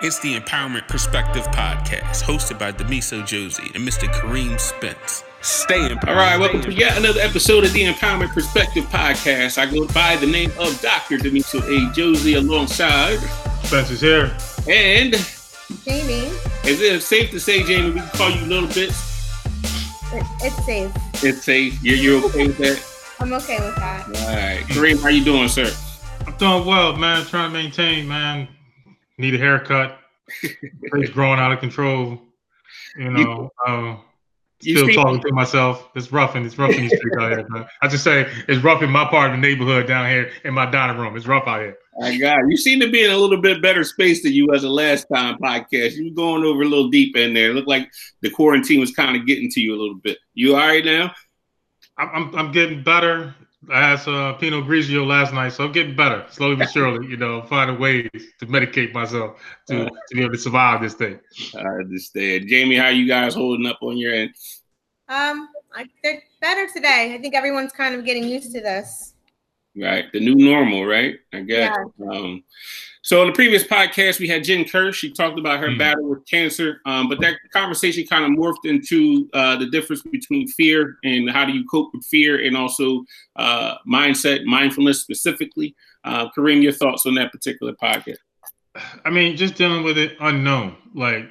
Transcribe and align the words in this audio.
It's 0.00 0.20
the 0.20 0.38
Empowerment 0.38 0.86
Perspective 0.86 1.42
Podcast, 1.46 2.22
hosted 2.22 2.56
by 2.56 2.70
Demiso 2.70 3.26
Josie 3.26 3.72
and 3.74 3.82
Mr. 3.86 4.06
Kareem 4.06 4.58
Spence. 4.60 5.24
Stay 5.40 5.90
empowered. 5.90 6.10
All 6.10 6.14
right, 6.14 6.38
welcome 6.38 6.60
to 6.62 6.72
yet 6.72 6.96
another 6.96 7.20
episode 7.20 7.64
of 7.64 7.72
the 7.72 7.82
Empowerment 7.82 8.32
Perspective 8.32 8.84
Podcast. 8.84 9.58
I 9.58 9.66
go 9.68 9.88
by 9.88 10.14
the 10.14 10.26
name 10.26 10.52
of 10.56 10.80
Dr. 10.80 11.18
Demiso 11.18 11.60
A. 11.62 11.92
Josie 11.92 12.34
alongside 12.34 13.18
Spencer's 13.64 14.00
here. 14.00 14.36
And 14.68 15.14
Jamie. 15.84 16.30
Is 16.64 16.80
it 16.80 17.02
safe 17.02 17.32
to 17.32 17.40
say, 17.40 17.64
Jamie, 17.64 17.90
we 17.90 17.98
can 17.98 18.08
call 18.10 18.30
you 18.30 18.46
Little 18.46 18.68
Bits? 18.68 19.34
It, 20.12 20.24
it's 20.40 20.64
safe. 20.64 20.92
It's 21.24 21.42
safe. 21.42 21.82
You're, 21.82 21.96
you're 21.96 22.24
okay 22.26 22.46
with 22.46 22.58
that? 22.58 22.86
I'm 23.18 23.32
okay 23.32 23.58
with 23.58 23.74
that. 23.74 24.06
All 24.06 24.12
right. 24.12 24.64
Kareem, 24.68 25.02
how 25.02 25.08
you 25.08 25.24
doing, 25.24 25.48
sir? 25.48 25.74
I'm 26.24 26.36
doing 26.36 26.64
well, 26.66 26.94
man. 26.94 27.26
Trying 27.26 27.50
to 27.50 27.52
maintain, 27.52 28.06
man 28.06 28.46
need 29.18 29.34
a 29.34 29.38
haircut. 29.38 29.98
Face 30.92 31.10
growing 31.10 31.40
out 31.40 31.52
of 31.52 31.60
control. 31.60 32.20
You 32.96 33.10
know, 33.10 33.50
um, 33.66 34.00
still 34.60 34.88
talking 34.94 35.20
to 35.20 35.32
myself. 35.32 35.88
It's 35.94 36.12
rough 36.12 36.34
and 36.34 36.44
It's 36.44 36.58
rough 36.58 36.72
in 36.72 36.82
these 36.82 36.96
streets 36.96 37.16
out 37.20 37.30
here. 37.30 37.46
Man. 37.48 37.66
I 37.82 37.88
just 37.88 38.04
say 38.04 38.30
it's 38.48 38.62
rough 38.62 38.82
in 38.82 38.90
my 38.90 39.04
part 39.06 39.30
of 39.30 39.36
the 39.36 39.40
neighborhood 39.40 39.86
down 39.86 40.08
here 40.08 40.30
in 40.44 40.54
my 40.54 40.70
dining 40.70 41.00
room. 41.00 41.16
It's 41.16 41.26
rough 41.26 41.46
out 41.46 41.60
here. 41.60 41.78
I 42.02 42.16
got 42.16 42.38
you. 42.48 42.56
Seem 42.56 42.80
to 42.80 42.90
be 42.90 43.04
in 43.04 43.10
a 43.10 43.16
little 43.16 43.40
bit 43.40 43.60
better 43.60 43.82
space 43.84 44.22
than 44.22 44.32
you 44.32 44.52
as 44.54 44.64
a 44.64 44.68
last 44.68 45.06
time 45.12 45.36
podcast. 45.38 45.94
You 45.94 46.10
were 46.10 46.14
going 46.14 46.44
over 46.44 46.62
a 46.62 46.66
little 46.66 46.88
deep 46.88 47.16
in 47.16 47.34
there. 47.34 47.50
It 47.50 47.54
looked 47.54 47.68
like 47.68 47.90
the 48.22 48.30
quarantine 48.30 48.80
was 48.80 48.92
kind 48.92 49.16
of 49.16 49.26
getting 49.26 49.50
to 49.50 49.60
you 49.60 49.74
a 49.74 49.80
little 49.80 49.96
bit. 49.96 50.18
You 50.34 50.54
all 50.54 50.66
right 50.66 50.84
now? 50.84 51.12
I'm, 51.96 52.08
I'm, 52.12 52.36
I'm 52.36 52.52
getting 52.52 52.82
better. 52.82 53.34
I 53.70 53.90
had 53.90 54.00
some 54.00 54.36
Pinot 54.36 54.64
Grigio 54.66 55.06
last 55.06 55.34
night, 55.34 55.52
so 55.52 55.64
I'm 55.64 55.72
getting 55.72 55.96
better 55.96 56.24
slowly 56.30 56.56
but 56.56 56.70
surely. 56.72 57.06
You 57.08 57.16
know, 57.16 57.42
finding 57.42 57.78
ways 57.78 58.08
to 58.38 58.46
medicate 58.46 58.92
myself 58.92 59.40
to, 59.66 59.86
uh, 59.86 59.88
to 59.88 60.14
be 60.14 60.22
able 60.22 60.32
to 60.32 60.38
survive 60.38 60.80
this 60.80 60.94
thing. 60.94 61.18
I 61.56 61.66
understand. 61.66 62.48
Jamie, 62.48 62.76
how 62.76 62.88
you 62.88 63.08
guys 63.08 63.34
holding 63.34 63.66
up 63.66 63.78
on 63.82 63.96
your 63.96 64.14
end? 64.14 64.30
Um, 65.08 65.48
I, 65.74 65.86
they're 66.02 66.22
better 66.40 66.68
today. 66.72 67.14
I 67.14 67.18
think 67.20 67.34
everyone's 67.34 67.72
kind 67.72 67.94
of 67.94 68.04
getting 68.04 68.24
used 68.24 68.52
to 68.52 68.60
this. 68.60 69.14
Right, 69.76 70.06
the 70.12 70.20
new 70.20 70.34
normal, 70.34 70.86
right? 70.86 71.16
I 71.32 71.40
guess. 71.40 71.76
Yeah. 71.98 72.10
Um, 72.10 72.44
so 73.08 73.22
in 73.22 73.28
the 73.28 73.32
previous 73.32 73.64
podcast, 73.64 74.20
we 74.20 74.28
had 74.28 74.44
Jen 74.44 74.66
Kirsch. 74.66 74.98
She 74.98 75.10
talked 75.10 75.38
about 75.38 75.60
her 75.60 75.68
mm-hmm. 75.68 75.78
battle 75.78 76.10
with 76.10 76.26
cancer, 76.26 76.82
um, 76.84 77.08
but 77.08 77.18
that 77.22 77.36
conversation 77.54 78.06
kind 78.06 78.22
of 78.22 78.38
morphed 78.38 78.66
into 78.66 79.30
uh, 79.32 79.56
the 79.56 79.64
difference 79.70 80.02
between 80.02 80.46
fear 80.46 80.98
and 81.04 81.30
how 81.30 81.46
do 81.46 81.54
you 81.54 81.64
cope 81.70 81.88
with 81.94 82.04
fear, 82.04 82.44
and 82.44 82.54
also 82.54 83.02
uh, 83.36 83.76
mindset, 83.90 84.44
mindfulness 84.44 85.00
specifically. 85.00 85.74
Uh, 86.04 86.28
Kareem, 86.36 86.62
your 86.62 86.72
thoughts 86.72 87.06
on 87.06 87.14
that 87.14 87.32
particular 87.32 87.72
podcast? 87.82 88.18
I 89.06 89.08
mean, 89.08 89.38
just 89.38 89.54
dealing 89.54 89.84
with 89.84 89.96
it 89.96 90.14
unknown. 90.20 90.76
Like 90.94 91.30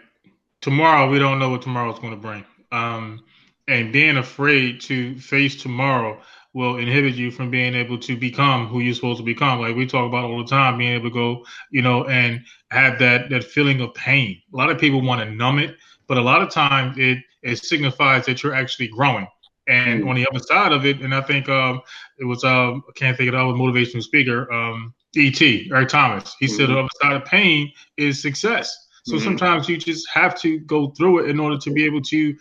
tomorrow, 0.62 1.08
we 1.08 1.20
don't 1.20 1.38
know 1.38 1.52
what 1.52 1.62
tomorrow 1.62 1.94
is 1.94 2.00
going 2.00 2.10
to 2.10 2.20
bring, 2.20 2.44
um, 2.72 3.24
and 3.68 3.94
being 3.94 4.18
afraid 4.18 4.82
to 4.82 5.16
face 5.20 5.62
tomorrow 5.62 6.20
will 6.58 6.78
inhibit 6.78 7.14
you 7.14 7.30
from 7.30 7.52
being 7.52 7.76
able 7.76 8.00
to 8.00 8.18
become 8.18 8.66
who 8.66 8.80
you're 8.80 8.96
supposed 8.96 9.20
to 9.20 9.24
become. 9.24 9.60
Like 9.60 9.76
we 9.76 9.86
talk 9.86 10.08
about 10.08 10.24
all 10.24 10.40
the 10.40 10.50
time, 10.50 10.80
being 10.80 10.94
able 10.94 11.12
to 11.12 11.14
go, 11.14 11.46
you 11.70 11.84
know, 11.84 12.06
and 12.06 12.44
have 12.72 12.98
that 12.98 13.30
that 13.30 13.44
feeling 13.44 13.80
of 13.80 13.94
pain. 13.94 14.42
A 14.52 14.58
lot 14.58 14.72
of 14.72 14.80
people 14.80 15.04
want 15.04 15.22
to 15.22 15.30
numb 15.30 15.60
it, 15.60 15.78
but 16.08 16.18
a 16.18 16.22
lot 16.22 16.42
of 16.42 16.50
times 16.50 16.98
it 16.98 17.20
it 17.44 17.58
signifies 17.58 18.26
that 18.26 18.42
you're 18.42 18.56
actually 18.56 18.88
growing. 18.88 19.28
And 19.68 20.00
mm-hmm. 20.00 20.10
on 20.10 20.16
the 20.16 20.28
other 20.32 20.40
side 20.40 20.72
of 20.72 20.84
it, 20.84 21.02
and 21.02 21.14
I 21.14 21.22
think 21.22 21.48
um, 21.48 21.80
it 22.18 22.26
was 22.26 22.44
um, 22.44 22.82
I 22.90 22.92
can't 22.96 23.16
think 23.16 23.28
of 23.28 23.34
that 23.34 23.44
was 23.44 23.56
motivational 23.56 24.02
speaker, 24.02 24.52
um, 24.52 24.96
E.T. 25.16 25.70
Eric 25.72 25.90
Thomas. 25.90 26.36
He 26.40 26.48
mm-hmm. 26.48 26.56
said 26.56 26.70
the 26.70 26.80
other 26.80 26.90
side 27.04 27.14
of 27.18 27.26
pain 27.26 27.72
is 27.98 28.20
success. 28.20 28.76
So 29.04 29.14
mm-hmm. 29.14 29.26
sometimes 29.26 29.70
you 29.70 29.78
just 29.78 30.10
have 30.10 30.34
to 30.42 30.60
go 30.62 30.90
through 30.98 31.20
it 31.20 31.30
in 31.30 31.40
order 31.40 31.60
to 31.60 31.72
be 31.72 31.86
able 31.86 32.02
to 32.02 32.36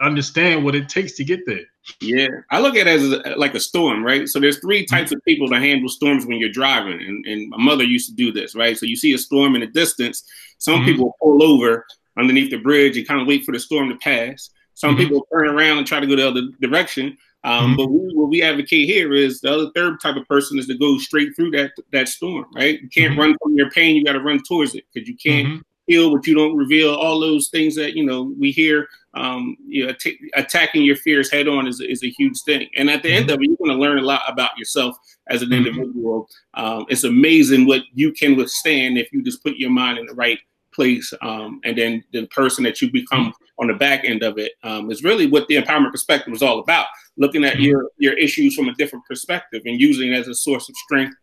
understand 0.00 0.64
what 0.64 0.74
it 0.74 0.88
takes 0.88 1.12
to 1.12 1.24
get 1.24 1.40
there. 1.46 1.64
Yeah, 2.00 2.28
I 2.50 2.60
look 2.60 2.76
at 2.76 2.86
it 2.86 3.00
as 3.00 3.12
a, 3.12 3.36
like 3.36 3.54
a 3.54 3.60
storm, 3.60 4.04
right? 4.04 4.28
So 4.28 4.38
there's 4.38 4.58
three 4.58 4.84
mm-hmm. 4.84 4.94
types 4.94 5.12
of 5.12 5.24
people 5.24 5.48
to 5.48 5.58
handle 5.58 5.88
storms 5.88 6.26
when 6.26 6.38
you're 6.38 6.50
driving, 6.50 7.00
and, 7.00 7.24
and 7.26 7.50
my 7.50 7.58
mother 7.58 7.84
used 7.84 8.08
to 8.08 8.14
do 8.14 8.32
this, 8.32 8.54
right? 8.54 8.76
So 8.76 8.86
you 8.86 8.96
see 8.96 9.12
a 9.14 9.18
storm 9.18 9.54
in 9.54 9.60
the 9.60 9.66
distance, 9.66 10.24
some 10.58 10.80
mm-hmm. 10.80 10.86
people 10.86 11.16
pull 11.20 11.42
over 11.42 11.86
underneath 12.18 12.50
the 12.50 12.58
bridge 12.58 12.96
and 12.96 13.06
kind 13.06 13.20
of 13.20 13.26
wait 13.26 13.44
for 13.44 13.52
the 13.52 13.60
storm 13.60 13.88
to 13.88 13.96
pass. 13.96 14.50
Some 14.74 14.96
mm-hmm. 14.96 15.04
people 15.04 15.26
turn 15.32 15.48
around 15.48 15.78
and 15.78 15.86
try 15.86 16.00
to 16.00 16.06
go 16.06 16.16
the 16.16 16.28
other 16.28 16.42
direction. 16.60 17.16
Um, 17.42 17.68
mm-hmm. 17.68 17.76
But 17.76 17.90
we, 17.90 18.14
what 18.14 18.28
we 18.28 18.42
advocate 18.42 18.86
here 18.86 19.12
is 19.12 19.40
the 19.40 19.52
other 19.52 19.70
third 19.74 20.00
type 20.00 20.16
of 20.16 20.28
person 20.28 20.58
is 20.58 20.66
to 20.66 20.76
go 20.76 20.98
straight 20.98 21.34
through 21.34 21.52
that 21.52 21.72
that 21.92 22.08
storm, 22.08 22.46
right? 22.54 22.80
You 22.80 22.88
can't 22.88 23.12
mm-hmm. 23.12 23.20
run 23.20 23.36
from 23.42 23.54
your 23.54 23.70
pain; 23.70 23.96
you 23.96 24.04
got 24.04 24.12
to 24.12 24.20
run 24.20 24.40
towards 24.46 24.74
it 24.74 24.84
because 24.92 25.08
you 25.08 25.16
can't 25.16 25.48
mm-hmm. 25.48 25.60
Heal 25.90 26.12
what 26.12 26.26
you 26.26 26.34
don't 26.34 26.56
reveal. 26.56 26.94
All 26.94 27.20
those 27.20 27.48
things 27.48 27.74
that 27.76 27.94
you 27.94 28.04
know 28.04 28.34
we 28.38 28.50
hear 28.50 28.88
um, 29.14 29.56
you 29.66 29.86
know, 29.86 29.92
t- 29.98 30.18
attacking 30.34 30.82
your 30.82 30.96
fears 30.96 31.30
head 31.30 31.48
on 31.48 31.66
is, 31.66 31.80
is 31.80 32.04
a 32.04 32.10
huge 32.10 32.40
thing. 32.42 32.68
And 32.76 32.88
at 32.88 33.02
the 33.02 33.08
mm-hmm. 33.08 33.22
end 33.22 33.30
of 33.30 33.40
it, 33.40 33.48
you're 33.48 33.56
going 33.56 33.70
to 33.70 33.76
learn 33.76 33.98
a 33.98 34.02
lot 34.02 34.22
about 34.28 34.56
yourself 34.56 34.96
as 35.28 35.42
an 35.42 35.48
mm-hmm. 35.48 35.66
individual. 35.66 36.28
Um, 36.54 36.86
it's 36.88 37.04
amazing 37.04 37.66
what 37.66 37.82
you 37.92 38.12
can 38.12 38.36
withstand 38.36 38.98
if 38.98 39.12
you 39.12 39.22
just 39.22 39.42
put 39.42 39.56
your 39.56 39.70
mind 39.70 39.98
in 39.98 40.06
the 40.06 40.14
right 40.14 40.38
place. 40.72 41.12
Um, 41.22 41.60
and 41.64 41.76
then 41.76 42.04
the 42.12 42.26
person 42.28 42.62
that 42.64 42.80
you 42.80 42.90
become 42.92 43.26
mm-hmm. 43.26 43.62
on 43.62 43.68
the 43.68 43.74
back 43.74 44.04
end 44.04 44.22
of 44.22 44.38
it 44.38 44.52
um, 44.62 44.90
is 44.90 45.02
really 45.02 45.26
what 45.26 45.48
the 45.48 45.56
empowerment 45.56 45.90
perspective 45.90 46.32
is 46.32 46.42
all 46.42 46.60
about. 46.60 46.86
Looking 47.16 47.44
at 47.44 47.54
mm-hmm. 47.54 47.62
your 47.62 47.90
your 47.98 48.14
issues 48.14 48.54
from 48.54 48.68
a 48.68 48.74
different 48.74 49.04
perspective 49.06 49.62
and 49.66 49.80
using 49.80 50.12
it 50.12 50.18
as 50.18 50.28
a 50.28 50.34
source 50.34 50.68
of 50.68 50.76
strength 50.76 51.16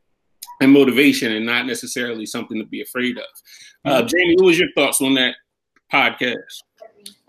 and 0.62 0.72
motivation, 0.72 1.34
and 1.34 1.46
not 1.46 1.66
necessarily 1.66 2.26
something 2.26 2.58
to 2.58 2.66
be 2.66 2.82
afraid 2.82 3.18
of. 3.18 3.24
Uh, 3.86 3.98
mm-hmm. 3.98 4.08
Jamie, 4.08 4.36
what 4.36 4.46
was 4.46 4.60
your 4.60 4.70
thoughts 4.76 5.02
on 5.02 5.14
that 5.16 5.36
podcast? 5.94 6.64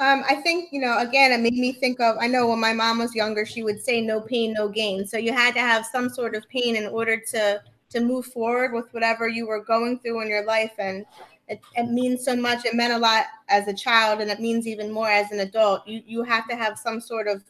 Um, 0.01 0.23
I 0.29 0.37
think, 0.37 0.69
you 0.73 0.81
know, 0.81 0.99
again, 0.99 1.33
it 1.33 1.41
made 1.41 1.55
me 1.55 1.73
think 1.73 2.01
of, 2.01 2.17
I 2.21 2.27
know 2.27 2.49
when 2.49 2.61
my 2.61 2.73
mom 2.73 2.99
was 2.99 3.15
younger, 3.15 3.45
she 3.45 3.63
would 3.63 3.83
say 3.83 4.01
no 4.01 4.21
pain, 4.21 4.53
no 4.53 4.69
gain. 4.69 5.07
So 5.07 5.19
you 5.19 5.33
had 5.33 5.55
to 5.55 5.61
have 5.61 5.85
some 5.87 6.09
sort 6.09 6.35
of 6.35 6.49
pain 6.49 6.77
in 6.77 6.87
order 6.87 7.21
to 7.33 7.63
to 7.91 8.01
move 8.01 8.27
forward 8.27 8.75
with 8.75 8.93
whatever 8.93 9.29
you 9.29 9.47
were 9.47 9.65
going 9.65 9.99
through 9.99 10.21
in 10.21 10.29
your 10.29 10.45
life. 10.45 10.73
And 10.79 11.07
it, 11.49 11.61
it 11.75 11.91
means 11.91 12.23
so 12.25 12.37
much. 12.37 12.67
It 12.67 12.75
meant 12.75 12.93
a 12.93 12.99
lot 12.99 13.25
as 13.49 13.67
a 13.67 13.73
child, 13.73 14.21
and 14.21 14.31
it 14.31 14.41
means 14.41 14.67
even 14.67 14.93
more 14.93 15.09
as 15.09 15.33
an 15.33 15.41
adult. 15.41 15.87
You 15.89 16.03
you 16.07 16.23
have 16.23 16.47
to 16.49 16.57
have 16.57 16.79
some 16.79 17.01
sort 17.01 17.27
of 17.27 17.43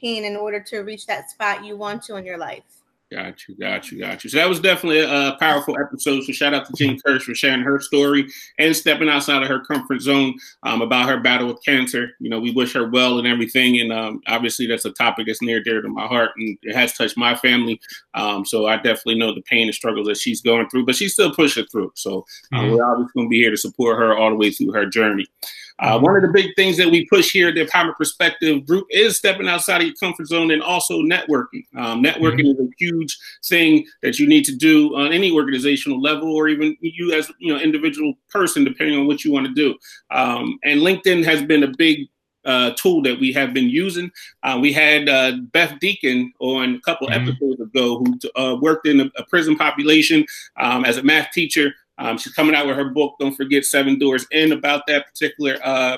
pain 0.00 0.24
in 0.24 0.34
order 0.34 0.60
to 0.60 0.80
reach 0.80 1.06
that 1.06 1.30
spot 1.30 1.64
you 1.64 1.76
want 1.76 2.02
to 2.04 2.16
in 2.16 2.24
your 2.24 2.38
life. 2.38 2.81
Got 3.12 3.46
you, 3.46 3.54
got 3.56 3.90
you, 3.90 3.98
got 3.98 4.24
you. 4.24 4.30
So 4.30 4.38
that 4.38 4.48
was 4.48 4.58
definitely 4.58 5.00
a, 5.00 5.36
powerful 5.38 5.76
episode. 5.78 6.22
So 6.24 6.32
shout 6.32 6.54
out 6.54 6.66
to 6.66 6.72
Jen 6.72 6.98
Kirsch 7.04 7.24
for 7.24 7.34
sharing 7.34 7.60
her 7.60 7.78
story 7.80 8.26
and 8.58 8.74
stepping 8.74 9.08
outside 9.08 9.42
of 9.42 9.48
her 9.48 9.60
comfort 9.64 10.00
zone 10.00 10.34
um, 10.62 10.80
about 10.80 11.08
her 11.08 11.20
battle 11.20 11.48
with 11.48 11.62
cancer. 11.64 12.10
You 12.20 12.30
know, 12.30 12.40
we 12.40 12.52
wish 12.52 12.72
her 12.72 12.88
well 12.88 13.18
and 13.18 13.26
everything. 13.26 13.80
And 13.80 13.92
um, 13.92 14.22
obviously, 14.28 14.66
that's 14.66 14.84
a 14.84 14.92
topic 14.92 15.26
that's 15.26 15.42
near 15.42 15.62
dear 15.62 15.82
to 15.82 15.88
my 15.88 16.06
heart, 16.06 16.30
and 16.36 16.56
it 16.62 16.74
has 16.74 16.94
touched 16.94 17.18
my 17.18 17.34
family. 17.34 17.80
Um, 18.14 18.46
so 18.46 18.66
I 18.66 18.76
definitely 18.76 19.18
know 19.18 19.34
the 19.34 19.42
pain 19.42 19.66
and 19.66 19.74
struggles 19.74 20.06
that 20.06 20.16
she's 20.16 20.40
going 20.40 20.68
through, 20.70 20.86
but 20.86 20.96
she's 20.96 21.12
still 21.12 21.34
pushing 21.34 21.66
through. 21.66 21.92
So 21.94 22.24
uh, 22.52 22.58
mm-hmm. 22.58 22.72
we're 22.72 22.84
obviously 22.84 23.12
going 23.14 23.26
to 23.26 23.30
be 23.30 23.40
here 23.40 23.50
to 23.50 23.56
support 23.56 23.98
her 23.98 24.16
all 24.16 24.30
the 24.30 24.36
way 24.36 24.50
through 24.50 24.72
her 24.72 24.86
journey. 24.86 25.26
Uh, 25.78 25.98
one 25.98 26.16
of 26.16 26.22
the 26.22 26.28
big 26.28 26.54
things 26.56 26.76
that 26.76 26.90
we 26.90 27.06
push 27.06 27.30
here 27.30 27.48
at 27.48 27.54
the 27.54 27.64
Empowerment 27.64 27.96
Perspective 27.96 28.66
Group 28.66 28.86
is 28.90 29.16
stepping 29.16 29.48
outside 29.48 29.80
of 29.80 29.86
your 29.86 29.96
comfort 30.00 30.26
zone 30.26 30.50
and 30.50 30.62
also 30.62 31.00
networking. 31.02 31.64
Um, 31.76 32.02
networking 32.02 32.46
mm-hmm. 32.46 32.62
is 32.62 32.68
a 32.68 32.70
huge 32.78 33.18
thing 33.44 33.86
that 34.02 34.18
you 34.18 34.26
need 34.26 34.44
to 34.44 34.54
do 34.54 34.94
on 34.96 35.12
any 35.12 35.30
organizational 35.32 36.00
level, 36.00 36.34
or 36.34 36.48
even 36.48 36.76
you 36.80 37.12
as 37.12 37.30
you 37.38 37.52
know 37.52 37.60
individual 37.60 38.14
person, 38.30 38.64
depending 38.64 38.98
on 38.98 39.06
what 39.06 39.24
you 39.24 39.32
want 39.32 39.46
to 39.46 39.54
do. 39.54 39.74
Um, 40.10 40.58
and 40.64 40.80
LinkedIn 40.80 41.24
has 41.24 41.42
been 41.42 41.62
a 41.62 41.72
big 41.76 42.08
uh, 42.44 42.72
tool 42.76 43.02
that 43.02 43.18
we 43.18 43.32
have 43.32 43.54
been 43.54 43.68
using. 43.68 44.10
Uh, 44.42 44.58
we 44.60 44.72
had 44.72 45.08
uh, 45.08 45.32
Beth 45.52 45.78
Deacon 45.80 46.32
on 46.40 46.76
a 46.76 46.80
couple 46.80 47.08
mm-hmm. 47.08 47.28
episodes 47.28 47.60
ago 47.60 47.98
who 47.98 48.40
uh, 48.40 48.56
worked 48.56 48.86
in 48.86 49.00
a, 49.00 49.10
a 49.16 49.24
prison 49.26 49.56
population 49.56 50.24
um, 50.58 50.84
as 50.84 50.96
a 50.96 51.02
math 51.02 51.30
teacher. 51.32 51.72
Um, 51.98 52.18
she's 52.18 52.32
coming 52.32 52.54
out 52.54 52.66
with 52.66 52.76
her 52.76 52.90
book, 52.90 53.14
Don't 53.20 53.34
Forget 53.34 53.64
Seven 53.64 53.98
Doors 53.98 54.26
In, 54.30 54.52
about 54.52 54.86
that 54.86 55.06
particular 55.06 55.58
uh, 55.62 55.96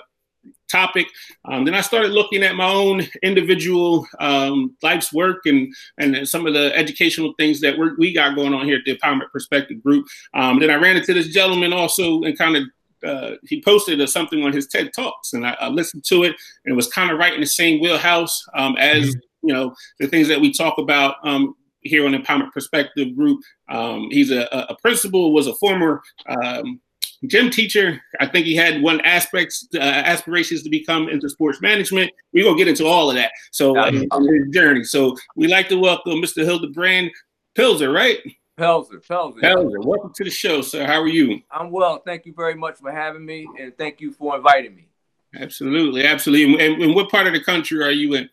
topic. 0.71 1.07
Um, 1.45 1.65
then 1.65 1.75
I 1.75 1.81
started 1.81 2.13
looking 2.13 2.43
at 2.43 2.57
my 2.57 2.69
own 2.69 3.03
individual 3.23 4.07
um, 4.19 4.77
life's 4.83 5.13
work 5.13 5.47
and 5.47 5.73
and 5.99 6.29
some 6.29 6.47
of 6.47 6.55
the 6.55 6.77
educational 6.77 7.35
things 7.39 7.61
that 7.61 7.79
we 7.79 7.91
we 7.99 8.15
got 8.15 8.35
going 8.35 8.55
on 8.55 8.67
here 8.67 8.79
at 8.79 8.85
the 8.85 8.97
Empowerment 8.97 9.31
Perspective 9.31 9.83
Group. 9.83 10.07
Um, 10.35 10.59
then 10.59 10.71
I 10.71 10.75
ran 10.75 10.97
into 10.97 11.15
this 11.15 11.29
gentleman 11.29 11.73
also 11.73 12.23
and 12.23 12.37
kind 12.37 12.57
of. 12.57 12.65
Uh, 13.05 13.37
he 13.47 13.63
posted 13.63 14.09
something 14.09 14.43
on 14.45 14.51
his 14.51 14.67
TED 14.67 14.91
Talks, 14.97 15.35
and 15.35 15.47
I, 15.47 15.55
I, 15.61 15.69
listened 15.69 16.05
to 16.05 16.23
it, 16.23 16.35
and 16.65 16.73
it 16.73 16.75
was 16.75 16.89
kind 16.89 17.11
of 17.11 17.19
right 17.19 17.35
in 17.35 17.41
the 17.41 17.47
same 17.47 17.79
wheelhouse 17.83 18.43
um, 18.55 18.77
as 18.79 19.11
mm-hmm. 19.11 19.49
you 19.49 19.53
know 19.53 19.75
the 20.01 20.07
things 20.07 20.27
that 20.29 20.41
we 20.41 20.51
talk 20.51 20.79
about 20.79 21.17
um, 21.23 21.55
here 21.85 22.07
on 22.07 22.13
Empowerment 22.13 22.53
Perspective 22.53 23.15
Group. 23.15 23.43
Um, 23.69 24.09
he's 24.11 24.31
a, 24.31 24.49
a, 24.53 24.77
principal, 24.81 25.33
was 25.33 25.47
a 25.47 25.55
former 25.55 26.03
um, 26.27 26.81
gym 27.27 27.51
teacher. 27.51 28.01
I 28.21 28.27
think 28.27 28.47
he 28.47 28.57
had 28.57 28.83
one 28.83 29.01
aspects 29.03 29.69
uh, 29.75 29.79
aspirations 29.79 30.63
to 30.65 30.71
become 30.71 31.09
into 31.09 31.29
sports 31.29 31.61
management. 31.61 32.11
We're 32.33 32.45
gonna 32.45 32.57
get 32.57 32.69
into 32.69 32.87
all 32.87 33.11
of 33.11 33.17
that. 33.17 33.33
So 33.53 33.79
uh, 33.79 33.93
on 34.11 34.27
his 34.27 34.49
journey. 34.53 34.85
So 34.85 35.17
we 35.37 35.47
like 35.47 35.69
to 35.69 35.79
welcome 35.79 36.15
Mr. 36.15 36.45
Hilderbrand 36.45 37.11
Pilzer, 37.57 37.95
right? 37.95 38.19
Pelzer, 38.59 39.05
Pelzer. 39.07 39.41
Pelzer, 39.41 39.85
welcome 39.85 40.13
to 40.15 40.25
the 40.25 40.31
show, 40.31 40.63
sir. 40.63 40.87
How 40.87 41.01
are 41.01 41.09
you? 41.09 41.41
I'm 41.51 41.71
well. 41.71 42.03
Thank 42.05 42.25
you 42.25 42.33
very 42.35 42.55
much 42.55 42.79
for 42.79 42.91
having 42.93 43.25
me, 43.25 43.47
and 43.61 43.77
thank 43.77 44.01
you 44.01 44.13
for 44.13 44.37
inviting 44.37 44.75
me. 44.75 44.89
Absolutely, 45.37 46.05
absolutely. 46.05 46.65
And, 46.65 46.81
and 46.81 46.95
what 46.95 47.11
part 47.11 47.27
of 47.27 47.33
the 47.33 47.43
country 47.43 47.83
are 47.83 47.91
you 47.91 48.15
in? 48.15 48.29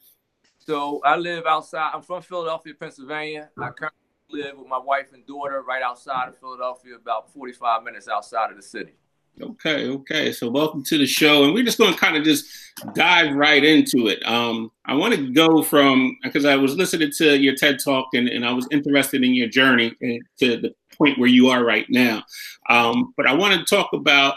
So 0.65 1.01
I 1.03 1.15
live 1.15 1.47
outside. 1.47 1.89
I'm 1.93 2.03
from 2.03 2.21
Philadelphia, 2.21 2.75
Pennsylvania. 2.79 3.49
I 3.57 3.69
currently 3.71 3.97
live 4.29 4.59
with 4.59 4.67
my 4.67 4.77
wife 4.77 5.11
and 5.11 5.25
daughter 5.25 5.63
right 5.67 5.81
outside 5.81 6.27
of 6.27 6.37
Philadelphia, 6.37 6.95
about 6.95 7.33
45 7.33 7.83
minutes 7.83 8.07
outside 8.07 8.51
of 8.51 8.57
the 8.57 8.61
city. 8.61 8.93
Okay, 9.41 9.87
okay. 9.87 10.31
So 10.31 10.51
welcome 10.51 10.83
to 10.83 10.99
the 10.99 11.07
show, 11.07 11.45
and 11.45 11.55
we're 11.55 11.63
just 11.63 11.79
going 11.79 11.93
to 11.93 11.99
kind 11.99 12.15
of 12.15 12.23
just 12.23 12.45
dive 12.93 13.33
right 13.33 13.63
into 13.63 14.07
it. 14.07 14.23
Um, 14.23 14.71
I 14.85 14.93
want 14.93 15.15
to 15.15 15.31
go 15.31 15.63
from 15.63 16.15
because 16.21 16.45
I 16.45 16.57
was 16.57 16.75
listening 16.75 17.11
to 17.17 17.39
your 17.39 17.55
TED 17.55 17.79
talk, 17.83 18.09
and, 18.13 18.29
and 18.29 18.45
I 18.45 18.51
was 18.51 18.67
interested 18.69 19.23
in 19.23 19.33
your 19.33 19.47
journey 19.47 19.95
to 20.39 20.57
the 20.57 20.75
point 20.95 21.17
where 21.17 21.29
you 21.29 21.49
are 21.49 21.65
right 21.65 21.87
now. 21.89 22.23
Um, 22.69 23.15
but 23.17 23.25
I 23.25 23.33
want 23.33 23.57
to 23.57 23.75
talk 23.75 23.93
about 23.93 24.35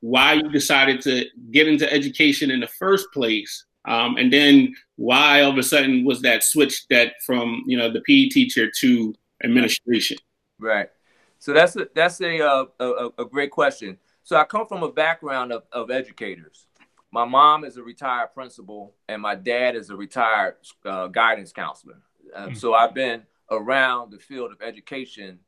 why 0.00 0.32
you 0.32 0.48
decided 0.48 1.00
to 1.02 1.26
get 1.52 1.68
into 1.68 1.90
education 1.92 2.50
in 2.50 2.58
the 2.58 2.66
first 2.66 3.06
place, 3.12 3.66
um, 3.86 4.16
and 4.16 4.32
then 4.32 4.74
why 4.96 5.42
all 5.42 5.50
of 5.50 5.58
a 5.58 5.62
sudden 5.62 6.04
was 6.04 6.22
that 6.22 6.42
switch 6.42 6.86
that 6.88 7.14
from 7.24 7.62
you 7.66 7.76
know 7.76 7.90
the 7.90 8.00
PE 8.02 8.28
teacher 8.28 8.70
to 8.80 9.14
administration. 9.42 10.18
Right. 10.58 10.90
So 11.38 11.52
that's 11.52 11.76
a 11.76 11.88
that's 11.94 12.20
a 12.20 12.40
uh, 12.40 12.64
a, 12.78 13.08
a 13.18 13.24
great 13.24 13.50
question. 13.50 13.98
So 14.22 14.36
I 14.36 14.44
come 14.44 14.66
from 14.66 14.82
a 14.82 14.92
background 14.92 15.52
of, 15.52 15.62
of 15.72 15.90
educators. 15.90 16.66
My 17.12 17.24
mom 17.24 17.64
is 17.64 17.76
a 17.76 17.82
retired 17.82 18.32
principal, 18.34 18.94
and 19.08 19.20
my 19.20 19.34
dad 19.34 19.74
is 19.74 19.90
a 19.90 19.96
retired 19.96 20.56
uh, 20.84 21.08
guidance 21.08 21.52
counselor. 21.52 21.96
Uh, 22.34 22.46
mm-hmm. 22.46 22.54
So 22.54 22.74
I've 22.74 22.94
been 22.94 23.22
around 23.50 24.12
the 24.12 24.18
field 24.18 24.52
of 24.52 24.62
education 24.62 25.40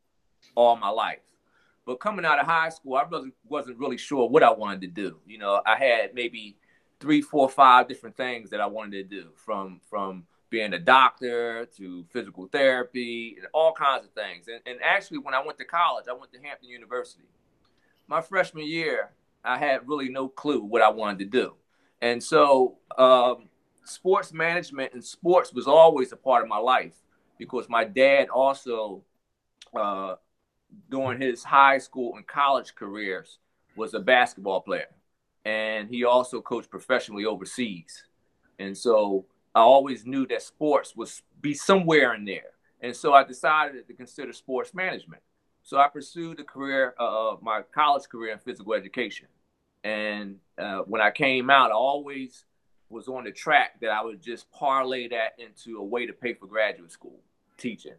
all 0.54 0.76
my 0.76 0.88
life. 0.88 1.20
But 1.86 2.00
coming 2.00 2.24
out 2.24 2.40
of 2.40 2.46
high 2.46 2.68
school, 2.70 2.94
I 2.94 3.04
wasn't, 3.04 3.34
wasn't 3.48 3.78
really 3.78 3.96
sure 3.96 4.28
what 4.28 4.42
I 4.42 4.50
wanted 4.50 4.80
to 4.82 4.86
do. 4.88 5.18
You 5.26 5.38
know, 5.38 5.60
I 5.66 5.76
had 5.76 6.14
maybe 6.14 6.56
three, 7.02 7.20
four, 7.20 7.50
five 7.50 7.88
different 7.88 8.16
things 8.16 8.48
that 8.50 8.60
I 8.60 8.66
wanted 8.66 9.10
to 9.10 9.22
do 9.22 9.30
from 9.36 9.80
from 9.90 10.24
being 10.48 10.72
a 10.72 10.78
doctor 10.78 11.66
to 11.76 12.04
physical 12.10 12.46
therapy 12.46 13.36
and 13.38 13.46
all 13.52 13.72
kinds 13.72 14.04
of 14.04 14.12
things. 14.12 14.48
And, 14.48 14.60
and 14.66 14.82
actually, 14.82 15.18
when 15.18 15.34
I 15.34 15.44
went 15.44 15.58
to 15.58 15.64
college, 15.64 16.06
I 16.08 16.12
went 16.12 16.32
to 16.32 16.40
Hampton 16.40 16.68
University 16.68 17.24
my 18.12 18.20
freshman 18.20 18.66
year, 18.66 19.10
I 19.44 19.58
had 19.58 19.88
really 19.88 20.08
no 20.08 20.28
clue 20.28 20.62
what 20.62 20.82
I 20.82 20.90
wanted 20.90 21.18
to 21.20 21.24
do. 21.24 21.54
And 22.00 22.22
so 22.22 22.78
um, 22.98 23.48
sports 23.84 24.32
management 24.32 24.92
and 24.92 25.02
sports 25.04 25.52
was 25.52 25.66
always 25.66 26.12
a 26.12 26.16
part 26.16 26.42
of 26.42 26.48
my 26.48 26.58
life 26.58 26.94
because 27.38 27.68
my 27.68 27.84
dad 27.84 28.28
also, 28.28 29.02
uh, 29.74 30.16
during 30.90 31.20
his 31.20 31.42
high 31.42 31.78
school 31.78 32.14
and 32.16 32.26
college 32.26 32.74
careers, 32.74 33.38
was 33.76 33.94
a 33.94 34.00
basketball 34.00 34.60
player. 34.60 34.88
And 35.44 35.88
he 35.88 36.04
also 36.04 36.40
coached 36.40 36.70
professionally 36.70 37.24
overseas. 37.24 38.04
And 38.58 38.76
so 38.76 39.26
I 39.54 39.60
always 39.60 40.06
knew 40.06 40.26
that 40.28 40.42
sports 40.42 40.94
was 40.96 41.22
be 41.40 41.54
somewhere 41.54 42.14
in 42.14 42.24
there. 42.24 42.52
And 42.80 42.94
so 42.94 43.12
I 43.12 43.24
decided 43.24 43.86
to 43.86 43.94
consider 43.94 44.32
sports 44.32 44.74
management. 44.74 45.22
So 45.62 45.78
I 45.78 45.88
pursued 45.88 46.40
a 46.40 46.44
career, 46.44 46.94
uh, 46.98 47.30
uh, 47.32 47.36
my 47.40 47.62
college 47.72 48.08
career 48.08 48.32
in 48.32 48.38
physical 48.38 48.74
education. 48.74 49.26
And 49.84 50.36
uh, 50.58 50.78
when 50.80 51.00
I 51.00 51.10
came 51.10 51.50
out, 51.50 51.70
I 51.70 51.74
always 51.74 52.44
was 52.88 53.08
on 53.08 53.24
the 53.24 53.32
track 53.32 53.80
that 53.80 53.90
I 53.90 54.02
would 54.02 54.20
just 54.20 54.50
parlay 54.52 55.08
that 55.08 55.34
into 55.38 55.78
a 55.78 55.84
way 55.84 56.06
to 56.06 56.12
pay 56.12 56.34
for 56.34 56.46
graduate 56.46 56.92
school 56.92 57.20
teaching. 57.56 57.94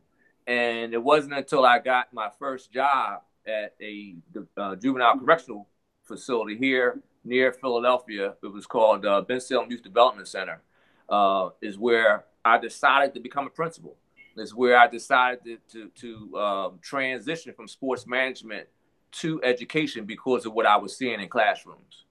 And 0.45 0.93
it 0.93 1.01
wasn't 1.01 1.33
until 1.33 1.65
I 1.65 1.79
got 1.79 2.13
my 2.13 2.29
first 2.37 2.71
job 2.71 3.21
at 3.47 3.75
a 3.81 4.15
uh, 4.57 4.75
juvenile 4.75 5.19
correctional 5.19 5.67
facility 6.03 6.57
here 6.57 6.99
near 7.23 7.51
Philadelphia. 7.51 8.35
It 8.43 8.47
was 8.47 8.65
called 8.65 9.05
uh, 9.05 9.23
Bensalem 9.27 9.69
Youth 9.69 9.83
Development 9.83 10.27
Center. 10.27 10.61
Uh, 11.09 11.49
is 11.61 11.77
where 11.77 12.23
I 12.45 12.57
decided 12.57 13.13
to 13.13 13.19
become 13.19 13.45
a 13.45 13.49
principal 13.49 13.97
is 14.37 14.53
where 14.53 14.77
I 14.77 14.87
decided 14.87 15.43
to 15.43 15.57
to, 15.71 16.29
to 16.29 16.39
um, 16.39 16.79
transition 16.81 17.53
from 17.53 17.67
sports 17.67 18.07
management 18.07 18.67
to 19.11 19.41
education 19.43 20.05
because 20.05 20.45
of 20.45 20.53
what 20.53 20.65
I 20.65 20.77
was 20.77 20.97
seeing 20.97 21.19
in 21.19 21.29
classrooms. 21.29 22.05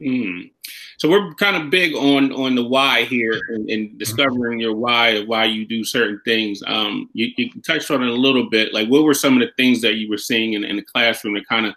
Mm. 0.00 0.52
So 0.98 1.08
we're 1.08 1.34
kind 1.34 1.56
of 1.56 1.70
big 1.70 1.94
on 1.94 2.32
on 2.32 2.54
the 2.54 2.64
why 2.64 3.04
here 3.04 3.40
and, 3.50 3.68
and 3.68 3.98
discovering 3.98 4.60
your 4.60 4.74
why 4.74 5.24
why 5.24 5.44
you 5.44 5.66
do 5.66 5.84
certain 5.84 6.20
things. 6.24 6.62
Um, 6.66 7.08
you, 7.12 7.28
you, 7.36 7.50
touched 7.62 7.90
on 7.90 8.02
it 8.02 8.08
a 8.08 8.12
little 8.12 8.48
bit. 8.48 8.72
Like, 8.72 8.88
what 8.88 9.04
were 9.04 9.14
some 9.14 9.34
of 9.34 9.40
the 9.40 9.52
things 9.56 9.80
that 9.82 9.94
you 9.94 10.08
were 10.08 10.18
seeing 10.18 10.52
in, 10.54 10.64
in 10.64 10.76
the 10.76 10.82
classroom 10.82 11.34
that 11.34 11.48
kind 11.48 11.66
of 11.66 11.74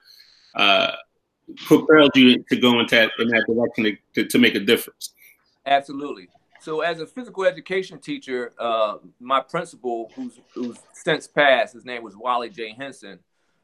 uh, 0.55 0.91
propelled 1.55 2.11
you 2.15 2.43
to 2.49 2.55
go 2.57 2.79
into 2.79 2.95
that, 2.95 3.11
in 3.19 3.27
that 3.29 3.45
direction 3.47 3.97
to, 4.15 4.25
to, 4.25 4.39
make 4.39 4.55
a 4.55 4.59
difference? 4.59 5.13
Absolutely. 5.65 6.27
So 6.59 6.81
as 6.81 6.99
a 6.99 7.07
physical 7.07 7.43
education 7.45 7.99
teacher, 7.99 8.53
uh, 8.59 8.97
my 9.19 9.39
principal, 9.39 10.11
who's 10.15 10.39
who's 10.53 10.77
since 10.93 11.27
passed, 11.27 11.73
his 11.73 11.85
name 11.85 12.03
was 12.03 12.15
Wally 12.15 12.49
J. 12.49 12.75
Henson. 12.77 13.19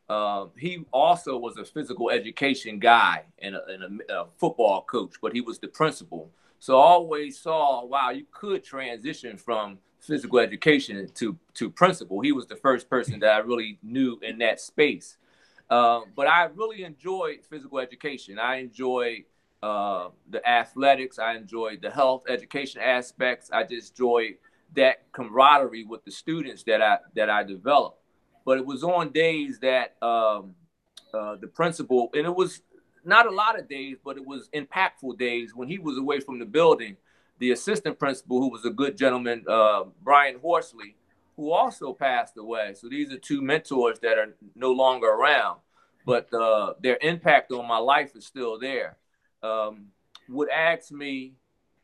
Uh, 0.10 0.46
he 0.58 0.86
also 0.92 1.38
was 1.38 1.58
a 1.58 1.66
physical 1.66 2.10
education 2.10 2.80
guy 2.80 3.24
and, 3.40 3.56
a, 3.56 3.66
and 3.66 4.02
a, 4.10 4.22
a, 4.22 4.26
football 4.38 4.82
coach, 4.84 5.16
but 5.22 5.34
he 5.34 5.42
was 5.42 5.60
the 5.60 5.68
principal. 5.68 6.32
So 6.60 6.80
I 6.80 6.84
always 6.84 7.38
saw, 7.38 7.86
wow, 7.86 8.12
you 8.12 8.26
could 8.32 8.64
transition 8.64 9.38
from 9.38 9.80
physical 10.00 10.40
education 10.40 11.10
to 11.16 11.38
to 11.56 11.70
principal. 11.70 12.22
He 12.22 12.32
was 12.32 12.48
the 12.48 12.56
first 12.56 12.90
person 12.90 13.20
that 13.20 13.32
I 13.32 13.40
really 13.40 13.78
knew 13.84 14.20
in 14.22 14.38
that 14.40 14.60
space. 14.60 15.18
Uh, 15.70 16.02
but 16.16 16.28
I 16.28 16.46
really 16.46 16.84
enjoyed 16.84 17.40
physical 17.50 17.80
education. 17.80 18.40
I 18.40 18.58
enjoyed 18.58 19.24
uh, 19.62 20.10
the 20.30 20.48
athletics. 20.48 21.20
I 21.20 21.36
enjoyed 21.36 21.82
the 21.82 21.90
health 21.90 22.24
education 22.30 22.82
aspects. 22.82 23.50
I 23.52 23.64
just 23.64 23.92
enjoyed 23.92 24.36
that 24.76 25.12
camaraderie 25.12 25.86
with 25.86 26.04
the 26.06 26.12
students 26.12 26.64
that 26.64 26.82
I 26.82 27.00
that 27.16 27.30
I 27.30 27.44
developed. 27.44 28.00
But 28.46 28.60
it 28.60 28.66
was 28.66 28.84
on 28.84 29.12
days 29.12 29.60
that 29.60 29.96
um, 30.02 30.56
uh, 31.14 31.36
the 31.36 31.48
principal, 31.48 32.10
and 32.14 32.26
it 32.26 32.36
was 32.36 32.62
not 33.04 33.26
a 33.26 33.32
lot 33.32 33.60
of 33.60 33.68
days, 33.68 33.98
but 34.04 34.18
it 34.18 34.26
was 34.26 34.50
impactful 34.54 35.18
days 35.18 35.56
when 35.56 35.68
he 35.68 35.80
was 35.80 35.98
away 35.98 36.20
from 36.20 36.40
the 36.40 36.46
building. 36.46 36.98
The 37.40 37.52
assistant 37.52 38.00
principal, 38.00 38.40
who 38.40 38.50
was 38.50 38.66
a 38.66 38.72
good 38.72 38.98
gentleman, 38.98 39.46
uh, 39.48 39.84
Brian 40.04 40.40
Horsley, 40.42 40.97
who 41.38 41.52
also 41.52 41.94
passed 41.94 42.36
away. 42.38 42.74
So 42.76 42.90
these 42.90 43.12
are 43.14 43.18
two 43.18 43.42
mentors 43.42 44.00
that 44.00 44.18
are 44.18 44.36
no 44.56 44.72
longer 44.72 45.08
around, 45.08 45.60
but 46.06 46.34
uh, 46.34 46.74
their 46.82 46.98
impact 47.02 47.52
on 47.52 47.68
my 47.68 47.78
life 47.78 48.16
is 48.16 48.26
still 48.26 48.60
there 48.60 48.98
um, 49.44 49.88
would 50.28 50.50
ask 50.50 50.92
me. 50.92 51.34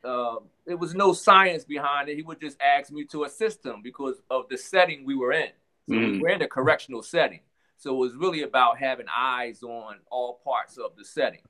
Uh, 0.02 0.36
there 0.66 0.76
was 0.76 0.94
no 0.94 1.14
science 1.14 1.64
behind 1.64 2.10
it. 2.10 2.16
He 2.16 2.22
would 2.22 2.40
just 2.40 2.58
ask 2.60 2.92
me 2.92 3.04
to 3.06 3.24
assist 3.24 3.64
him 3.64 3.80
because 3.82 4.20
of 4.30 4.46
the 4.50 4.58
setting 4.58 5.06
we 5.06 5.14
were 5.14 5.32
in. 5.32 5.48
So 5.88 5.94
mm. 5.94 6.12
we 6.12 6.18
were 6.18 6.28
in 6.28 6.42
a 6.42 6.48
correctional 6.48 7.02
setting. 7.02 7.40
So 7.78 7.94
it 7.94 7.98
was 7.98 8.14
really 8.14 8.42
about 8.42 8.78
having 8.78 9.06
eyes 9.14 9.62
on 9.62 9.96
all 10.10 10.40
parts 10.44 10.76
of 10.76 10.96
the 10.96 11.04
setting, 11.04 11.40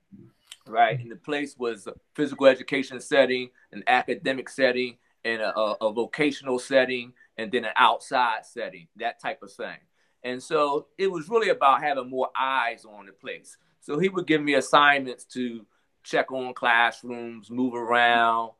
right? 0.67 0.99
And 0.99 1.11
the 1.11 1.17
place 1.17 1.55
was 1.57 1.87
a 1.87 1.93
physical 2.13 2.45
education 2.47 2.99
setting, 3.01 3.49
an 3.73 3.83
academic 3.87 4.49
setting, 4.49 4.97
and 5.25 5.41
a, 5.41 5.53
a 5.81 5.91
vocational 5.91 6.59
setting, 6.59 7.13
and 7.37 7.51
then 7.51 7.65
an 7.65 7.71
outside 7.75 8.45
setting, 8.45 8.87
that 8.97 9.19
type 9.21 9.41
of 9.43 9.51
thing. 9.51 9.77
And 10.23 10.41
so 10.41 10.87
it 10.97 11.07
was 11.07 11.29
really 11.29 11.49
about 11.49 11.83
having 11.83 12.09
more 12.09 12.29
eyes 12.37 12.85
on 12.85 13.05
the 13.05 13.11
place. 13.11 13.57
So 13.81 13.99
he 13.99 14.09
would 14.09 14.25
give 14.25 14.41
me 14.41 14.55
assignments 14.55 15.25
to 15.25 15.65
check 16.03 16.31
on 16.31 16.53
classrooms, 16.53 17.51
move 17.51 17.75
around, 17.75 18.51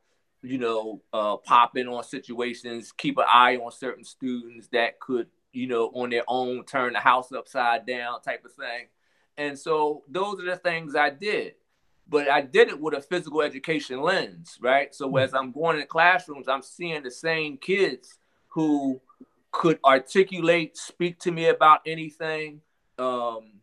you 0.44 0.60
know, 0.60 1.02
uh, 1.12 1.38
pop 1.38 1.78
in 1.78 1.88
on 1.88 2.04
situations, 2.04 2.92
keep 2.92 3.18
an 3.18 3.26
eye 3.28 3.58
on 3.58 3.72
certain 3.72 4.04
students 4.04 4.68
that 4.74 5.00
could, 5.00 5.28
you 5.54 5.68
know, 5.68 5.88
on 5.96 6.12
their 6.12 6.24
own 6.28 6.64
turn 6.66 6.94
the 6.94 7.00
house 7.00 7.32
upside 7.32 7.88
down 7.88 8.22
type 8.22 8.46
of 8.46 8.54
thing. 8.54 8.88
And 9.38 9.58
so 9.58 10.04
those 10.08 10.40
are 10.40 10.46
the 10.46 10.58
things 10.58 10.96
I 10.96 11.10
did. 11.10 11.56
But 12.08 12.30
I 12.30 12.42
did 12.42 12.68
it 12.68 12.80
with 12.80 12.94
a 12.94 13.02
physical 13.02 13.42
education 13.42 14.02
lens, 14.02 14.60
right? 14.62 14.94
So 14.94 15.10
hmm. 15.10 15.18
as 15.18 15.34
I'm 15.34 15.52
going 15.52 15.80
in 15.80 15.88
classrooms, 15.88 16.48
I'm 16.48 16.62
seeing 16.62 17.02
the 17.02 17.10
same 17.10 17.58
kids 17.58 18.20
who 18.56 19.00
could 19.52 19.80
articulate, 19.86 20.76
speak 20.78 21.20
to 21.20 21.32
me 21.32 21.48
about 21.48 21.82
anything, 21.86 22.62
um, 22.98 23.60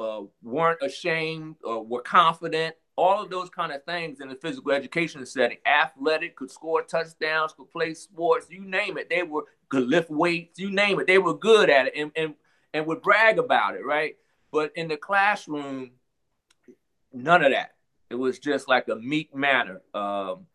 uh, 0.00 0.22
weren't 0.42 0.82
ashamed 0.82 1.56
or 1.62 1.84
were 1.84 2.02
confident 2.02 2.74
all 2.98 3.22
of 3.22 3.30
those 3.30 3.48
kind 3.48 3.70
of 3.70 3.84
things 3.84 4.20
in 4.20 4.28
the 4.28 4.34
physical 4.34 4.72
education 4.72 5.24
setting. 5.24 5.58
Athletic, 5.64 6.34
could 6.34 6.50
score 6.50 6.82
touchdowns, 6.82 7.52
could 7.52 7.70
play 7.70 7.94
sports, 7.94 8.48
you 8.50 8.60
name 8.60 8.98
it. 8.98 9.08
They 9.08 9.22
were 9.22 9.44
could 9.68 9.86
lift 9.86 10.10
weights, 10.10 10.58
you 10.58 10.70
name 10.70 10.98
it. 10.98 11.06
They 11.06 11.18
were 11.18 11.34
good 11.34 11.70
at 11.70 11.86
it 11.86 11.92
and, 11.94 12.10
and, 12.16 12.34
and 12.74 12.86
would 12.86 13.00
brag 13.00 13.38
about 13.38 13.76
it, 13.76 13.84
right? 13.84 14.16
But 14.50 14.72
in 14.74 14.88
the 14.88 14.96
classroom, 14.96 15.92
none 17.12 17.44
of 17.44 17.52
that. 17.52 17.74
It 18.10 18.16
was 18.16 18.40
just 18.40 18.66
like 18.66 18.88
a 18.88 18.96
meek 18.96 19.32
manner, 19.32 19.80
um, 19.94 20.46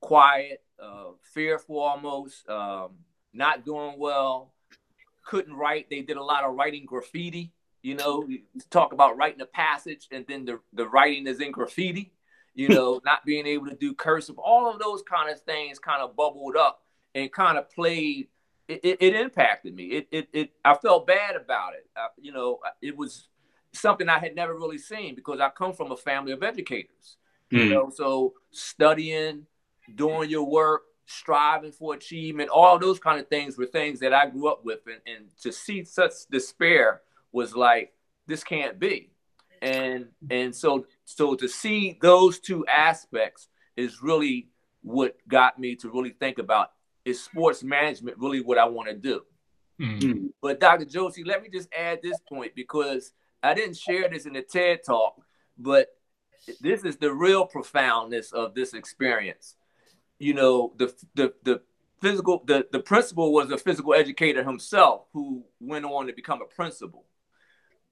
quiet, 0.00 0.62
uh, 0.82 1.10
fearful 1.22 1.78
almost, 1.78 2.48
um, 2.48 2.90
not 3.32 3.64
doing 3.64 3.94
well, 3.98 4.52
couldn't 5.24 5.54
write. 5.54 5.90
They 5.90 6.02
did 6.02 6.16
a 6.16 6.22
lot 6.22 6.44
of 6.44 6.54
writing 6.54 6.86
graffiti. 6.86 7.52
You 7.82 7.94
know, 7.94 8.28
talk 8.70 8.92
about 8.92 9.16
writing 9.16 9.40
a 9.40 9.46
passage 9.46 10.08
and 10.10 10.24
then 10.28 10.44
the, 10.44 10.60
the 10.72 10.88
writing 10.88 11.26
is 11.26 11.40
in 11.40 11.52
graffiti. 11.52 12.12
You 12.54 12.68
know, 12.74 13.00
not 13.04 13.24
being 13.24 13.46
able 13.46 13.66
to 13.66 13.76
do 13.76 13.94
cursive. 13.94 14.38
All 14.38 14.70
of 14.70 14.78
those 14.80 15.02
kind 15.02 15.30
of 15.30 15.40
things 15.42 15.78
kind 15.78 16.02
of 16.02 16.16
bubbled 16.16 16.56
up 16.56 16.82
and 17.14 17.30
kind 17.32 17.58
of 17.58 17.70
played. 17.70 18.28
It, 18.66 18.80
it, 18.82 18.98
it 19.00 19.14
impacted 19.14 19.74
me. 19.74 19.84
It, 19.84 20.08
it, 20.10 20.28
it, 20.32 20.50
I 20.64 20.74
felt 20.74 21.06
bad 21.06 21.36
about 21.36 21.74
it. 21.74 21.86
I, 21.96 22.08
you 22.20 22.32
know, 22.32 22.58
it 22.82 22.96
was 22.96 23.28
something 23.72 24.08
I 24.08 24.18
had 24.18 24.34
never 24.34 24.54
really 24.54 24.78
seen 24.78 25.14
because 25.14 25.40
I 25.40 25.48
come 25.50 25.72
from 25.72 25.92
a 25.92 25.96
family 25.96 26.32
of 26.32 26.42
educators. 26.42 27.16
Mm. 27.52 27.58
You 27.58 27.64
hmm. 27.64 27.70
know, 27.70 27.90
so 27.90 28.34
studying, 28.50 29.46
doing 29.94 30.30
your 30.30 30.44
work, 30.44 30.82
striving 31.06 31.72
for 31.72 31.94
achievement, 31.94 32.50
all 32.50 32.78
those 32.78 32.98
kind 32.98 33.18
of 33.18 33.28
things 33.28 33.56
were 33.56 33.66
things 33.66 34.00
that 34.00 34.12
I 34.12 34.28
grew 34.28 34.48
up 34.48 34.64
with. 34.64 34.80
And, 34.86 35.00
and 35.06 35.30
to 35.42 35.52
see 35.52 35.84
such 35.84 36.12
despair 36.30 37.02
was 37.32 37.56
like, 37.56 37.92
this 38.26 38.44
can't 38.44 38.78
be. 38.78 39.10
And 39.60 40.08
and 40.30 40.54
so 40.54 40.86
so 41.04 41.34
to 41.34 41.48
see 41.48 41.98
those 42.00 42.38
two 42.38 42.64
aspects 42.66 43.48
is 43.76 44.02
really 44.02 44.50
what 44.82 45.16
got 45.26 45.58
me 45.58 45.74
to 45.76 45.90
really 45.90 46.10
think 46.10 46.38
about 46.38 46.70
is 47.04 47.20
sports 47.20 47.64
management 47.64 48.18
really 48.18 48.40
what 48.40 48.58
I 48.58 48.66
want 48.66 48.88
to 48.88 48.94
do. 48.94 49.22
Mm-hmm. 49.80 50.26
But 50.40 50.60
Dr. 50.60 50.84
Josie, 50.84 51.24
let 51.24 51.42
me 51.42 51.48
just 51.48 51.68
add 51.76 52.00
this 52.02 52.18
point 52.28 52.54
because 52.54 53.12
I 53.42 53.54
didn't 53.54 53.76
share 53.76 54.08
this 54.08 54.26
in 54.26 54.34
the 54.34 54.42
TED 54.42 54.80
talk, 54.84 55.20
but 55.56 55.88
this 56.60 56.84
is 56.84 56.96
the 56.96 57.12
real 57.12 57.46
profoundness 57.46 58.32
of 58.32 58.54
this 58.54 58.74
experience. 58.74 59.54
You 60.18 60.34
know, 60.34 60.72
the 60.76 60.94
the 61.14 61.34
the 61.42 61.60
physical 62.00 62.42
the, 62.46 62.66
the 62.70 62.80
principal 62.80 63.32
was 63.32 63.50
a 63.50 63.58
physical 63.58 63.94
educator 63.94 64.44
himself 64.44 65.06
who 65.12 65.44
went 65.60 65.84
on 65.84 66.06
to 66.06 66.12
become 66.12 66.42
a 66.42 66.46
principal. 66.46 67.04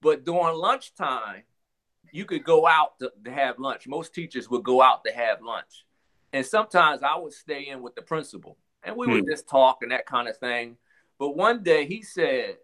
But 0.01 0.25
during 0.25 0.57
lunchtime, 0.57 1.43
you 2.13 2.25
could 2.25 2.45
go 2.45 2.67
out 2.67 2.99
to, 3.01 3.13
to 3.25 3.31
have 3.31 3.59
lunch. 3.59 3.87
Most 3.87 4.15
teachers 4.15 4.49
would 4.49 4.63
go 4.63 4.83
out 4.83 5.05
to 5.05 5.13
have 5.13 5.43
lunch. 5.43 5.85
And 6.33 6.45
sometimes 6.45 7.03
I 7.03 7.17
would 7.17 7.33
stay 7.33 7.69
in 7.69 7.83
with 7.83 7.95
the 7.95 8.03
principal 8.03 8.59
and 8.83 8.97
we 8.97 9.07
hmm. 9.07 9.13
would 9.13 9.27
just 9.27 9.49
talk 9.49 9.79
and 9.83 9.93
that 9.93 10.07
kind 10.07 10.29
of 10.29 10.37
thing. 10.37 10.77
But 11.19 11.37
one 11.37 11.63
day 11.63 11.87
he 11.87 12.03
said, 12.03 12.59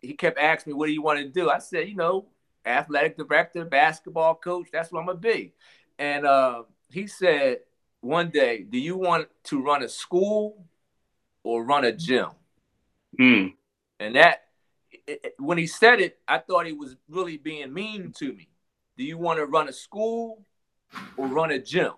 he 0.00 0.14
kept 0.14 0.38
asking 0.38 0.72
me, 0.72 0.76
what 0.76 0.86
do 0.86 0.92
you 0.92 1.02
want 1.02 1.18
to 1.18 1.28
do? 1.28 1.50
I 1.50 1.58
said, 1.58 1.88
you 1.88 1.96
know, 1.96 2.26
athletic 2.64 3.16
director, 3.16 3.64
basketball 3.64 4.34
coach. 4.34 4.68
That's 4.72 4.90
what 4.90 5.00
I'm 5.00 5.06
gonna 5.06 5.18
be. 5.18 5.54
And 5.98 6.24
uh, 6.26 6.62
he 6.90 7.06
said 7.06 7.58
one 8.00 8.30
day, 8.30 8.62
"Do 8.62 8.78
you 8.78 8.96
want 8.96 9.28
to 9.44 9.62
run 9.62 9.82
a 9.82 9.88
school 9.88 10.64
or 11.42 11.64
run 11.64 11.84
a 11.84 11.92
gym?" 11.92 12.30
Mm. 13.18 13.54
And 14.00 14.16
that, 14.16 14.44
it, 15.06 15.34
when 15.38 15.58
he 15.58 15.66
said 15.66 16.00
it, 16.00 16.18
I 16.26 16.38
thought 16.38 16.66
he 16.66 16.72
was 16.72 16.96
really 17.08 17.36
being 17.36 17.72
mean 17.72 18.12
to 18.18 18.32
me. 18.32 18.48
Do 18.96 19.04
you 19.04 19.18
want 19.18 19.38
to 19.38 19.46
run 19.46 19.68
a 19.68 19.72
school 19.72 20.44
or 21.16 21.26
run 21.26 21.50
a 21.50 21.58
gym? 21.58 21.92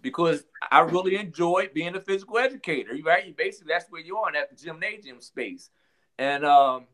Because 0.00 0.44
I 0.70 0.80
really 0.80 1.16
enjoyed 1.16 1.74
being 1.74 1.96
a 1.96 2.00
physical 2.00 2.38
educator. 2.38 2.90
Right? 3.04 3.26
You 3.26 3.34
Basically, 3.36 3.72
that's 3.72 3.90
where 3.90 4.00
you 4.00 4.16
are 4.18 4.28
in 4.28 4.34
that 4.34 4.56
gymnasium 4.56 5.20
space. 5.20 5.70
And 6.18 6.44
um, 6.44 6.86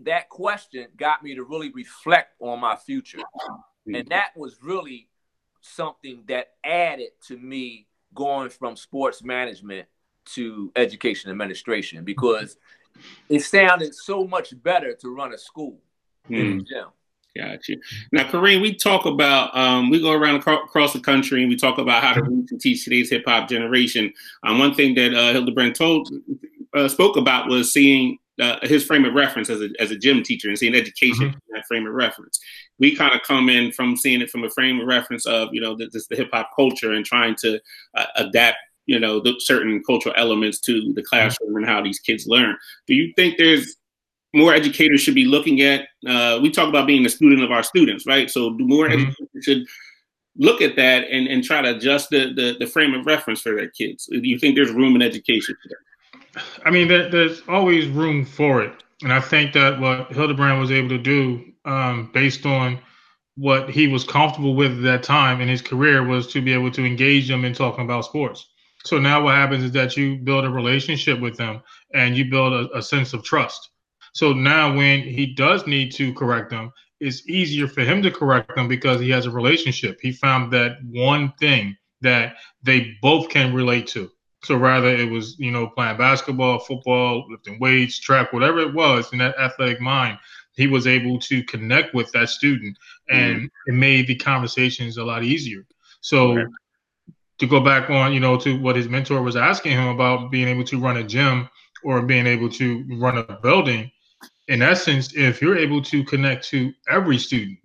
that 0.00 0.28
question 0.28 0.88
got 0.96 1.22
me 1.22 1.34
to 1.34 1.44
really 1.44 1.70
reflect 1.70 2.34
on 2.40 2.60
my 2.60 2.76
future. 2.76 3.20
And 3.86 4.06
that 4.08 4.36
was 4.36 4.58
really 4.62 5.08
something 5.74 6.24
that 6.28 6.48
added 6.64 7.10
to 7.28 7.36
me 7.36 7.86
going 8.14 8.48
from 8.50 8.76
sports 8.76 9.22
management 9.22 9.86
to 10.24 10.72
education 10.76 11.30
administration 11.30 12.04
because 12.04 12.56
it 13.28 13.40
sounded 13.40 13.94
so 13.94 14.26
much 14.26 14.60
better 14.62 14.94
to 14.94 15.14
run 15.14 15.32
a 15.32 15.38
school 15.38 15.78
mm. 16.28 16.36
than 16.36 16.60
a 16.60 16.62
gym. 16.62 16.86
Got 17.36 17.68
you. 17.68 17.80
Now, 18.12 18.24
Kareem, 18.24 18.62
we 18.62 18.74
talk 18.74 19.04
about 19.04 19.54
um, 19.54 19.90
we 19.90 20.00
go 20.00 20.12
around 20.12 20.36
across 20.36 20.94
the 20.94 21.00
country 21.00 21.42
and 21.42 21.50
we 21.50 21.56
talk 21.56 21.76
about 21.78 22.02
how 22.02 22.14
to 22.14 22.22
reach 22.22 22.50
and 22.50 22.60
teach 22.60 22.84
today's 22.84 23.10
hip 23.10 23.24
hop 23.26 23.48
generation. 23.48 24.12
Um, 24.42 24.58
one 24.58 24.74
thing 24.74 24.94
that 24.94 25.12
uh, 25.12 25.34
Hilderbrand 25.34 25.74
told 25.74 26.08
uh, 26.74 26.88
spoke 26.88 27.16
about 27.16 27.48
was 27.48 27.72
seeing 27.72 28.18
uh, 28.40 28.58
his 28.62 28.84
frame 28.84 29.04
of 29.04 29.14
reference 29.14 29.48
as 29.50 29.60
a, 29.60 29.68
as 29.78 29.90
a 29.90 29.96
gym 29.96 30.22
teacher 30.22 30.48
and 30.48 30.58
seeing 30.58 30.74
education 30.74 31.28
mm-hmm. 31.28 31.54
that 31.54 31.66
frame 31.66 31.86
of 31.86 31.94
reference. 31.94 32.38
We 32.78 32.94
kind 32.94 33.14
of 33.14 33.22
come 33.22 33.48
in 33.48 33.72
from 33.72 33.96
seeing 33.96 34.20
it 34.20 34.30
from 34.30 34.44
a 34.44 34.50
frame 34.50 34.80
of 34.80 34.86
reference 34.86 35.26
of, 35.26 35.48
you 35.52 35.60
know, 35.60 35.76
this, 35.76 36.06
the 36.08 36.16
hip 36.16 36.28
hop 36.32 36.50
culture 36.54 36.92
and 36.92 37.04
trying 37.04 37.34
to 37.36 37.60
uh, 37.94 38.06
adapt, 38.16 38.58
you 38.86 38.98
know, 38.98 39.20
the 39.20 39.34
certain 39.38 39.82
cultural 39.84 40.14
elements 40.16 40.60
to 40.60 40.92
the 40.94 41.02
classroom 41.02 41.50
mm-hmm. 41.50 41.58
and 41.58 41.66
how 41.66 41.82
these 41.82 41.98
kids 41.98 42.26
learn. 42.26 42.56
Do 42.86 42.94
you 42.94 43.12
think 43.16 43.38
there's 43.38 43.76
more 44.34 44.52
educators 44.52 45.00
should 45.00 45.14
be 45.14 45.24
looking 45.24 45.62
at, 45.62 45.88
uh, 46.06 46.38
we 46.42 46.50
talk 46.50 46.68
about 46.68 46.86
being 46.86 47.02
the 47.02 47.08
student 47.08 47.42
of 47.42 47.50
our 47.50 47.62
students, 47.62 48.06
right? 48.06 48.30
So 48.30 48.54
do 48.54 48.66
more 48.66 48.86
mm-hmm. 48.86 49.06
educators 49.06 49.44
should 49.44 49.66
look 50.36 50.60
at 50.60 50.76
that 50.76 51.04
and, 51.10 51.26
and 51.26 51.42
try 51.42 51.62
to 51.62 51.74
adjust 51.74 52.10
the, 52.10 52.34
the, 52.34 52.56
the 52.60 52.66
frame 52.66 52.92
of 52.92 53.06
reference 53.06 53.40
for 53.40 53.56
their 53.56 53.70
kids. 53.70 54.06
Do 54.12 54.20
you 54.22 54.38
think 54.38 54.54
there's 54.54 54.70
room 54.70 54.94
in 54.94 55.00
education 55.00 55.56
for 55.62 55.68
that? 55.70 55.76
I 56.64 56.70
mean, 56.70 56.88
there, 56.88 57.08
there's 57.08 57.42
always 57.48 57.86
room 57.86 58.24
for 58.24 58.62
it, 58.62 58.82
and 59.02 59.12
I 59.12 59.20
think 59.20 59.52
that 59.54 59.80
what 59.80 60.10
Hilderbrand 60.10 60.60
was 60.60 60.70
able 60.70 60.90
to 60.90 60.98
do, 60.98 61.44
um, 61.64 62.10
based 62.12 62.44
on 62.44 62.78
what 63.36 63.70
he 63.70 63.88
was 63.88 64.04
comfortable 64.04 64.54
with 64.54 64.72
at 64.72 64.82
that 64.82 65.02
time 65.02 65.40
in 65.40 65.48
his 65.48 65.62
career, 65.62 66.02
was 66.02 66.26
to 66.28 66.42
be 66.42 66.52
able 66.52 66.70
to 66.72 66.84
engage 66.84 67.28
them 67.28 67.44
in 67.44 67.54
talking 67.54 67.84
about 67.84 68.04
sports. 68.04 68.46
So 68.84 68.98
now 68.98 69.24
what 69.24 69.34
happens 69.34 69.64
is 69.64 69.72
that 69.72 69.96
you 69.96 70.16
build 70.16 70.44
a 70.44 70.50
relationship 70.50 71.20
with 71.20 71.36
them, 71.36 71.62
and 71.94 72.16
you 72.16 72.30
build 72.30 72.52
a, 72.52 72.76
a 72.76 72.82
sense 72.82 73.12
of 73.12 73.24
trust. 73.24 73.70
So 74.12 74.32
now 74.32 74.74
when 74.74 75.02
he 75.02 75.34
does 75.34 75.66
need 75.66 75.92
to 75.92 76.14
correct 76.14 76.50
them, 76.50 76.72
it's 77.00 77.28
easier 77.28 77.68
for 77.68 77.82
him 77.82 78.02
to 78.02 78.10
correct 78.10 78.54
them 78.56 78.68
because 78.68 79.00
he 79.00 79.10
has 79.10 79.26
a 79.26 79.30
relationship. 79.30 79.98
He 80.00 80.12
found 80.12 80.52
that 80.52 80.78
one 80.90 81.32
thing 81.38 81.76
that 82.00 82.36
they 82.62 82.96
both 83.02 83.28
can 83.28 83.52
relate 83.54 83.86
to. 83.88 84.10
So 84.46 84.56
rather 84.56 84.88
it 84.88 85.10
was, 85.10 85.36
you 85.38 85.50
know, 85.50 85.66
playing 85.66 85.98
basketball, 85.98 86.60
football, 86.60 87.26
lifting 87.28 87.58
weights, 87.58 87.98
track, 87.98 88.32
whatever 88.32 88.60
it 88.60 88.72
was 88.72 89.12
in 89.12 89.18
that 89.18 89.36
athletic 89.38 89.80
mind, 89.80 90.18
he 90.52 90.68
was 90.68 90.86
able 90.86 91.18
to 91.20 91.42
connect 91.44 91.94
with 91.94 92.10
that 92.12 92.28
student 92.28 92.78
and 93.08 93.42
mm. 93.42 93.50
it 93.66 93.74
made 93.74 94.06
the 94.06 94.14
conversations 94.14 94.98
a 94.98 95.04
lot 95.04 95.24
easier. 95.24 95.66
So 96.00 96.38
okay. 96.38 96.44
to 97.38 97.46
go 97.46 97.60
back 97.60 97.90
on, 97.90 98.12
you 98.12 98.20
know, 98.20 98.38
to 98.38 98.58
what 98.60 98.76
his 98.76 98.88
mentor 98.88 99.20
was 99.20 99.36
asking 99.36 99.72
him 99.72 99.88
about 99.88 100.30
being 100.30 100.48
able 100.48 100.64
to 100.64 100.78
run 100.78 100.98
a 100.98 101.04
gym 101.04 101.48
or 101.82 102.02
being 102.02 102.26
able 102.26 102.48
to 102.50 102.84
run 102.98 103.18
a 103.18 103.38
building, 103.42 103.90
in 104.46 104.62
essence, 104.62 105.14
if 105.16 105.42
you're 105.42 105.58
able 105.58 105.82
to 105.82 106.04
connect 106.04 106.48
to 106.48 106.72
every 106.88 107.18
student 107.18 107.58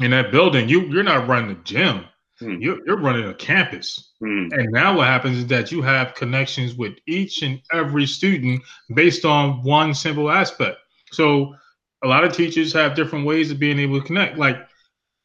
in 0.00 0.10
that 0.10 0.32
building, 0.32 0.68
you 0.68 0.82
you're 0.86 1.04
not 1.04 1.28
running 1.28 1.52
a 1.52 1.62
gym 1.62 2.04
Hmm. 2.40 2.56
You're, 2.60 2.78
you're, 2.86 2.96
running 2.96 3.28
a 3.28 3.34
campus. 3.34 4.12
Hmm. 4.18 4.48
And 4.52 4.70
now 4.72 4.96
what 4.96 5.06
happens 5.06 5.38
is 5.38 5.46
that 5.48 5.70
you 5.70 5.82
have 5.82 6.14
connections 6.14 6.74
with 6.74 6.94
each 7.06 7.42
and 7.42 7.60
every 7.72 8.06
student 8.06 8.62
based 8.94 9.24
on 9.24 9.62
one 9.62 9.94
simple 9.94 10.30
aspect. 10.30 10.78
So 11.12 11.54
a 12.02 12.08
lot 12.08 12.24
of 12.24 12.32
teachers 12.32 12.72
have 12.72 12.94
different 12.94 13.26
ways 13.26 13.50
of 13.50 13.58
being 13.58 13.78
able 13.78 14.00
to 14.00 14.06
connect. 14.06 14.38
Like 14.38 14.56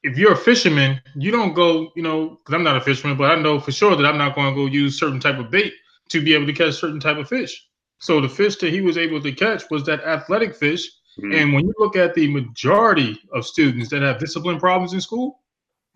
if 0.03 0.17
you're 0.17 0.33
a 0.33 0.37
fisherman, 0.37 1.01
you 1.15 1.31
don't 1.31 1.53
go, 1.53 1.91
you 1.95 2.03
know, 2.03 2.29
because 2.29 2.53
I'm 2.53 2.63
not 2.63 2.77
a 2.77 2.81
fisherman, 2.81 3.17
but 3.17 3.31
I 3.31 3.41
know 3.41 3.59
for 3.59 3.71
sure 3.71 3.95
that 3.95 4.05
I'm 4.05 4.17
not 4.17 4.35
going 4.35 4.53
to 4.53 4.55
go 4.55 4.65
use 4.65 4.99
certain 4.99 5.19
type 5.19 5.39
of 5.39 5.49
bait 5.49 5.73
to 6.09 6.21
be 6.21 6.33
able 6.33 6.45
to 6.47 6.53
catch 6.53 6.75
certain 6.75 6.99
type 6.99 7.17
of 7.17 7.29
fish. 7.29 7.65
So 7.99 8.19
the 8.19 8.29
fish 8.29 8.57
that 8.57 8.73
he 8.73 8.81
was 8.81 8.97
able 8.97 9.21
to 9.21 9.31
catch 9.31 9.63
was 9.71 9.83
that 9.85 10.03
athletic 10.03 10.55
fish. 10.55 10.91
Mm-hmm. 11.17 11.31
And 11.31 11.53
when 11.53 11.65
you 11.65 11.73
look 11.79 11.95
at 11.95 12.13
the 12.13 12.29
majority 12.29 13.19
of 13.33 13.45
students 13.45 13.89
that 13.89 14.01
have 14.01 14.19
discipline 14.19 14.59
problems 14.59 14.93
in 14.93 14.99
school, 14.99 15.39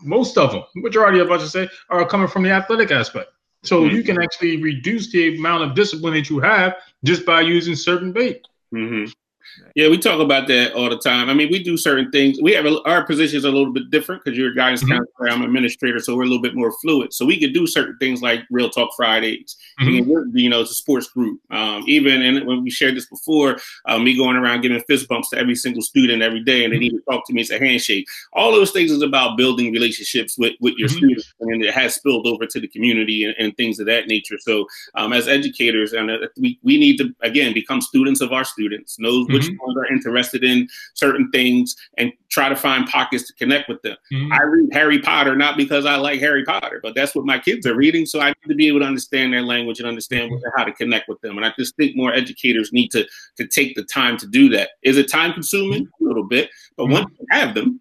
most 0.02 0.38
of 0.38 0.52
them, 0.52 0.64
majority 0.76 1.20
of 1.20 1.32
us, 1.32 1.42
I 1.44 1.66
say, 1.66 1.70
are 1.90 2.06
coming 2.06 2.28
from 2.28 2.44
the 2.44 2.52
athletic 2.52 2.92
aspect. 2.92 3.32
So 3.64 3.82
mm-hmm. 3.82 3.96
you 3.96 4.04
can 4.04 4.22
actually 4.22 4.62
reduce 4.62 5.12
the 5.12 5.38
amount 5.38 5.64
of 5.64 5.76
discipline 5.76 6.14
that 6.14 6.30
you 6.30 6.40
have 6.40 6.78
just 7.04 7.26
by 7.26 7.42
using 7.42 7.76
certain 7.76 8.12
bait. 8.12 8.48
Mm-hmm. 8.74 9.12
Yeah, 9.76 9.90
we 9.90 9.98
talk 9.98 10.20
about 10.20 10.48
that 10.48 10.74
all 10.74 10.90
the 10.90 10.98
time. 10.98 11.30
I 11.30 11.34
mean, 11.34 11.50
we 11.52 11.64
do 11.64 11.78
certain 11.78 12.12
things. 12.12 12.40
We 12.42 12.54
have 12.54 12.66
a, 12.66 12.82
our 12.84 13.06
positions 13.06 13.46
are 13.46 13.50
a 13.50 13.52
little 13.52 13.74
bit 13.74 13.90
different 13.90 14.24
because 14.24 14.38
you're 14.38 14.52
a 14.52 14.56
guidance 14.56 14.84
mm-hmm. 14.84 14.94
counselor, 14.94 15.30
I'm 15.30 15.42
an 15.42 15.48
administrator, 15.48 16.00
so 16.00 16.16
we're 16.16 16.24
a 16.24 16.28
little 16.28 16.42
bit 16.42 16.56
more 16.56 16.72
fluid. 16.82 17.14
So 17.14 17.26
we 17.26 17.40
could 17.40 17.54
do 17.54 17.68
certain 17.68 17.98
things 17.98 18.22
like 18.22 18.42
Real 18.52 18.70
Talk 18.70 18.90
Fridays. 18.96 19.56
Mm-hmm. 19.82 20.38
you 20.38 20.50
know, 20.50 20.62
it's 20.62 20.72
a 20.72 20.76
sports 20.76 21.08
group. 21.08 21.40
Um, 21.52 21.84
even 21.88 22.22
and 22.22 22.46
when 22.46 22.64
we 22.64 22.70
shared 22.70 22.96
this 22.96 23.08
before, 23.08 23.58
um, 23.86 24.04
me 24.04 24.16
going 24.16 24.36
around 24.36 24.62
giving 24.62 24.82
fist 24.82 25.08
bumps 25.08 25.30
to 25.30 25.38
every 25.38 25.56
single 25.56 25.82
student 25.82 26.22
every 26.22 26.44
day, 26.44 26.64
and 26.64 26.74
they 26.74 26.80
need 26.80 26.92
to 26.92 27.02
talk 27.10 27.26
to 27.28 27.34
me. 27.34 27.42
It's 27.42 27.52
a 27.52 27.60
handshake. 27.60 28.08
All 28.34 28.52
those 28.52 28.72
things 28.72 28.92
is 28.92 29.02
about 29.02 29.38
building 29.38 29.72
relationships 29.72 30.38
with 30.38 30.54
with 30.60 30.76
your 30.78 30.90
mm-hmm. 30.90 30.98
students, 30.98 31.34
and 31.40 31.64
it 31.64 31.74
has 31.74 31.96
spilled 31.96 32.28
over 32.28 32.46
to 32.46 32.60
the 32.60 32.68
community 32.68 33.24
and, 33.24 33.36
and 33.40 33.56
things 33.58 33.80
of 33.80 33.86
that 33.88 34.08
nature. 34.08 34.38
So 34.40 34.68
um, 34.96 35.14
as 35.14 35.28
educators, 35.28 35.94
and 35.94 36.12
uh, 36.12 36.28
we 36.38 36.60
we 36.64 36.78
need 36.78 36.98
to 36.98 37.14
again 37.22 37.54
become 37.54 37.82
students 37.82 38.22
of 38.22 38.32
our 38.32 38.44
students, 38.44 39.00
know 39.00 39.26
what 39.30 39.40
which 39.40 39.49
mm-hmm. 39.54 39.78
are 39.78 39.86
interested 39.92 40.44
in 40.44 40.68
certain 40.94 41.30
things, 41.32 41.76
and 41.98 42.12
try 42.30 42.50
to 42.50 42.56
find 42.56 42.88
pockets 42.88 43.28
to 43.28 43.34
connect 43.34 43.70
with 43.70 43.82
them. 43.82 43.98
Mm-hmm. 44.14 44.34
I 44.34 44.42
read 44.44 44.70
Harry 44.74 45.00
Potter 45.00 45.36
not 45.36 45.58
because 45.58 45.86
I 45.86 45.96
like 45.96 46.20
Harry 46.20 46.44
Potter, 46.44 46.80
but 46.82 46.96
that's 46.96 47.16
what 47.16 47.26
my 47.26 47.40
kids 47.40 47.66
are 47.66 47.76
reading, 47.76 48.06
so 48.06 48.20
I 48.20 48.30
need 48.30 48.50
to 48.50 48.56
be 48.56 48.68
able 48.68 48.80
to 48.80 48.86
understand 48.86 49.34
their 49.34 49.42
language 49.42 49.80
and 49.80 49.88
understand 49.88 50.32
mm-hmm. 50.32 50.50
how 50.58 50.64
to 50.64 50.74
connect 50.74 51.10
with 51.10 51.20
them. 51.22 51.38
And 51.38 51.46
I 51.46 51.54
just 51.58 51.76
think 51.76 51.96
more 51.96 52.14
educators 52.14 52.72
need 52.74 52.90
to 52.92 53.08
to 53.38 53.48
take 53.48 53.76
the 53.76 53.84
time 53.84 54.18
to 54.18 54.28
do 54.28 54.50
that. 54.50 54.72
Is 54.84 54.98
it 54.98 55.12
time 55.12 55.34
consuming? 55.34 55.88
A 56.02 56.04
little 56.04 56.24
bit, 56.24 56.50
but 56.78 56.84
mm-hmm. 56.84 56.94
once 56.94 57.08
you 57.20 57.26
have 57.32 57.54
them, 57.56 57.80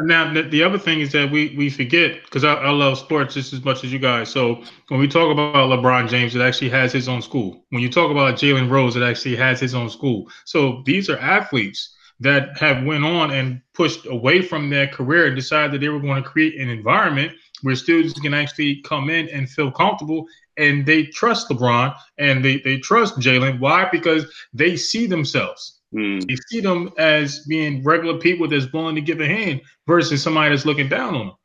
now, 0.00 0.32
the 0.32 0.62
other 0.62 0.78
thing 0.78 1.00
is 1.00 1.12
that 1.12 1.30
we 1.30 1.54
we 1.56 1.70
forget 1.70 2.24
because 2.24 2.44
I, 2.44 2.54
I, 2.54 2.70
love 2.70 2.98
sports 2.98 3.34
just 3.34 3.52
as 3.52 3.62
much 3.64 3.84
as 3.84 3.92
you 3.92 3.98
guys. 3.98 4.30
So 4.30 4.62
when 4.88 4.98
we 4.98 5.06
talk 5.06 5.30
about 5.30 5.54
LeBron 5.54 6.08
James, 6.08 6.34
it 6.34 6.40
actually 6.40 6.70
has 6.70 6.92
his 6.92 7.08
own 7.08 7.22
school. 7.22 7.64
When 7.70 7.82
you 7.82 7.90
talk 7.90 8.10
about 8.10 8.34
Jalen 8.36 8.70
Rose, 8.70 8.96
it 8.96 9.02
actually 9.02 9.36
has 9.36 9.60
his 9.60 9.74
own 9.74 9.90
school. 9.90 10.28
So 10.44 10.82
these 10.86 11.08
are 11.10 11.18
athletes 11.18 11.94
that 12.20 12.58
have 12.58 12.84
went 12.84 13.04
on 13.04 13.30
and 13.30 13.60
pushed 13.74 14.06
away 14.06 14.42
from 14.42 14.70
their 14.70 14.88
career 14.88 15.26
and 15.26 15.36
decided 15.36 15.72
that 15.72 15.78
they 15.78 15.88
were 15.88 16.00
going 16.00 16.22
to 16.22 16.28
create 16.28 16.60
an 16.60 16.68
environment 16.68 17.32
where 17.62 17.76
students 17.76 18.18
can 18.18 18.34
actually 18.34 18.80
come 18.82 19.08
in 19.10 19.28
and 19.28 19.48
feel 19.48 19.70
comfortable 19.70 20.26
and 20.56 20.84
they 20.84 21.04
trust 21.04 21.48
LeBron 21.48 21.94
and 22.18 22.44
they, 22.44 22.58
they 22.58 22.78
trust 22.78 23.18
Jalen. 23.18 23.60
Why? 23.60 23.88
Because 23.90 24.26
they 24.52 24.76
see 24.76 25.06
themselves 25.06 25.77
Mm. 25.94 26.26
They 26.26 26.36
see 26.48 26.60
them 26.60 26.90
as 26.98 27.46
being 27.46 27.82
regular 27.82 28.18
people 28.18 28.48
that's 28.48 28.72
willing 28.72 28.94
to 28.94 29.00
give 29.00 29.20
a 29.20 29.26
hand 29.26 29.62
versus 29.86 30.22
somebody 30.22 30.50
that's 30.50 30.66
looking 30.66 30.88
down 30.88 31.14
on 31.14 31.26
them. 31.28 31.36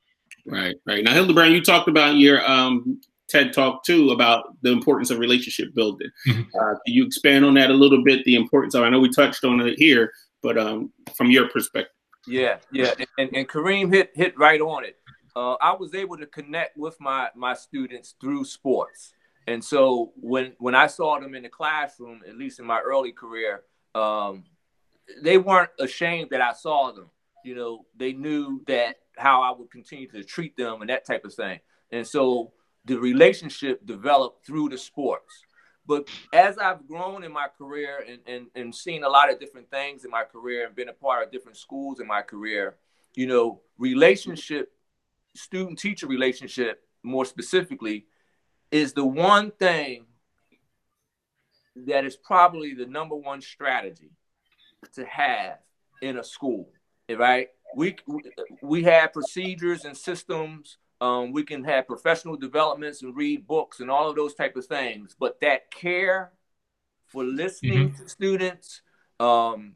Right, 0.46 0.76
right. 0.86 1.04
Now, 1.04 1.14
Hilderbrand, 1.14 1.52
you 1.52 1.62
talked 1.62 1.88
about 1.88 2.16
your 2.16 2.46
um, 2.50 3.00
TED 3.30 3.54
talk 3.54 3.84
too 3.84 4.10
about 4.10 4.62
the 4.62 4.72
importance 4.72 5.10
of 5.10 5.20
relationship 5.20 5.74
building. 5.74 6.10
Mm-hmm. 6.28 6.42
Uh, 6.42 6.76
can 6.86 6.94
you 6.94 7.06
expand 7.06 7.46
on 7.46 7.54
that 7.56 7.72
a 7.72 7.74
little 7.74 8.04
bit? 8.04 8.24
The 8.26 8.36
importance 8.36 8.76
of 8.76 8.84
I 8.84 8.90
know 8.90 9.00
we 9.00 9.10
touched 9.10 9.44
on 9.44 9.62
it 9.62 9.80
here, 9.80 10.12
but 10.42 10.58
um, 10.58 10.92
from 11.16 11.32
your 11.32 11.50
perspective. 11.50 11.92
Yeah, 12.28 12.58
yeah, 12.72 12.94
and, 13.18 13.30
and 13.36 13.50
Kareem 13.50 13.94
hit 13.94 14.12
hit 14.14 14.38
right 14.38 14.62
on 14.62 14.86
it. 14.86 14.98
Uh, 15.36 15.54
I 15.56 15.74
was 15.74 15.94
able 15.94 16.18
to 16.18 16.26
connect 16.26 16.78
with 16.78 16.96
my 17.00 17.30
my 17.36 17.54
students 17.54 18.16
through 18.22 18.46
sports, 18.46 19.14
and 19.48 19.64
so 19.64 20.14
when 20.16 20.54
when 20.60 20.76
I 20.76 20.88
saw 20.88 21.20
them 21.20 21.36
in 21.36 21.44
the 21.44 21.50
classroom, 21.50 22.22
at 22.28 22.38
least 22.38 22.60
in 22.60 22.66
my 22.66 22.80
early 22.80 23.12
career, 23.12 23.64
um, 23.96 24.44
they 25.22 25.38
weren't 25.38 25.72
ashamed 25.80 26.30
that 26.32 26.42
I 26.42 26.54
saw 26.54 26.92
them. 26.92 27.10
You 27.44 27.56
know, 27.56 27.86
they 27.96 28.14
knew 28.14 28.62
that 28.68 28.98
how 29.18 29.42
I 29.42 29.52
would 29.52 29.70
continue 29.70 30.08
to 30.12 30.24
treat 30.24 30.56
them 30.56 30.82
and 30.82 30.90
that 30.90 31.06
type 31.06 31.26
of 31.26 31.34
thing. 31.34 31.60
And 31.92 32.08
so 32.08 32.54
the 32.86 32.98
relationship 32.98 33.86
developed 33.86 34.46
through 34.46 34.70
the 34.70 34.78
sports. 34.78 35.44
But 35.86 36.08
as 36.34 36.58
I've 36.58 36.88
grown 36.88 37.24
in 37.24 37.32
my 37.32 37.48
career 37.58 38.06
and, 38.08 38.20
and, 38.26 38.48
and 38.56 38.74
seen 38.74 39.04
a 39.04 39.10
lot 39.10 39.32
of 39.32 39.40
different 39.40 39.70
things 39.70 40.06
in 40.06 40.12
my 40.12 40.24
career 40.24 40.66
and 40.66 40.76
been 40.76 40.90
a 40.90 40.94
part 40.94 41.26
of 41.26 41.32
different 41.32 41.58
schools 41.58 42.00
in 42.00 42.08
my 42.08 42.22
career, 42.22 42.78
you 43.16 43.28
know, 43.28 43.62
relationship, 43.78 44.72
student 45.36 45.78
teacher 45.78 46.08
relationship 46.08 46.88
more 47.04 47.26
specifically, 47.26 48.06
is 48.72 48.94
the 48.94 49.06
one 49.06 49.52
thing 49.52 50.06
that 51.76 52.06
is 52.06 52.16
probably 52.16 52.74
the 52.74 52.86
number 52.86 53.16
one 53.16 53.42
strategy 53.42 54.12
to 54.94 55.06
have 55.06 55.60
in 56.02 56.18
a 56.18 56.24
school, 56.24 56.70
right? 57.10 57.50
We 57.76 57.96
we 58.62 58.84
have 58.84 59.14
procedures 59.14 59.86
and 59.86 59.98
systems. 59.98 60.78
Um, 61.02 61.32
we 61.32 61.44
can 61.44 61.64
have 61.66 61.88
professional 61.88 62.38
developments 62.38 63.02
and 63.02 63.16
read 63.16 63.46
books 63.48 63.80
and 63.80 63.92
all 63.92 64.10
of 64.10 64.16
those 64.16 64.36
type 64.36 64.56
of 64.56 64.66
things. 64.66 65.16
But 65.20 65.42
that 65.42 65.70
care 65.72 66.32
for 67.08 67.24
listening 67.24 67.90
mm-hmm. 67.90 68.04
to 68.04 68.10
students, 68.10 68.82
um, 69.20 69.76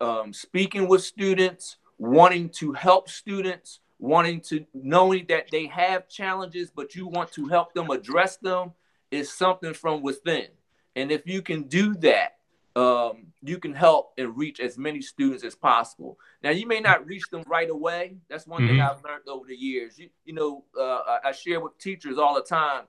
um, 0.00 0.32
speaking 0.32 0.88
with 0.88 1.02
students, 1.02 1.76
wanting 1.98 2.48
to 2.50 2.72
help 2.72 3.08
students, 3.08 3.80
wanting 3.98 4.40
to 4.40 4.64
knowing 4.72 5.26
that 5.28 5.46
they 5.50 5.66
have 5.66 6.08
challenges, 6.08 6.70
but 6.74 6.94
you 6.94 7.06
want 7.06 7.30
to 7.32 7.46
help 7.48 7.74
them 7.74 7.90
address 7.90 8.36
them, 8.38 8.72
is 9.10 9.32
something 9.32 9.74
from 9.74 10.02
within. 10.02 10.48
And 10.96 11.10
if 11.10 11.26
you 11.26 11.42
can 11.42 11.64
do 11.64 11.94
that, 11.96 12.36
um, 12.74 13.26
you 13.42 13.58
can 13.58 13.74
help 13.74 14.12
and 14.16 14.36
reach 14.36 14.60
as 14.60 14.78
many 14.78 15.02
students 15.02 15.44
as 15.44 15.54
possible. 15.54 16.18
Now, 16.42 16.50
you 16.50 16.66
may 16.66 16.80
not 16.80 17.06
reach 17.06 17.28
them 17.30 17.42
right 17.46 17.68
away. 17.68 18.16
That's 18.28 18.46
one 18.46 18.62
mm-hmm. 18.62 18.72
thing 18.72 18.80
I've 18.80 19.02
learned 19.04 19.28
over 19.28 19.46
the 19.46 19.56
years. 19.56 19.98
You, 19.98 20.08
you 20.24 20.32
know, 20.32 20.64
uh, 20.78 21.18
I 21.24 21.32
share 21.32 21.60
with 21.60 21.76
teachers 21.78 22.18
all 22.18 22.34
the 22.34 22.42
time 22.42 22.84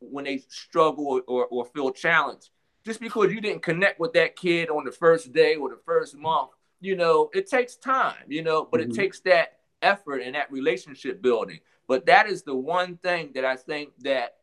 when 0.00 0.24
they 0.24 0.38
struggle 0.48 1.20
or, 1.26 1.46
or 1.46 1.64
feel 1.66 1.90
challenged. 1.90 2.50
Just 2.84 3.00
because 3.00 3.32
you 3.32 3.40
didn't 3.40 3.62
connect 3.62 4.00
with 4.00 4.12
that 4.14 4.36
kid 4.36 4.68
on 4.68 4.84
the 4.84 4.92
first 4.92 5.32
day 5.32 5.54
or 5.54 5.70
the 5.70 5.80
first 5.86 6.16
month, 6.16 6.50
you 6.80 6.96
know, 6.96 7.30
it 7.32 7.48
takes 7.48 7.76
time, 7.76 8.24
you 8.28 8.42
know, 8.42 8.68
but 8.70 8.80
mm-hmm. 8.80 8.90
it 8.90 8.94
takes 8.94 9.20
that 9.20 9.58
effort 9.80 10.18
and 10.18 10.34
that 10.34 10.50
relationship 10.50 11.22
building. 11.22 11.60
But 11.86 12.06
that 12.06 12.26
is 12.26 12.42
the 12.42 12.56
one 12.56 12.96
thing 12.96 13.32
that 13.34 13.44
I 13.44 13.56
think 13.56 13.90
that 14.00 14.36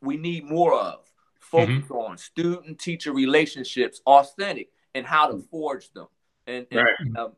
we 0.00 0.16
need 0.16 0.44
more 0.44 0.74
of 0.74 1.11
focus 1.52 1.84
mm-hmm. 1.84 1.92
on 1.92 2.16
student 2.16 2.78
teacher 2.78 3.12
relationships 3.12 4.00
authentic 4.06 4.70
and 4.94 5.06
how 5.06 5.30
to 5.30 5.38
forge 5.50 5.92
them 5.92 6.06
and, 6.46 6.66
and 6.70 6.80
right. 6.80 7.22
um, 7.22 7.32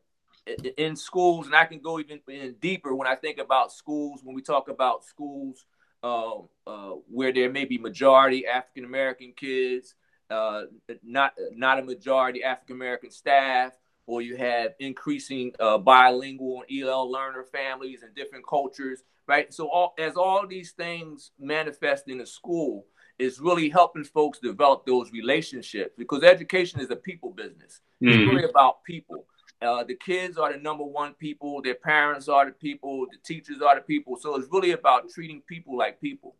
in 0.78 0.94
schools 0.94 1.46
and 1.46 1.54
i 1.54 1.64
can 1.64 1.80
go 1.80 1.98
even 1.98 2.20
in 2.28 2.54
deeper 2.60 2.94
when 2.94 3.08
i 3.08 3.16
think 3.16 3.38
about 3.38 3.72
schools 3.72 4.20
when 4.22 4.34
we 4.34 4.40
talk 4.40 4.68
about 4.68 5.04
schools 5.04 5.66
uh, 6.04 6.34
uh, 6.66 6.90
where 7.10 7.32
there 7.32 7.50
may 7.50 7.64
be 7.64 7.76
majority 7.76 8.46
african 8.46 8.84
american 8.84 9.32
kids 9.36 9.94
uh, 10.30 10.62
not 11.02 11.32
not 11.52 11.80
a 11.80 11.82
majority 11.82 12.44
african 12.44 12.76
american 12.76 13.10
staff 13.10 13.72
or 14.06 14.20
you 14.22 14.36
have 14.36 14.74
increasing 14.78 15.50
uh, 15.58 15.78
bilingual 15.78 16.62
and 16.68 16.82
el 16.82 17.10
learner 17.10 17.42
families 17.42 18.02
and 18.02 18.14
different 18.14 18.46
cultures 18.46 19.02
right 19.26 19.52
so 19.52 19.68
all, 19.68 19.92
as 19.98 20.14
all 20.14 20.46
these 20.46 20.70
things 20.72 21.32
manifest 21.38 22.08
in 22.08 22.20
a 22.20 22.26
school 22.26 22.86
is 23.18 23.40
really 23.40 23.68
helping 23.68 24.04
folks 24.04 24.38
develop 24.38 24.86
those 24.86 25.12
relationships 25.12 25.94
because 25.96 26.22
education 26.22 26.80
is 26.80 26.90
a 26.90 26.96
people 26.96 27.30
business. 27.30 27.80
Mm-hmm. 28.02 28.08
It's 28.08 28.32
really 28.32 28.44
about 28.44 28.82
people. 28.84 29.26
Uh, 29.62 29.84
the 29.84 29.94
kids 29.94 30.36
are 30.36 30.52
the 30.52 30.58
number 30.58 30.84
one 30.84 31.14
people. 31.14 31.62
Their 31.62 31.76
parents 31.76 32.28
are 32.28 32.46
the 32.46 32.52
people. 32.52 33.06
The 33.10 33.18
teachers 33.24 33.62
are 33.62 33.76
the 33.76 33.80
people. 33.80 34.16
So 34.16 34.36
it's 34.36 34.48
really 34.50 34.72
about 34.72 35.08
treating 35.10 35.42
people 35.48 35.78
like 35.78 36.00
people. 36.00 36.36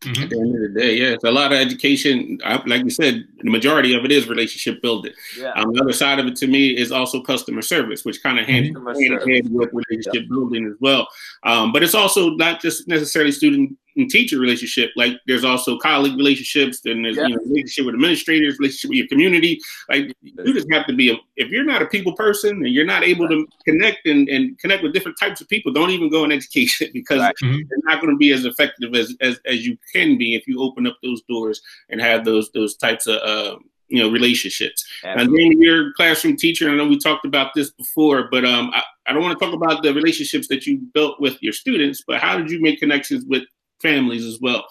Mm-hmm. 0.00 0.22
At 0.22 0.30
the 0.30 0.38
end 0.38 0.54
of 0.54 0.74
the 0.74 0.80
day, 0.80 0.94
yeah, 0.96 1.08
it's 1.08 1.24
a 1.24 1.30
lot 1.30 1.52
of 1.52 1.58
education. 1.58 2.38
Like 2.66 2.84
you 2.84 2.90
said, 2.90 3.24
the 3.38 3.50
majority 3.50 3.94
of 3.94 4.04
it 4.04 4.12
is 4.12 4.28
relationship 4.28 4.82
building. 4.82 5.12
Yeah. 5.38 5.52
Um, 5.52 5.72
the 5.72 5.82
other 5.82 5.92
side 5.92 6.18
of 6.18 6.26
it 6.26 6.36
to 6.36 6.46
me 6.46 6.76
is 6.76 6.92
also 6.92 7.22
customer 7.22 7.62
service, 7.62 8.04
which 8.04 8.22
kind 8.22 8.38
of 8.38 8.46
hand, 8.46 8.76
hand 8.76 8.96
in 8.96 9.12
hand 9.12 9.48
with 9.50 9.70
relationship 9.72 10.22
yep. 10.22 10.28
building 10.28 10.66
as 10.66 10.74
well. 10.80 11.08
Um, 11.42 11.72
but 11.72 11.82
it's 11.82 11.94
also 11.94 12.30
not 12.30 12.60
just 12.60 12.86
necessarily 12.86 13.32
student 13.32 13.78
and 13.96 14.10
teacher 14.10 14.38
relationship. 14.38 14.90
Like 14.96 15.18
there's 15.26 15.44
also 15.44 15.78
colleague 15.78 16.16
relationships, 16.16 16.80
and 16.84 17.04
there's 17.04 17.16
yeah. 17.16 17.26
you 17.26 17.36
know, 17.36 17.42
relationship 17.42 17.86
with 17.86 17.94
administrators, 17.94 18.58
relationship 18.58 18.90
with 18.90 18.98
your 18.98 19.08
community. 19.08 19.60
Like 19.88 20.14
you 20.22 20.54
just 20.54 20.70
have 20.72 20.86
to 20.86 20.94
be 20.94 21.10
a, 21.10 21.16
if 21.36 21.50
you're 21.50 21.64
not 21.64 21.82
a 21.82 21.86
people 21.86 22.14
person 22.14 22.64
and 22.64 22.68
you're 22.68 22.84
not 22.84 23.04
able 23.04 23.28
to 23.28 23.46
connect 23.64 24.06
and, 24.06 24.28
and 24.28 24.58
connect 24.58 24.82
with 24.82 24.92
different 24.92 25.18
types 25.18 25.40
of 25.40 25.48
people, 25.48 25.72
don't 25.72 25.90
even 25.90 26.10
go 26.10 26.24
in 26.24 26.32
education 26.32 26.90
because 26.92 27.20
right. 27.20 27.34
mm-hmm. 27.42 27.56
you're 27.56 27.84
not 27.84 28.00
going 28.00 28.12
to 28.12 28.18
be 28.18 28.32
as 28.32 28.44
effective 28.44 28.94
as, 28.94 29.14
as 29.20 29.40
as 29.46 29.66
you 29.66 29.76
can 29.92 30.18
be 30.18 30.34
if 30.34 30.46
you 30.46 30.60
open 30.60 30.86
up 30.86 30.96
those 31.02 31.22
doors 31.22 31.62
and 31.88 32.00
have 32.00 32.24
those 32.24 32.50
those 32.52 32.76
types 32.76 33.06
of 33.06 33.16
uh, 33.16 33.56
you 33.88 34.02
know 34.02 34.10
relationships. 34.10 34.84
Absolutely. 35.04 35.44
And 35.44 35.52
then 35.52 35.62
you're 35.62 35.88
a 35.88 35.92
classroom 35.94 36.36
teacher. 36.36 36.68
I 36.68 36.74
know 36.74 36.86
we 36.86 36.98
talked 36.98 37.24
about 37.24 37.52
this 37.54 37.70
before, 37.70 38.28
but 38.30 38.44
um, 38.44 38.70
I, 38.74 38.82
I 39.06 39.12
don't 39.12 39.22
want 39.22 39.38
to 39.38 39.44
talk 39.44 39.54
about 39.54 39.82
the 39.82 39.92
relationships 39.92 40.48
that 40.48 40.66
you 40.66 40.78
built 40.78 41.20
with 41.20 41.36
your 41.42 41.52
students, 41.52 42.02
but 42.06 42.20
how 42.20 42.36
did 42.36 42.50
you 42.50 42.60
make 42.60 42.80
connections 42.80 43.24
with 43.26 43.44
families 43.84 44.24
as 44.24 44.40
well. 44.40 44.64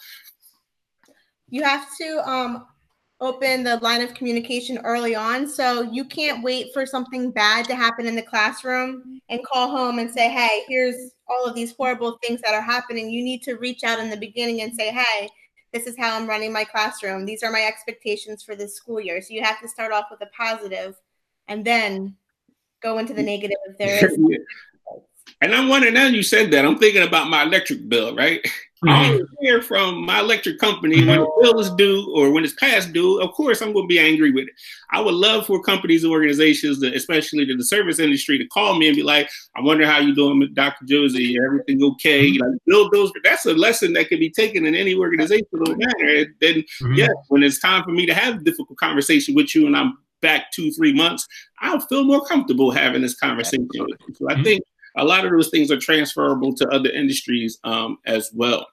You 1.50 1.64
have 1.64 1.88
to 2.02 2.30
um, 2.30 2.66
open 3.22 3.64
the 3.64 3.78
line 3.78 4.02
of 4.02 4.14
communication 4.14 4.80
early 4.80 5.16
on. 5.16 5.48
So 5.48 5.84
you 5.84 6.04
can't 6.04 6.44
wait 6.44 6.74
for 6.74 6.86
something 6.86 7.32
bad 7.32 7.66
to 7.66 7.76
happen 7.76 8.06
in 8.06 8.16
the 8.16 8.22
classroom 8.22 9.22
and 9.30 9.46
call 9.46 9.70
home 9.70 10.00
and 10.00 10.12
say, 10.12 10.30
hey, 10.30 10.64
here's 10.68 11.12
all 11.28 11.46
of 11.46 11.56
these 11.56 11.74
horrible 11.78 12.18
things 12.24 12.42
that 12.42 12.54
are 12.54 12.62
happening. 12.62 13.10
You 13.10 13.24
need 13.24 13.44
to 13.44 13.54
reach 13.54 13.84
out 13.84 14.00
in 14.00 14.10
the 14.10 14.18
beginning 14.18 14.62
and 14.62 14.76
say, 14.76 14.92
hey, 14.92 15.30
this 15.72 15.88
is 15.88 15.98
how 15.98 16.16
I'm 16.16 16.28
running 16.28 16.52
my 16.52 16.64
classroom. 16.64 17.26
These 17.26 17.44
are 17.44 17.52
my 17.52 17.64
expectations 17.66 18.44
for 18.44 18.56
this 18.56 18.76
school 18.76 19.00
year. 19.00 19.22
So 19.22 19.34
you 19.34 19.44
have 19.44 19.62
to 19.62 19.70
start 19.70 19.92
off 19.92 20.06
with 20.12 20.22
a 20.22 20.30
positive 20.38 20.96
and 21.48 21.64
then 21.64 22.16
go 22.82 22.98
into 22.98 23.14
the 23.14 23.24
negative 23.24 23.58
if 23.68 23.78
there 23.78 24.06
is. 24.06 24.18
And 25.42 25.54
I'm 25.54 25.68
wondering 25.68 25.94
now 25.94 26.08
you 26.08 26.24
said 26.24 26.52
that, 26.52 26.66
I'm 26.66 26.78
thinking 26.78 27.04
about 27.04 27.30
my 27.30 27.44
electric 27.44 27.90
bill, 27.90 28.16
right? 28.16 28.46
I 28.86 29.20
hear 29.40 29.62
from 29.62 30.06
my 30.06 30.20
electric 30.20 30.60
company 30.60 31.06
when 31.06 31.20
the 31.20 31.32
bill 31.42 31.60
is 31.60 31.70
due 31.72 32.12
or 32.16 32.32
when 32.32 32.44
it's 32.44 32.54
past 32.54 32.92
due. 32.94 33.22
Of 33.22 33.32
course, 33.34 33.62
I'm 33.62 33.74
going 33.74 33.86
to 33.86 33.88
be 33.88 34.00
angry 34.00 34.32
with 34.32 34.48
it. 34.48 34.54
I 34.92 35.00
would 35.00 35.14
love 35.14 35.46
for 35.46 35.62
companies 35.62 36.04
and 36.04 36.12
organizations, 36.12 36.80
that, 36.82 36.94
especially 36.94 37.46
to 37.46 37.56
the 37.56 37.64
service 37.64 38.00
industry, 38.00 38.38
to 38.38 38.48
call 38.48 38.78
me 38.78 38.88
and 38.88 38.96
be 38.96 39.04
like, 39.04 39.30
"I 39.56 39.62
wonder 39.62 39.86
how 39.86 40.00
you 40.00 40.14
doing, 40.14 40.50
Dr. 40.54 40.86
Josie? 40.86 41.38
Everything 41.46 41.84
okay?" 41.84 42.32
Mm-hmm. 42.32 42.42
Like, 42.42 42.60
build 42.66 42.92
those. 42.92 43.12
That's 43.24 43.46
a 43.46 43.54
lesson 43.54 43.94
that 43.94 44.10
can 44.10 44.20
be 44.20 44.30
taken 44.30 44.66
in 44.66 44.76
any 44.76 44.96
organizational 44.96 45.76
manner. 45.76 46.16
And 46.16 46.34
then, 46.42 46.56
mm-hmm. 46.56 46.94
yeah, 46.94 47.10
when 47.30 47.44
it's 47.44 47.60
time 47.60 47.84
for 47.84 47.92
me 47.92 48.06
to 48.06 48.14
have 48.14 48.36
a 48.36 48.44
difficult 48.44 48.78
conversation 48.78 49.34
with 49.34 49.56
you, 49.56 49.66
and 49.68 49.78
I'm 49.78 49.98
back 50.22 50.52
two, 50.52 50.72
three 50.72 50.94
months, 50.94 51.28
I'll 51.60 51.80
feel 51.82 52.04
more 52.04 52.26
comfortable 52.26 52.72
having 52.72 53.02
this 53.02 53.16
conversation. 53.16 53.68
So 54.14 54.30
I 54.30 54.34
mm-hmm. 54.34 54.44
think 54.44 54.64
a 54.98 55.04
lot 55.04 55.26
of 55.26 55.32
those 55.32 55.50
things 55.50 55.72
are 55.72 55.78
transferable 55.78 56.54
to 56.56 56.68
other 56.70 56.90
industries 56.90 57.60
um, 57.64 57.98
as 58.06 58.32
well. 58.34 58.68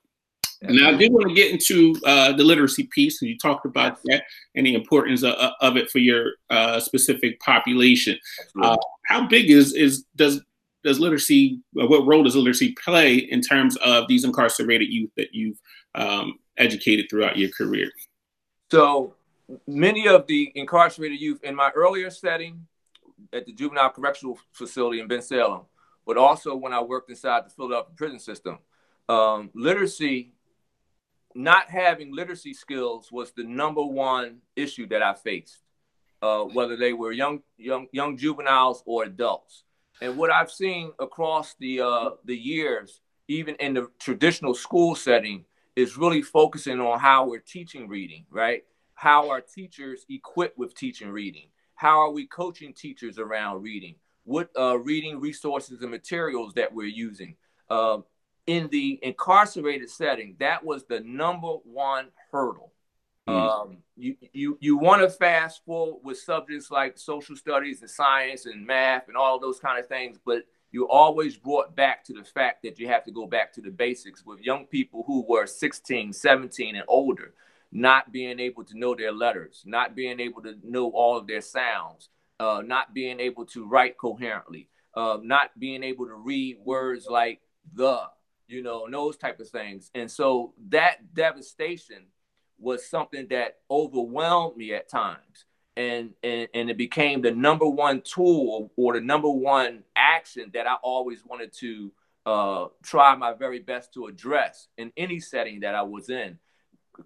Now, 0.62 0.90
I 0.90 0.94
do 0.94 1.10
want 1.10 1.28
to 1.28 1.34
get 1.34 1.50
into 1.50 1.96
uh, 2.04 2.32
the 2.32 2.44
literacy 2.44 2.84
piece, 2.92 3.22
and 3.22 3.30
you 3.30 3.38
talked 3.38 3.64
about 3.64 3.98
that 4.04 4.24
and 4.54 4.66
the 4.66 4.74
importance 4.74 5.22
of, 5.22 5.34
of 5.62 5.78
it 5.78 5.90
for 5.90 6.00
your 6.00 6.32
uh, 6.50 6.78
specific 6.80 7.40
population. 7.40 8.18
Uh, 8.60 8.76
how 9.06 9.26
big 9.26 9.50
is 9.50 9.72
is 9.72 10.04
does 10.16 10.42
does 10.84 11.00
literacy? 11.00 11.60
Uh, 11.80 11.86
what 11.86 12.06
role 12.06 12.24
does 12.24 12.36
literacy 12.36 12.74
play 12.84 13.14
in 13.16 13.40
terms 13.40 13.76
of 13.76 14.06
these 14.06 14.24
incarcerated 14.24 14.92
youth 14.92 15.10
that 15.16 15.32
you've 15.32 15.58
um, 15.94 16.38
educated 16.58 17.06
throughout 17.08 17.38
your 17.38 17.48
career? 17.50 17.90
So 18.70 19.14
many 19.66 20.08
of 20.08 20.26
the 20.26 20.52
incarcerated 20.54 21.20
youth 21.20 21.42
in 21.42 21.54
my 21.54 21.70
earlier 21.70 22.10
setting 22.10 22.66
at 23.32 23.46
the 23.46 23.52
juvenile 23.52 23.90
correctional 23.90 24.38
facility 24.52 25.00
in 25.00 25.08
Bensalem, 25.08 25.64
but 26.10 26.16
also 26.16 26.56
when 26.56 26.72
I 26.72 26.82
worked 26.82 27.08
inside 27.08 27.46
the 27.46 27.50
Philadelphia 27.50 27.94
prison 27.94 28.18
system, 28.18 28.58
um, 29.08 29.48
literacy 29.54 30.32
not 31.36 31.70
having 31.70 32.12
literacy 32.12 32.52
skills 32.52 33.12
was 33.12 33.30
the 33.30 33.44
number 33.44 33.84
one 33.84 34.38
issue 34.56 34.88
that 34.88 35.04
I 35.04 35.14
faced, 35.14 35.58
uh, 36.20 36.40
whether 36.40 36.76
they 36.76 36.92
were 36.92 37.12
young, 37.12 37.42
young, 37.56 37.86
young 37.92 38.16
juveniles 38.16 38.82
or 38.86 39.04
adults. 39.04 39.62
And 40.02 40.16
what 40.16 40.32
I've 40.32 40.50
seen 40.50 40.90
across 40.98 41.54
the 41.60 41.80
uh, 41.82 42.10
the 42.24 42.36
years, 42.36 43.02
even 43.28 43.54
in 43.60 43.74
the 43.74 43.86
traditional 44.00 44.54
school 44.54 44.96
setting, 44.96 45.44
is 45.76 45.96
really 45.96 46.22
focusing 46.22 46.80
on 46.80 46.98
how 46.98 47.28
we're 47.28 47.38
teaching 47.38 47.86
reading, 47.86 48.26
right? 48.30 48.64
How 48.94 49.30
are 49.30 49.40
teachers 49.40 50.06
equipped 50.08 50.58
with 50.58 50.74
teaching 50.74 51.10
reading? 51.10 51.50
How 51.76 52.00
are 52.00 52.10
we 52.10 52.26
coaching 52.26 52.74
teachers 52.74 53.16
around 53.16 53.62
reading? 53.62 53.94
What 54.24 54.50
uh, 54.58 54.78
reading 54.78 55.20
resources 55.20 55.82
and 55.82 55.90
materials 55.90 56.54
that 56.54 56.72
we're 56.72 56.86
using? 56.86 57.36
Uh, 57.68 57.98
in 58.46 58.68
the 58.68 58.98
incarcerated 59.02 59.90
setting, 59.90 60.36
that 60.40 60.64
was 60.64 60.84
the 60.84 61.00
number 61.00 61.52
one 61.64 62.08
hurdle. 62.32 62.72
Mm. 63.28 63.34
Um, 63.34 63.78
you 63.96 64.16
you 64.32 64.58
you 64.60 64.76
want 64.76 65.02
to 65.02 65.10
fast 65.10 65.64
forward 65.64 66.00
with 66.02 66.18
subjects 66.18 66.70
like 66.70 66.98
social 66.98 67.36
studies 67.36 67.80
and 67.80 67.90
science 67.90 68.46
and 68.46 68.66
math 68.66 69.08
and 69.08 69.16
all 69.16 69.38
those 69.38 69.60
kind 69.60 69.78
of 69.78 69.86
things, 69.88 70.18
but 70.24 70.44
you 70.72 70.88
always 70.88 71.36
brought 71.36 71.74
back 71.74 72.04
to 72.04 72.12
the 72.12 72.24
fact 72.24 72.62
that 72.62 72.78
you 72.78 72.88
have 72.88 73.04
to 73.04 73.10
go 73.10 73.26
back 73.26 73.52
to 73.52 73.60
the 73.60 73.70
basics 73.70 74.24
with 74.24 74.40
young 74.40 74.66
people 74.66 75.02
who 75.06 75.24
were 75.28 75.46
16, 75.46 76.12
17 76.12 76.76
and 76.76 76.84
older, 76.86 77.34
not 77.72 78.12
being 78.12 78.38
able 78.38 78.64
to 78.64 78.78
know 78.78 78.94
their 78.94 79.12
letters, 79.12 79.62
not 79.66 79.96
being 79.96 80.20
able 80.20 80.42
to 80.42 80.56
know 80.62 80.90
all 80.90 81.16
of 81.16 81.26
their 81.26 81.40
sounds, 81.40 82.08
uh, 82.40 82.62
not 82.64 82.94
being 82.94 83.20
able 83.20 83.44
to 83.44 83.66
write 83.66 83.98
coherently, 83.98 84.68
uh, 84.96 85.18
not 85.22 85.50
being 85.58 85.84
able 85.84 86.06
to 86.06 86.14
read 86.14 86.56
words 86.64 87.06
like 87.06 87.40
the, 87.74 88.00
you 88.48 88.62
know, 88.62 88.86
and 88.86 88.94
those 88.94 89.18
type 89.18 89.38
of 89.40 89.48
things. 89.50 89.90
And 89.94 90.10
so 90.10 90.54
that 90.70 91.14
devastation 91.14 92.06
was 92.58 92.88
something 92.88 93.26
that 93.28 93.58
overwhelmed 93.70 94.56
me 94.56 94.72
at 94.72 94.88
times. 94.88 95.44
And, 95.76 96.14
and, 96.22 96.48
and 96.54 96.70
it 96.70 96.78
became 96.78 97.20
the 97.20 97.30
number 97.30 97.68
one 97.68 98.00
tool 98.00 98.72
or 98.74 98.94
the 98.94 99.00
number 99.00 99.30
one 99.30 99.84
action 99.94 100.50
that 100.54 100.66
I 100.66 100.74
always 100.82 101.24
wanted 101.24 101.52
to 101.58 101.92
uh, 102.26 102.66
try 102.82 103.14
my 103.16 103.34
very 103.34 103.60
best 103.60 103.92
to 103.94 104.06
address 104.06 104.68
in 104.78 104.92
any 104.96 105.20
setting 105.20 105.60
that 105.60 105.74
I 105.74 105.82
was 105.82 106.08
in, 106.08 106.38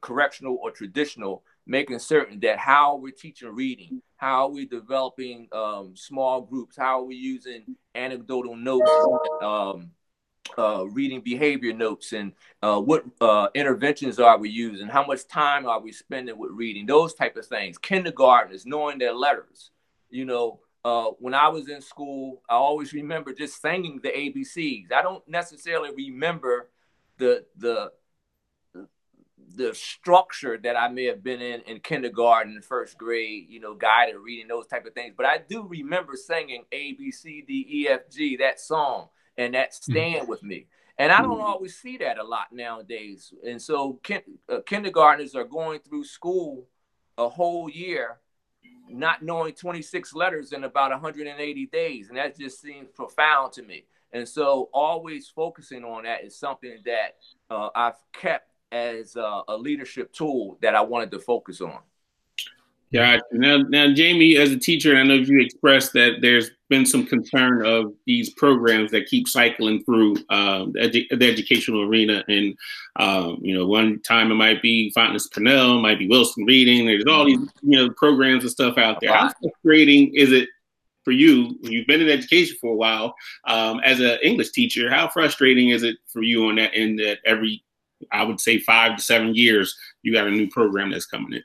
correctional 0.01 0.59
or 0.63 0.71
traditional, 0.71 1.43
making 1.67 1.99
certain 1.99 2.41
that 2.41 2.59
how 2.59 2.97
we're 2.97 3.13
teaching 3.13 3.49
reading, 3.49 4.03
how 4.17 4.49
we're 4.49 4.67
developing 4.67 5.49
um, 5.53 5.95
small 5.97 6.43
groups, 6.43 6.77
how 6.77 7.03
we're 7.03 7.19
using 7.19 7.77
anecdotal 7.95 8.57
notes, 8.57 8.91
um, 9.43 9.91
uh, 10.59 10.85
reading 10.89 11.21
behavior 11.21 11.73
notes 11.73 12.13
and 12.13 12.33
uh, 12.63 12.79
what 12.79 13.05
uh, 13.21 13.49
interventions 13.55 14.21
are 14.21 14.39
we 14.39 14.51
using? 14.51 14.89
How 14.89 15.05
much 15.07 15.27
time 15.27 15.67
are 15.67 15.81
we 15.81 15.91
spending 15.91 16.37
with 16.39 16.51
reading? 16.53 16.87
Those 16.87 17.15
type 17.15 17.37
of 17.37 17.47
things. 17.47 17.79
Kindergartners 17.79 18.67
knowing 18.67 18.99
their 18.99 19.15
letters. 19.15 19.71
You 20.11 20.27
know 20.27 20.61
uh, 20.85 21.07
when 21.19 21.35
i 21.35 21.49
was 21.49 21.69
in 21.69 21.81
school 21.81 22.43
i 22.49 22.55
always 22.55 22.93
remember 22.93 23.33
just 23.33 23.61
singing 23.61 24.01
the 24.03 24.11
abcs 24.11 24.93
i 24.93 25.03
don't 25.03 25.27
necessarily 25.27 25.91
remember 25.95 26.71
the 27.19 27.45
the 27.57 27.91
the 29.55 29.75
structure 29.75 30.59
that 30.63 30.77
I 30.77 30.89
may 30.89 31.05
have 31.05 31.23
been 31.23 31.41
in 31.41 31.61
in 31.63 31.81
kindergarten, 31.81 32.61
first 32.63 32.99
grade, 32.99 33.47
you 33.49 33.61
know, 33.61 33.75
guided 33.75 34.17
reading 34.17 34.49
those 34.49 34.67
type 34.67 34.87
of 34.87 34.95
things. 34.95 35.15
But 35.17 35.27
I 35.27 35.39
do 35.39 35.67
remember 35.67 36.15
singing 36.17 36.65
A 36.73 36.93
B 36.93 37.11
C 37.11 37.45
D 37.47 37.67
E 37.69 37.89
F 37.89 38.11
G 38.11 38.37
that 38.39 38.61
song 38.61 39.09
and 39.37 39.55
that 39.55 39.75
hmm. 39.87 40.27
with 40.27 40.43
me. 40.43 40.67
And 40.99 41.11
I 41.11 41.23
don't 41.23 41.39
hmm. 41.39 41.45
always 41.45 41.77
see 41.77 41.97
that 41.99 42.19
a 42.19 42.25
lot 42.25 42.53
nowadays. 42.53 43.33
And 43.47 43.61
so 43.61 44.01
kin- 44.03 44.39
uh, 44.49 44.61
kindergartners 44.67 45.35
are 45.35 45.45
going 45.45 45.81
through 45.81 46.05
school 46.05 46.69
a 47.19 47.29
whole 47.29 47.69
year 47.69 48.21
not 48.89 49.23
knowing 49.23 49.55
26 49.55 50.15
letters 50.15 50.53
in 50.53 50.65
about 50.65 50.91
180 50.91 51.67
days. 51.67 52.09
And 52.09 52.19
that 52.19 52.39
just 52.39 52.61
seems 52.61 52.89
profound 52.95 53.53
to 53.55 53.63
me. 53.63 53.87
And 54.13 54.29
so 54.29 54.69
always 54.73 55.29
focusing 55.29 55.85
on 55.85 56.05
that 56.05 56.25
is 56.25 56.39
something 56.39 56.79
that 56.85 57.17
uh, 57.51 57.71
I've 57.75 57.99
kept 58.13 58.54
as 58.75 59.15
a, 59.15 59.43
a 59.49 59.57
leadership 59.57 60.13
tool 60.13 60.59
that 60.61 60.75
I 60.75 60.81
wanted 60.81 61.13
to 61.13 61.21
focus 61.21 61.61
on. 61.61 61.79
Yeah. 62.91 63.19
Now, 63.33 63.57
now, 63.57 63.93
Jamie, 63.93 64.37
as 64.37 64.53
a 64.53 64.59
teacher, 64.59 64.97
I 64.97 65.03
know 65.03 65.15
you 65.15 65.41
expressed 65.41 65.95
that 65.95 66.19
there's 66.21 66.51
been 66.69 66.87
some 66.87 67.05
concern 67.05 67.67
of 67.67 67.93
these 68.07 68.31
programs 68.35 68.93
that 68.93 69.07
keep 69.07 69.27
cycling 69.27 69.83
through 69.83 70.15
um, 70.31 70.73
the, 70.73 70.81
edu- 70.81 71.19
the, 71.19 71.29
educational 71.29 71.83
arena. 71.83 72.23
And, 72.29 72.55
um, 72.97 73.39
you 73.43 73.53
know, 73.53 73.67
one 73.67 74.01
time 74.03 74.31
it 74.31 74.37
might 74.37 74.63
be 74.63 74.93
Fountas 74.97 75.29
Pinnell, 75.29 75.83
might 75.83 75.99
be 75.99 76.09
Wilson 76.09 76.45
Reading. 76.45 76.87
There's 76.87 77.05
all 77.07 77.25
these, 77.25 77.41
you 77.63 77.77
know, 77.77 77.91
programs 77.91 78.45
and 78.45 78.53
stuff 78.53 78.79
out 78.79 79.01
there. 79.01 79.13
How 79.13 79.33
frustrating 79.43 80.15
is 80.15 80.31
it 80.31 80.49
for 81.05 81.11
you? 81.11 81.59
You've 81.63 81.89
been 81.89 82.01
in 82.01 82.09
education 82.09 82.57
for 82.61 82.75
a 82.75 82.77
while 82.77 83.17
um, 83.49 83.81
as 83.81 83.99
an 83.99 84.19
English 84.23 84.51
teacher. 84.51 84.89
How 84.89 85.09
frustrating 85.09 85.71
is 85.71 85.83
it 85.83 85.97
for 86.07 86.23
you 86.23 86.47
on 86.49 86.57
that 86.57 86.71
end 86.75 87.01
that 87.01 87.19
every, 87.25 87.65
I 88.13 88.25
would 88.25 88.41
say, 88.41 88.59
five 88.59 88.97
to 88.97 89.03
seven 89.03 89.35
years, 89.35 89.77
you 90.03 90.13
got 90.13 90.27
a 90.27 90.31
new 90.31 90.49
program 90.49 90.91
that's 90.91 91.07
coming 91.07 91.33
in? 91.33 91.43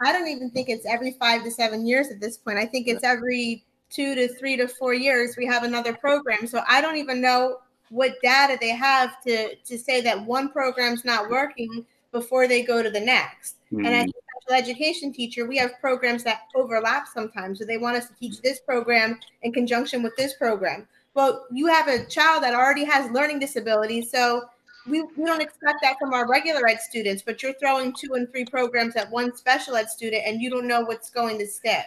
I 0.00 0.12
don't 0.12 0.28
even 0.28 0.50
think 0.50 0.68
it's 0.68 0.86
every 0.86 1.12
five 1.12 1.42
to 1.44 1.50
seven 1.50 1.86
years 1.86 2.08
at 2.08 2.20
this 2.20 2.36
point. 2.36 2.58
I 2.58 2.66
think 2.66 2.86
it's 2.86 3.04
every 3.04 3.64
two 3.90 4.14
to 4.14 4.28
three 4.28 4.56
to 4.56 4.68
four 4.68 4.94
years 4.94 5.36
we 5.36 5.46
have 5.46 5.62
another 5.62 5.94
program. 5.94 6.46
So 6.46 6.62
I 6.68 6.80
don't 6.80 6.96
even 6.96 7.20
know 7.20 7.58
what 7.90 8.20
data 8.22 8.58
they 8.60 8.70
have 8.70 9.22
to 9.22 9.54
to 9.54 9.78
say 9.78 10.00
that 10.02 10.24
one 10.24 10.50
program's 10.50 11.04
not 11.04 11.30
working 11.30 11.86
before 12.12 12.48
they 12.48 12.62
go 12.62 12.82
to 12.82 12.90
the 12.90 13.00
next. 13.00 13.56
Mm-hmm. 13.72 13.86
And 13.86 13.94
as 13.94 14.04
hmm. 14.04 14.10
a 14.10 14.42
special 14.42 14.64
education 14.64 15.12
teacher, 15.12 15.46
we 15.46 15.56
have 15.58 15.72
programs 15.80 16.24
that 16.24 16.42
overlap 16.54 17.06
sometimes. 17.12 17.58
So 17.58 17.64
they 17.64 17.78
want 17.78 17.96
us 17.96 18.08
to 18.08 18.14
teach 18.14 18.40
this 18.42 18.60
program 18.60 19.18
in 19.42 19.52
conjunction 19.52 20.02
with 20.02 20.16
this 20.16 20.34
program. 20.34 20.88
Well, 21.14 21.46
you 21.50 21.66
have 21.66 21.88
a 21.88 22.04
child 22.06 22.42
that 22.42 22.54
already 22.54 22.84
has 22.84 23.10
learning 23.10 23.38
disabilities, 23.38 24.10
so 24.10 24.42
we, 24.88 25.02
we 25.02 25.24
don't 25.24 25.40
expect 25.40 25.78
that 25.82 25.98
from 25.98 26.12
our 26.14 26.28
regular 26.28 26.66
ed 26.68 26.80
students, 26.80 27.22
but 27.22 27.42
you're 27.42 27.54
throwing 27.54 27.92
two 27.92 28.14
and 28.14 28.30
three 28.30 28.44
programs 28.44 28.96
at 28.96 29.10
one 29.10 29.36
special 29.36 29.76
ed 29.76 29.88
student 29.88 30.22
and 30.26 30.40
you 30.40 30.50
don't 30.50 30.66
know 30.66 30.82
what's 30.82 31.10
going 31.10 31.38
to 31.38 31.46
stick. 31.46 31.86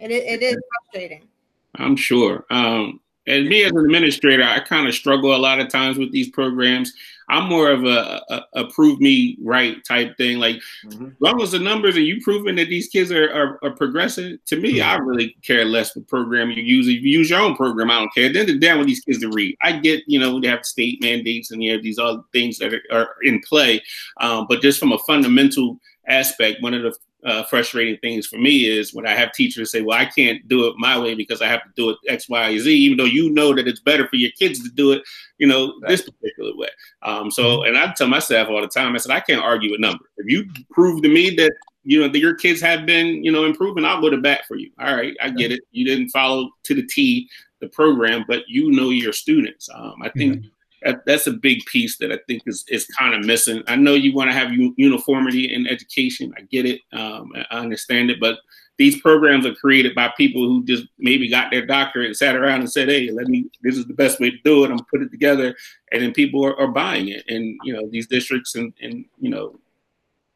And 0.00 0.10
it, 0.10 0.24
it 0.24 0.42
is 0.42 0.56
frustrating. 0.90 1.28
I'm 1.76 1.96
sure. 1.96 2.44
Um, 2.50 3.00
and 3.26 3.48
me 3.48 3.62
as 3.64 3.70
an 3.70 3.78
administrator, 3.78 4.42
I 4.42 4.60
kind 4.60 4.88
of 4.88 4.94
struggle 4.94 5.34
a 5.34 5.38
lot 5.38 5.60
of 5.60 5.68
times 5.68 5.96
with 5.96 6.10
these 6.10 6.28
programs. 6.28 6.92
I'm 7.32 7.48
more 7.48 7.70
of 7.70 7.84
a, 7.84 8.22
a, 8.28 8.42
a 8.60 8.64
prove 8.66 9.00
me 9.00 9.38
right 9.42 9.82
type 9.88 10.16
thing. 10.18 10.38
Like, 10.38 10.56
mm-hmm. 10.84 11.06
as 11.06 11.12
long 11.20 11.40
as 11.40 11.52
the 11.52 11.58
numbers 11.58 11.96
and 11.96 12.04
you 12.04 12.20
proving 12.22 12.56
that 12.56 12.68
these 12.68 12.88
kids 12.88 13.10
are, 13.10 13.32
are, 13.32 13.58
are 13.62 13.74
progressing, 13.74 14.38
to 14.46 14.56
me, 14.56 14.74
mm-hmm. 14.74 14.88
I 14.88 14.96
really 14.98 15.34
care 15.42 15.64
less 15.64 15.96
what 15.96 16.06
program 16.08 16.50
you 16.50 16.62
use. 16.62 16.86
If 16.88 17.02
you 17.02 17.18
use 17.18 17.30
your 17.30 17.40
own 17.40 17.56
program, 17.56 17.90
I 17.90 18.00
don't 18.00 18.14
care. 18.14 18.30
Then 18.30 18.46
the 18.46 18.58
day 18.58 18.76
with 18.76 18.86
these 18.86 19.00
kids 19.00 19.20
to 19.20 19.30
read. 19.30 19.56
I 19.62 19.72
get, 19.78 20.02
you 20.06 20.20
know, 20.20 20.38
they 20.40 20.48
have 20.48 20.66
state 20.66 21.00
mandates 21.00 21.50
and 21.50 21.62
you 21.62 21.72
have 21.72 21.82
these 21.82 21.98
other 21.98 22.22
things 22.32 22.58
that 22.58 22.74
are, 22.74 22.82
are 22.92 23.08
in 23.22 23.40
play. 23.48 23.82
Um, 24.20 24.46
but 24.46 24.60
just 24.60 24.78
from 24.78 24.92
a 24.92 24.98
fundamental 24.98 25.80
aspect, 26.06 26.62
one 26.62 26.74
of 26.74 26.82
the 26.82 26.94
uh, 27.24 27.44
frustrating 27.44 27.96
things 27.98 28.26
for 28.26 28.36
me 28.36 28.66
is 28.66 28.92
when 28.92 29.06
I 29.06 29.14
have 29.14 29.32
teachers 29.32 29.70
say, 29.70 29.80
"Well, 29.80 29.98
I 29.98 30.06
can't 30.06 30.46
do 30.48 30.66
it 30.66 30.74
my 30.76 30.98
way 30.98 31.14
because 31.14 31.40
I 31.40 31.46
have 31.46 31.62
to 31.62 31.70
do 31.76 31.90
it 31.90 31.98
X, 32.08 32.28
Y, 32.28 32.58
Z," 32.58 32.70
even 32.72 32.98
though 32.98 33.04
you 33.04 33.30
know 33.30 33.54
that 33.54 33.68
it's 33.68 33.80
better 33.80 34.08
for 34.08 34.16
your 34.16 34.32
kids 34.38 34.62
to 34.62 34.70
do 34.70 34.92
it, 34.92 35.02
you 35.38 35.46
know, 35.46 35.74
right. 35.82 35.90
this 35.90 36.02
particular 36.02 36.56
way. 36.56 36.68
Um, 37.02 37.30
so, 37.30 37.42
mm-hmm. 37.42 37.68
and 37.68 37.78
I 37.78 37.92
tell 37.92 38.08
myself 38.08 38.48
all 38.48 38.60
the 38.60 38.68
time, 38.68 38.94
I 38.94 38.98
said, 38.98 39.12
I 39.12 39.20
can't 39.20 39.42
argue 39.42 39.74
a 39.74 39.78
number. 39.78 40.04
If 40.16 40.30
you 40.30 40.46
prove 40.70 41.02
to 41.02 41.08
me 41.08 41.30
that 41.36 41.52
you 41.84 42.00
know 42.00 42.08
that 42.08 42.18
your 42.18 42.34
kids 42.34 42.60
have 42.60 42.86
been, 42.86 43.24
you 43.24 43.30
know, 43.30 43.44
improving, 43.44 43.84
I'll 43.84 44.00
go 44.00 44.10
to 44.10 44.18
bat 44.18 44.42
for 44.48 44.56
you. 44.56 44.70
All 44.80 44.96
right, 44.96 45.16
I 45.22 45.30
get 45.30 45.52
it. 45.52 45.60
You 45.70 45.84
didn't 45.84 46.08
follow 46.08 46.50
to 46.64 46.74
the 46.74 46.86
T 46.86 47.28
the 47.60 47.68
program, 47.68 48.24
but 48.26 48.42
you 48.48 48.72
know 48.72 48.90
your 48.90 49.12
students. 49.12 49.68
Um, 49.72 49.96
I 50.02 50.08
think. 50.10 50.38
Mm-hmm 50.38 50.48
that, 50.84 51.04
that's 51.06 51.26
a 51.26 51.32
big 51.32 51.64
piece 51.66 51.98
that 51.98 52.12
I 52.12 52.18
think 52.26 52.42
is 52.46 52.64
is 52.68 52.86
kind 52.86 53.14
of 53.14 53.24
missing. 53.24 53.62
I 53.66 53.76
know 53.76 53.94
you 53.94 54.14
want 54.14 54.30
to 54.30 54.36
have 54.36 54.52
uniformity 54.52 55.52
in 55.52 55.66
education. 55.66 56.32
I 56.36 56.42
get 56.42 56.66
it. 56.66 56.80
Um, 56.92 57.32
I 57.50 57.58
understand 57.58 58.10
it, 58.10 58.20
but 58.20 58.38
these 58.78 59.00
programs 59.00 59.46
are 59.46 59.54
created 59.54 59.94
by 59.94 60.12
people 60.16 60.42
who 60.42 60.64
just 60.64 60.84
maybe 60.98 61.28
got 61.28 61.50
their 61.50 61.64
doctorate 61.64 62.06
and 62.06 62.16
sat 62.16 62.36
around 62.36 62.60
and 62.60 62.70
said, 62.70 62.88
"Hey, 62.88 63.10
let 63.10 63.28
me. 63.28 63.50
This 63.62 63.76
is 63.76 63.86
the 63.86 63.94
best 63.94 64.18
way 64.20 64.30
to 64.30 64.38
do 64.44 64.64
it. 64.64 64.70
I'm 64.70 64.78
put 64.90 65.02
it 65.02 65.10
together," 65.10 65.54
and 65.92 66.02
then 66.02 66.12
people 66.12 66.44
are, 66.44 66.58
are 66.58 66.68
buying 66.68 67.08
it. 67.08 67.24
And 67.28 67.58
you 67.64 67.72
know, 67.74 67.88
these 67.90 68.06
districts 68.06 68.54
and 68.54 68.72
and 68.80 69.04
you 69.18 69.30
know, 69.30 69.58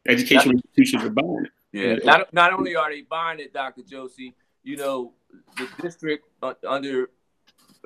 educational 0.08 0.54
institutions 0.54 1.04
are 1.04 1.10
buying 1.10 1.46
it. 1.46 1.50
Yeah. 1.72 1.96
Not 2.04 2.32
not 2.32 2.52
only 2.52 2.76
are 2.76 2.90
they 2.90 3.02
buying 3.02 3.40
it, 3.40 3.52
Dr. 3.52 3.82
Josie. 3.82 4.34
You 4.62 4.76
know, 4.76 5.12
the 5.56 5.68
district 5.82 6.26
uh, 6.42 6.54
under 6.66 7.10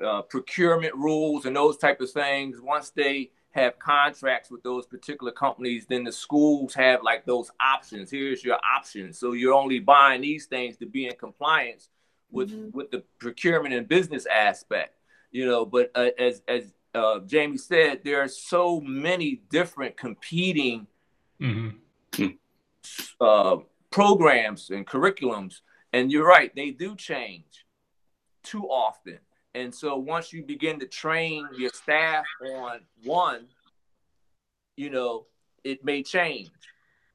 uh, 0.03 0.21
procurement 0.23 0.95
rules 0.95 1.45
and 1.45 1.55
those 1.55 1.77
type 1.77 2.01
of 2.01 2.11
things. 2.11 2.59
Once 2.61 2.89
they 2.89 3.31
have 3.51 3.77
contracts 3.79 4.49
with 4.49 4.63
those 4.63 4.85
particular 4.85 5.31
companies, 5.31 5.85
then 5.87 6.03
the 6.03 6.11
schools 6.11 6.73
have 6.73 7.03
like 7.03 7.25
those 7.25 7.51
options. 7.59 8.09
Here's 8.09 8.43
your 8.43 8.57
options. 8.63 9.19
So 9.19 9.33
you're 9.33 9.53
only 9.53 9.79
buying 9.79 10.21
these 10.21 10.45
things 10.45 10.77
to 10.77 10.85
be 10.85 11.07
in 11.07 11.15
compliance 11.15 11.89
with 12.31 12.49
mm-hmm. 12.49 12.77
with 12.77 12.91
the 12.91 13.03
procurement 13.19 13.73
and 13.73 13.87
business 13.87 14.25
aspect. 14.25 14.95
You 15.31 15.45
know, 15.45 15.65
but 15.65 15.91
uh, 15.95 16.09
as 16.17 16.41
as 16.47 16.73
uh, 16.93 17.19
Jamie 17.19 17.57
said, 17.57 18.01
there 18.03 18.21
are 18.21 18.27
so 18.27 18.81
many 18.81 19.41
different 19.49 19.97
competing 19.97 20.87
mm-hmm. 21.39 22.25
uh, 23.19 23.57
programs 23.89 24.69
and 24.69 24.87
curriculums, 24.87 25.61
and 25.93 26.11
you're 26.11 26.27
right, 26.27 26.53
they 26.55 26.71
do 26.71 26.95
change 26.95 27.65
too 28.43 28.63
often. 28.63 29.19
And 29.53 29.73
so 29.73 29.97
once 29.97 30.31
you 30.31 30.43
begin 30.43 30.79
to 30.79 30.87
train 30.87 31.47
your 31.57 31.71
staff 31.71 32.23
on 32.53 32.79
one, 33.03 33.47
you 34.77 34.89
know, 34.89 35.25
it 35.63 35.83
may 35.83 36.03
change. 36.03 36.49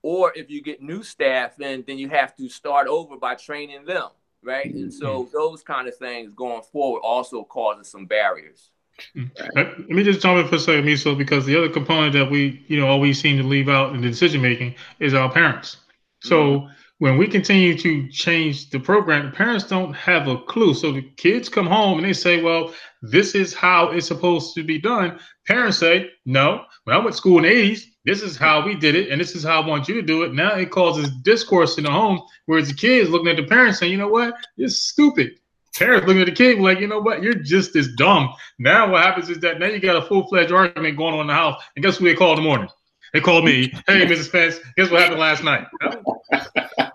Or 0.02 0.32
if 0.36 0.50
you 0.50 0.62
get 0.62 0.82
new 0.82 1.02
staff, 1.02 1.56
then 1.56 1.82
then 1.86 1.98
you 1.98 2.08
have 2.10 2.36
to 2.36 2.48
start 2.48 2.86
over 2.86 3.16
by 3.16 3.34
training 3.34 3.86
them, 3.86 4.08
right? 4.42 4.72
And 4.72 4.92
so 4.92 5.24
mm-hmm. 5.24 5.32
those 5.32 5.62
kind 5.62 5.88
of 5.88 5.96
things 5.96 6.32
going 6.34 6.62
forward 6.62 7.00
also 7.00 7.42
causes 7.42 7.90
some 7.90 8.06
barriers. 8.06 8.70
Mm-hmm. 9.16 9.58
Let 9.58 9.88
me 9.88 10.04
just 10.04 10.20
jump 10.20 10.38
in 10.38 10.48
for 10.48 10.56
a 10.56 10.58
second, 10.58 10.84
Miso, 10.84 11.16
because 11.18 11.44
the 11.44 11.56
other 11.56 11.68
component 11.68 12.12
that 12.12 12.30
we, 12.30 12.64
you 12.68 12.78
know, 12.78 12.86
always 12.86 13.20
seem 13.20 13.36
to 13.38 13.42
leave 13.42 13.68
out 13.68 13.94
in 13.94 14.00
the 14.00 14.08
decision 14.08 14.40
making 14.40 14.74
is 15.00 15.12
our 15.14 15.30
parents. 15.32 15.78
So 16.20 16.60
mm-hmm 16.60 16.72
when 16.98 17.18
we 17.18 17.26
continue 17.26 17.76
to 17.76 18.08
change 18.08 18.70
the 18.70 18.80
program, 18.80 19.26
the 19.26 19.32
parents 19.32 19.64
don't 19.64 19.92
have 19.94 20.28
a 20.28 20.38
clue. 20.38 20.72
So 20.72 20.92
the 20.92 21.02
kids 21.02 21.48
come 21.48 21.66
home 21.66 21.98
and 21.98 22.06
they 22.06 22.14
say, 22.14 22.42
well, 22.42 22.72
this 23.02 23.34
is 23.34 23.52
how 23.52 23.90
it's 23.90 24.06
supposed 24.06 24.54
to 24.54 24.62
be 24.62 24.78
done. 24.78 25.18
Parents 25.46 25.78
say, 25.78 26.10
no, 26.24 26.64
when 26.84 26.96
I 26.96 26.98
went 26.98 27.12
to 27.12 27.16
school 27.16 27.38
in 27.38 27.44
the 27.44 27.50
80s, 27.50 27.82
this 28.06 28.22
is 28.22 28.36
how 28.36 28.64
we 28.64 28.74
did 28.76 28.94
it, 28.94 29.10
and 29.10 29.20
this 29.20 29.34
is 29.34 29.42
how 29.42 29.60
I 29.60 29.66
want 29.66 29.88
you 29.88 29.94
to 29.96 30.02
do 30.02 30.22
it. 30.22 30.32
Now 30.32 30.54
it 30.54 30.70
causes 30.70 31.10
discourse 31.22 31.76
in 31.76 31.84
the 31.84 31.90
home, 31.90 32.22
whereas 32.46 32.68
the 32.68 32.74
kids 32.74 33.10
looking 33.10 33.28
at 33.28 33.36
the 33.36 33.42
parents 33.42 33.80
saying, 33.80 33.92
you 33.92 33.98
know 33.98 34.08
what, 34.08 34.34
it's 34.56 34.78
stupid. 34.78 35.32
Parents 35.76 36.06
looking 36.06 36.22
at 36.22 36.26
the 36.26 36.32
kid 36.32 36.58
like, 36.60 36.78
you 36.78 36.86
know 36.86 37.00
what, 37.00 37.22
you're 37.22 37.34
just 37.34 37.76
as 37.76 37.88
dumb. 37.96 38.32
Now 38.58 38.90
what 38.90 39.02
happens 39.02 39.28
is 39.28 39.40
that 39.40 39.58
now 39.58 39.66
you 39.66 39.80
got 39.80 39.96
a 39.96 40.06
full 40.06 40.26
fledged 40.28 40.52
argument 40.52 40.96
going 40.96 41.14
on 41.14 41.22
in 41.22 41.26
the 41.26 41.34
house, 41.34 41.62
and 41.74 41.84
guess 41.84 41.98
who 41.98 42.04
they 42.06 42.14
call 42.14 42.30
in 42.30 42.36
the 42.36 42.42
morning? 42.42 42.68
They 43.12 43.20
called 43.20 43.44
me. 43.44 43.68
Hey, 43.86 44.06
Mrs. 44.06 44.26
Spence, 44.26 44.60
guess 44.76 44.90
what 44.90 45.00
happened 45.00 45.20
last 45.20 45.44
night? 45.44 45.66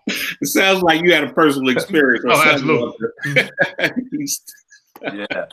it 0.42 0.48
sounds 0.48 0.82
like 0.82 1.02
you 1.04 1.14
had 1.14 1.24
a 1.24 1.34
personal 1.34 1.70
experience. 1.76 2.26
oh, 2.28 2.44
absolutely. 2.44 3.08
yeah. 5.30 5.46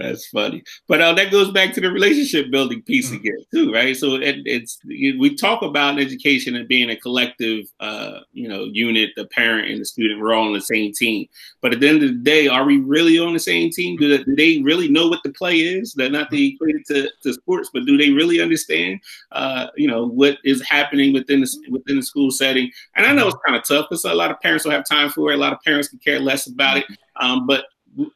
That's 0.00 0.26
funny, 0.28 0.62
but 0.88 1.02
uh, 1.02 1.12
that 1.12 1.30
goes 1.30 1.50
back 1.50 1.74
to 1.74 1.80
the 1.80 1.90
relationship 1.90 2.50
building 2.50 2.80
piece 2.82 3.08
mm-hmm. 3.08 3.16
again, 3.16 3.36
too, 3.52 3.70
right? 3.70 3.94
So 3.94 4.14
it, 4.14 4.36
it's 4.46 4.78
we 4.86 5.36
talk 5.36 5.60
about 5.60 6.00
education 6.00 6.56
and 6.56 6.66
being 6.66 6.88
a 6.88 6.96
collective, 6.96 7.66
uh, 7.80 8.20
you 8.32 8.48
know, 8.48 8.64
unit. 8.64 9.10
The 9.16 9.26
parent 9.26 9.68
and 9.70 9.78
the 9.78 9.84
student, 9.84 10.20
we're 10.20 10.32
all 10.32 10.46
on 10.46 10.54
the 10.54 10.60
same 10.62 10.94
team. 10.94 11.26
But 11.60 11.74
at 11.74 11.80
the 11.80 11.88
end 11.88 12.02
of 12.02 12.08
the 12.08 12.18
day, 12.18 12.48
are 12.48 12.64
we 12.64 12.78
really 12.78 13.18
on 13.18 13.34
the 13.34 13.38
same 13.38 13.70
team? 13.70 13.98
Do 13.98 14.16
they, 14.16 14.24
do 14.24 14.34
they 14.34 14.62
really 14.62 14.88
know 14.88 15.06
what 15.08 15.22
the 15.22 15.32
play 15.32 15.56
is? 15.56 15.92
They're 15.92 16.08
not 16.08 16.30
the 16.30 16.54
equate 16.54 16.86
to, 16.86 17.10
to 17.22 17.34
sports, 17.34 17.68
but 17.72 17.84
do 17.84 17.98
they 17.98 18.10
really 18.10 18.40
understand, 18.40 19.00
uh, 19.32 19.66
you 19.76 19.86
know, 19.86 20.06
what 20.06 20.38
is 20.44 20.66
happening 20.66 21.12
within 21.12 21.40
the 21.40 21.50
within 21.70 21.96
the 21.96 22.02
school 22.02 22.30
setting? 22.30 22.70
And 22.96 23.04
I 23.04 23.12
know 23.12 23.28
it's 23.28 23.36
kind 23.46 23.56
of 23.58 23.68
tough 23.68 23.88
because 23.90 24.04
a 24.04 24.14
lot 24.14 24.30
of 24.30 24.40
parents 24.40 24.64
don't 24.64 24.72
have 24.72 24.88
time 24.88 25.10
for 25.10 25.30
it. 25.30 25.34
A 25.34 25.38
lot 25.38 25.52
of 25.52 25.60
parents 25.60 25.88
can 25.88 25.98
care 25.98 26.20
less 26.20 26.46
about 26.46 26.78
it. 26.78 26.86
Um, 27.20 27.46
but 27.46 27.66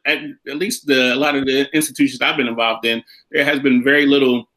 at, 0.05 0.19
at 0.49 0.57
least 0.57 0.87
the, 0.87 1.15
a 1.15 1.17
lot 1.17 1.35
of 1.35 1.45
the 1.47 1.69
institutions 1.75 2.21
I've 2.21 2.37
been 2.37 2.49
involved 2.49 2.85
in, 2.85 3.03
there 3.31 3.45
has 3.45 3.61
been 3.61 3.83
very 3.83 4.07
little 4.07 4.49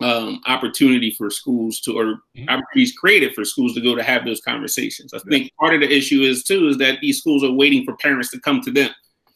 um, 0.00 0.40
opportunity 0.46 1.12
for 1.12 1.30
schools 1.30 1.80
to, 1.80 1.92
or 1.96 2.04
mm-hmm. 2.04 2.48
opportunities 2.48 2.96
created 2.96 3.34
for 3.34 3.44
schools 3.44 3.74
to 3.74 3.80
go 3.80 3.94
to 3.94 4.02
have 4.02 4.24
those 4.24 4.40
conversations. 4.40 5.14
I 5.14 5.18
think 5.30 5.50
part 5.58 5.74
of 5.74 5.80
the 5.80 5.90
issue 5.90 6.22
is 6.22 6.42
too 6.42 6.68
is 6.68 6.78
that 6.78 6.98
these 7.00 7.18
schools 7.18 7.44
are 7.44 7.52
waiting 7.52 7.84
for 7.84 7.96
parents 7.96 8.30
to 8.30 8.40
come 8.40 8.60
to 8.62 8.70
them 8.70 8.90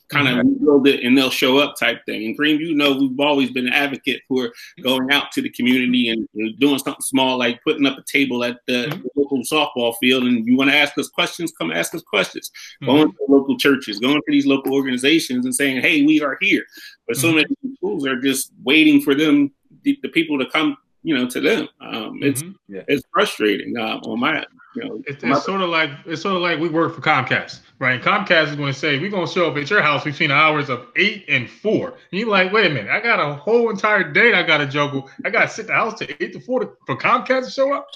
kind 0.08 0.28
of 0.28 0.44
mm-hmm. 0.44 0.64
build 0.64 0.86
it 0.86 1.04
and 1.04 1.16
they'll 1.16 1.30
show 1.30 1.58
up 1.58 1.76
type 1.76 2.04
thing. 2.06 2.24
And 2.24 2.38
Kareem, 2.38 2.58
you 2.60 2.74
know, 2.74 2.96
we've 2.96 3.18
always 3.20 3.50
been 3.50 3.66
an 3.66 3.72
advocate 3.72 4.22
for 4.28 4.52
going 4.82 5.10
out 5.10 5.32
to 5.32 5.42
the 5.42 5.50
community 5.50 6.08
and 6.08 6.28
doing 6.58 6.78
something 6.78 7.00
small 7.00 7.38
like 7.38 7.62
putting 7.64 7.86
up 7.86 7.98
a 7.98 8.02
table 8.02 8.44
at 8.44 8.60
the, 8.66 8.86
mm-hmm. 8.86 9.06
local 9.16 9.38
softball 9.40 9.94
field. 10.00 10.24
And 10.24 10.46
you 10.46 10.56
want 10.56 10.70
to 10.70 10.76
ask 10.76 10.96
us 10.98 11.08
questions, 11.08 11.52
come 11.58 11.72
ask 11.72 11.94
us 11.94 12.02
questions. 12.02 12.50
Mm-hmm. 12.82 12.86
Going 12.86 13.12
to 13.12 13.18
local 13.28 13.58
churches, 13.58 13.98
going 13.98 14.16
to 14.16 14.22
these 14.28 14.46
local 14.46 14.74
organizations 14.74 15.44
and 15.44 15.54
saying, 15.54 15.80
hey, 15.80 16.02
we 16.02 16.22
are 16.22 16.38
here. 16.40 16.64
But 17.06 17.16
so 17.16 17.28
mm-hmm. 17.28 17.36
many 17.36 17.76
schools 17.76 18.06
are 18.06 18.20
just 18.20 18.52
waiting 18.62 19.00
for 19.00 19.14
them, 19.14 19.52
the, 19.82 19.98
the 20.02 20.08
people 20.08 20.38
to 20.38 20.46
come 20.50 20.76
you 21.06 21.16
know, 21.16 21.24
to 21.28 21.40
them. 21.40 21.68
Um, 21.80 22.18
it's 22.20 22.42
mm-hmm. 22.42 22.74
yeah. 22.74 22.82
it's 22.88 23.04
frustrating 23.12 23.78
uh, 23.78 24.00
on 24.02 24.18
my 24.18 24.44
you 24.74 24.84
know. 24.84 25.00
It's, 25.06 25.22
it's 25.22 25.44
sort 25.44 25.60
of 25.60 25.68
like 25.68 25.90
it's 26.04 26.22
sort 26.22 26.34
of 26.34 26.42
like 26.42 26.58
we 26.58 26.68
work 26.68 26.96
for 26.96 27.00
Comcast, 27.00 27.60
right? 27.78 28.02
Comcast 28.02 28.48
is 28.48 28.56
going 28.56 28.72
to 28.72 28.78
say 28.78 28.98
we're 28.98 29.08
going 29.08 29.24
to 29.24 29.32
show 29.32 29.48
up 29.48 29.56
at 29.56 29.70
your 29.70 29.82
house 29.82 30.02
between 30.02 30.30
the 30.30 30.34
hours 30.34 30.68
of 30.68 30.88
eight 30.96 31.24
and 31.28 31.48
four. 31.48 31.90
And 31.90 32.20
you're 32.20 32.28
like, 32.28 32.52
wait 32.52 32.66
a 32.66 32.70
minute, 32.74 32.90
I 32.90 33.00
got 33.00 33.20
a 33.20 33.34
whole 33.34 33.70
entire 33.70 34.10
day 34.12 34.34
I 34.34 34.42
got 34.42 34.58
to 34.58 34.66
juggle. 34.66 35.08
I 35.24 35.30
got 35.30 35.42
to 35.42 35.48
sit 35.48 35.68
the 35.68 35.74
house 35.74 35.96
to 36.00 36.22
eight 36.22 36.32
to 36.32 36.40
four 36.40 36.58
to, 36.58 36.72
for 36.86 36.96
Comcast 36.96 37.44
to 37.44 37.50
show 37.52 37.72
up. 37.72 37.86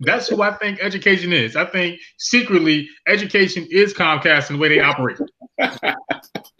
That's 0.00 0.28
who 0.28 0.40
I 0.40 0.54
think 0.54 0.78
education 0.80 1.34
is. 1.34 1.56
I 1.56 1.66
think 1.66 2.00
secretly 2.16 2.88
education 3.06 3.68
is 3.70 3.92
Comcast 3.92 4.48
and 4.48 4.56
the 4.58 4.62
way 4.62 4.70
they 4.70 4.80
operate. 4.80 5.18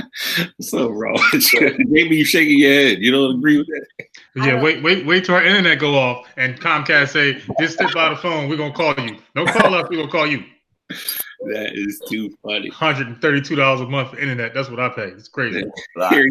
so 0.60 0.90
wrong. 0.90 1.20
Maybe 1.78 2.16
you're 2.16 2.26
shaking 2.26 2.58
your 2.58 2.72
head. 2.72 2.98
You 3.00 3.10
don't 3.10 3.36
agree 3.36 3.58
with 3.58 3.66
that? 3.66 3.86
Yeah, 4.36 4.62
wait, 4.62 4.82
wait, 4.82 5.06
wait 5.06 5.24
till 5.24 5.34
our 5.34 5.44
internet 5.44 5.78
go 5.78 5.96
off 5.96 6.26
and 6.36 6.60
Comcast 6.60 7.10
say, 7.10 7.42
just 7.60 7.74
step 7.74 7.92
by 7.92 8.10
the 8.10 8.16
phone, 8.16 8.48
we're 8.48 8.56
gonna 8.56 8.74
call 8.74 8.94
you. 8.98 9.18
Don't 9.34 9.48
call 9.48 9.74
us, 9.74 9.88
we're 9.90 9.96
gonna 9.96 10.10
call 10.10 10.26
you. 10.26 10.44
That 10.88 11.72
is 11.74 12.00
too 12.08 12.30
funny. 12.42 12.70
$132 12.70 13.82
a 13.82 13.88
month 13.88 14.10
for 14.10 14.18
internet. 14.18 14.54
That's 14.54 14.70
what 14.70 14.80
I 14.80 14.88
pay. 14.88 15.08
It's 15.08 15.28
crazy. 15.28 15.64
You're 15.96 16.30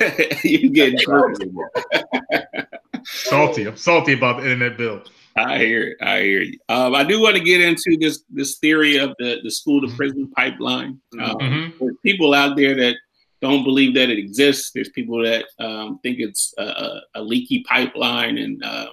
getting 0.70 0.98
salty. 3.04 3.66
I'm 3.66 3.76
salty 3.76 4.14
about 4.14 4.38
the 4.38 4.50
internet 4.50 4.76
bill. 4.76 5.02
I 5.36 5.58
hear 5.58 5.88
it. 5.88 5.96
I 6.00 6.20
hear 6.20 6.42
you. 6.42 6.58
Um, 6.68 6.94
I 6.94 7.04
do 7.04 7.20
want 7.20 7.36
to 7.36 7.42
get 7.42 7.60
into 7.60 7.96
this 8.00 8.24
this 8.30 8.58
theory 8.58 8.96
of 8.96 9.14
the, 9.18 9.38
the 9.42 9.50
school 9.50 9.80
to 9.80 9.86
mm-hmm. 9.86 9.96
prison 9.96 10.30
pipeline. 10.36 11.00
Um, 11.20 11.36
mm-hmm. 11.36 11.78
There's 11.78 11.96
people 12.04 12.34
out 12.34 12.56
there 12.56 12.74
that 12.74 12.96
don't 13.40 13.64
believe 13.64 13.94
that 13.94 14.10
it 14.10 14.18
exists. 14.18 14.70
There's 14.70 14.90
people 14.90 15.22
that 15.22 15.46
um, 15.58 15.98
think 16.02 16.18
it's 16.18 16.54
a, 16.58 17.00
a, 17.14 17.22
leaky 17.22 17.64
pipeline 17.68 18.38
and 18.38 18.62
uh, 18.62 18.92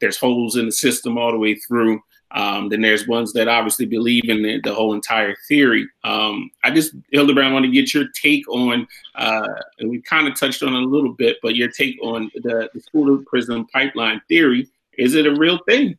there's 0.00 0.18
holes 0.18 0.56
in 0.56 0.66
the 0.66 0.72
system 0.72 1.16
all 1.16 1.32
the 1.32 1.38
way 1.38 1.54
through. 1.54 2.00
Um, 2.32 2.68
then 2.68 2.80
there's 2.80 3.08
ones 3.08 3.32
that 3.32 3.48
obviously 3.48 3.86
believe 3.86 4.28
in 4.28 4.42
the, 4.42 4.60
the 4.62 4.72
whole 4.72 4.94
entire 4.94 5.34
theory. 5.48 5.88
Um, 6.04 6.50
I 6.62 6.70
just, 6.70 6.94
Hilderbrand, 7.12 7.52
want 7.52 7.64
to 7.64 7.70
get 7.72 7.92
your 7.92 8.04
take 8.14 8.48
on, 8.48 8.86
uh, 9.16 9.48
and 9.78 9.90
we 9.90 10.00
kind 10.02 10.28
of 10.28 10.38
touched 10.38 10.62
on 10.62 10.74
it 10.74 10.82
a 10.82 10.86
little 10.86 11.12
bit, 11.14 11.38
but 11.42 11.56
your 11.56 11.70
take 11.70 11.96
on 12.02 12.30
the, 12.36 12.70
the 12.72 12.80
school 12.80 13.06
to 13.06 13.24
prison 13.26 13.66
pipeline 13.72 14.20
theory 14.28 14.68
is 15.00 15.14
it 15.14 15.26
a 15.26 15.34
real 15.34 15.58
thing? 15.66 15.96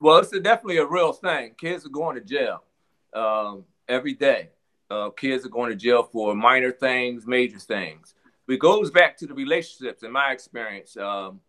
Well, 0.00 0.18
it's 0.18 0.32
a, 0.32 0.40
definitely 0.40 0.76
a 0.78 0.86
real 0.86 1.12
thing. 1.12 1.54
Kids 1.58 1.86
are 1.86 1.90
going 1.90 2.16
to 2.16 2.20
jail 2.20 2.62
um, 3.14 3.64
every 3.88 4.12
day. 4.12 4.50
Uh, 4.90 5.10
kids 5.10 5.46
are 5.46 5.50
going 5.50 5.70
to 5.70 5.76
jail 5.76 6.02
for 6.02 6.34
minor 6.34 6.72
things, 6.72 7.26
major 7.26 7.58
things. 7.58 8.14
But 8.46 8.54
it 8.54 8.60
goes 8.60 8.90
back 8.90 9.16
to 9.18 9.26
the 9.26 9.34
relationships. 9.34 10.02
In 10.02 10.10
my 10.10 10.32
experience, 10.32 10.96
um, 10.96 11.40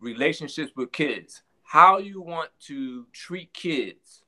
relationships 0.00 0.72
with 0.76 0.92
kids. 0.92 1.42
How 1.62 1.98
you 1.98 2.20
want 2.20 2.50
to 2.66 3.06
treat 3.12 3.52
kids 3.54 4.22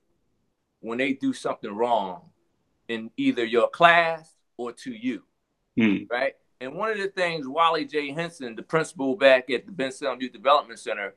when 0.81 0.99
they 0.99 1.13
do 1.13 1.33
something 1.33 1.75
wrong 1.75 2.23
in 2.89 3.11
either 3.17 3.45
your 3.45 3.69
class 3.69 4.37
or 4.57 4.73
to 4.73 4.93
you, 4.93 5.23
Mm. 5.79 6.09
right? 6.11 6.35
And 6.61 6.75
one 6.75 6.91
of 6.91 6.99
the 6.99 7.09
things 7.09 7.49
Wally 7.49 7.85
J. 7.85 8.13
Henson, 8.13 8.55
the 8.55 8.63
principal 8.63 9.17
back 9.17 9.51
at 9.51 9.67
the 9.67 9.73
Benson 9.73 10.21
Youth 10.21 10.33
Development 10.33 10.79
Center, 10.79 11.15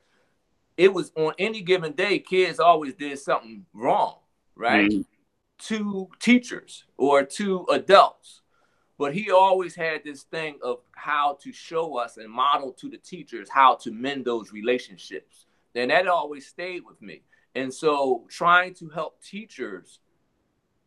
it 0.78 0.91
was 0.94 1.12
on 1.15 1.34
any 1.38 1.62
given 1.62 1.94
day, 1.94 2.20
kids 2.20 2.60
always 2.60 2.96
did 2.96 3.18
something 3.20 3.65
wrong, 3.74 4.18
right? 4.56 4.89
Mm. 4.89 5.06
To 5.58 6.10
teachers 6.20 6.86
or 6.98 7.24
to 7.24 7.65
adults. 7.72 8.41
But 8.98 9.13
he 9.13 9.32
always 9.32 9.76
had 9.76 10.04
this 10.04 10.24
thing 10.24 10.60
of 10.63 10.80
how 10.96 11.38
to 11.41 11.52
show 11.52 11.98
us 11.98 12.18
and 12.18 12.30
model 12.30 12.72
to 12.74 12.89
the 12.89 12.98
teachers 12.98 13.50
how 13.50 13.76
to 13.76 13.91
mend 13.91 14.26
those 14.26 14.54
relationships. 14.54 15.46
And 15.74 15.91
that 15.91 16.08
always 16.08 16.48
stayed 16.48 16.84
with 16.86 17.02
me. 17.02 17.24
And 17.56 17.74
so 17.74 18.26
trying 18.30 18.74
to 18.76 18.89
help 18.89 19.22
teachers 19.22 20.00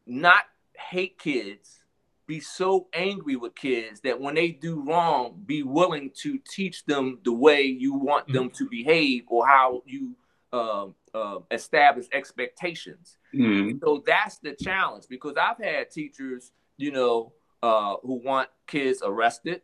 not 0.06 0.44
hate 0.74 1.18
kids, 1.18 1.84
be 2.26 2.40
so 2.40 2.88
angry 2.92 3.36
with 3.36 3.54
kids 3.54 4.00
that 4.00 4.20
when 4.20 4.34
they 4.34 4.50
do 4.50 4.82
wrong, 4.82 5.42
be 5.46 5.62
willing 5.62 6.10
to 6.22 6.38
teach 6.38 6.84
them 6.84 7.18
the 7.24 7.32
way 7.32 7.62
you 7.62 7.94
want 7.94 8.30
them 8.30 8.50
to 8.50 8.68
behave 8.68 9.24
or 9.28 9.46
how 9.46 9.82
you 9.86 10.14
uh, 10.52 10.86
uh, 11.18 11.38
establish 11.50 12.06
expectations. 12.12 13.18
Mm. 13.34 13.80
So 13.80 14.02
that's 14.06 14.38
the 14.38 14.54
challenge 14.54 15.04
because 15.08 15.34
I've 15.36 15.58
had 15.58 15.90
teachers, 15.90 16.52
you 16.76 16.92
know, 16.92 17.32
uh, 17.62 17.96
who 18.02 18.14
want 18.24 18.48
kids 18.66 19.02
arrested. 19.04 19.62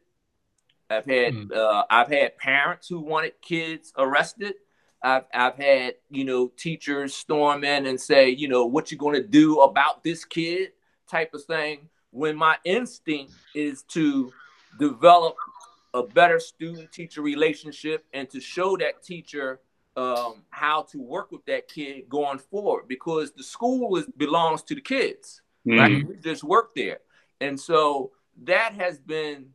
I've 0.91 1.07
had 1.07 1.35
Mm. 1.35 1.53
uh, 1.53 1.85
I've 1.89 2.09
had 2.09 2.37
parents 2.39 2.89
who 2.89 3.01
wanted 3.01 3.35
kids 3.41 3.93
arrested. 3.97 4.55
I've 5.03 5.27
I've 5.33 5.57
had 5.57 5.95
you 6.11 6.25
know 6.25 6.49
teachers 6.57 7.15
storm 7.15 7.65
in 7.65 7.87
and 7.87 8.01
say, 8.01 8.31
you 8.31 8.49
know, 8.49 8.67
what 8.67 8.91
you 8.91 8.99
going 8.99 9.21
to 9.23 9.29
do 9.29 9.61
about 9.61 10.03
this 10.03 10.25
kid, 10.25 10.73
type 11.11 11.33
of 11.35 11.45
thing. 11.45 11.89
When 12.11 12.37
my 12.37 12.57
instinct 12.65 13.33
is 13.55 13.83
to 13.97 14.33
develop 14.79 15.35
a 15.95 16.03
better 16.03 16.41
student-teacher 16.41 17.23
relationship 17.23 18.05
and 18.13 18.29
to 18.31 18.41
show 18.41 18.77
that 18.77 19.03
teacher 19.03 19.61
um, 19.97 20.43
how 20.51 20.83
to 20.83 20.99
work 20.99 21.31
with 21.33 21.45
that 21.47 21.69
kid 21.69 22.09
going 22.09 22.39
forward, 22.39 22.89
because 22.89 23.33
the 23.33 23.43
school 23.43 23.97
is 23.97 24.07
belongs 24.17 24.63
to 24.65 24.75
the 24.75 24.81
kids 24.81 25.41
Mm. 25.67 25.79
right? 25.79 26.07
We 26.09 26.17
just 26.17 26.45
work 26.45 26.75
there. 26.75 26.99
And 27.41 27.59
so 27.59 28.13
that 28.43 28.75
has 28.75 28.99
been 28.99 29.55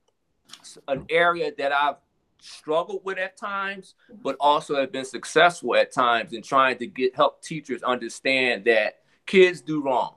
an 0.87 1.03
area 1.09 1.51
that 1.57 1.71
I've 1.71 1.97
struggled 2.41 3.01
with 3.03 3.19
at 3.19 3.37
times, 3.37 3.93
but 4.23 4.35
also 4.39 4.75
have 4.75 4.91
been 4.91 5.05
successful 5.05 5.75
at 5.75 5.91
times 5.91 6.33
in 6.33 6.41
trying 6.41 6.79
to 6.79 6.87
get 6.87 7.15
help 7.15 7.43
teachers 7.43 7.83
understand 7.83 8.65
that 8.65 9.01
kids 9.27 9.61
do 9.61 9.83
wrong. 9.83 10.15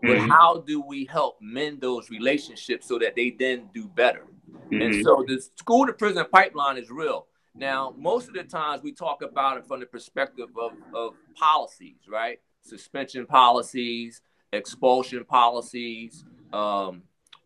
But 0.00 0.18
Mhm. 0.18 0.28
how 0.28 0.58
do 0.58 0.80
we 0.80 1.06
help 1.06 1.38
mend 1.40 1.80
those 1.80 2.08
relationships 2.10 2.86
so 2.86 2.98
that 3.00 3.16
they 3.16 3.30
then 3.30 3.68
do 3.74 3.88
better? 3.88 4.26
And 4.70 4.92
Mhm. 4.92 5.02
so 5.02 5.24
the 5.26 5.40
school 5.56 5.86
to 5.86 5.92
prison 5.92 6.24
pipeline 6.30 6.78
is 6.78 6.90
real. 6.90 7.26
Now, 7.54 7.94
most 7.98 8.28
of 8.28 8.34
the 8.34 8.44
times 8.44 8.82
we 8.82 8.92
talk 8.92 9.22
about 9.22 9.58
it 9.58 9.66
from 9.66 9.80
the 9.80 9.86
perspective 9.86 10.48
of, 10.58 10.72
of 10.94 11.14
policies, 11.34 11.98
right? 12.08 12.40
Suspension 12.62 13.26
policies, 13.26 14.22
expulsion 14.52 15.24
policies, 15.24 16.24
um, 16.52 17.02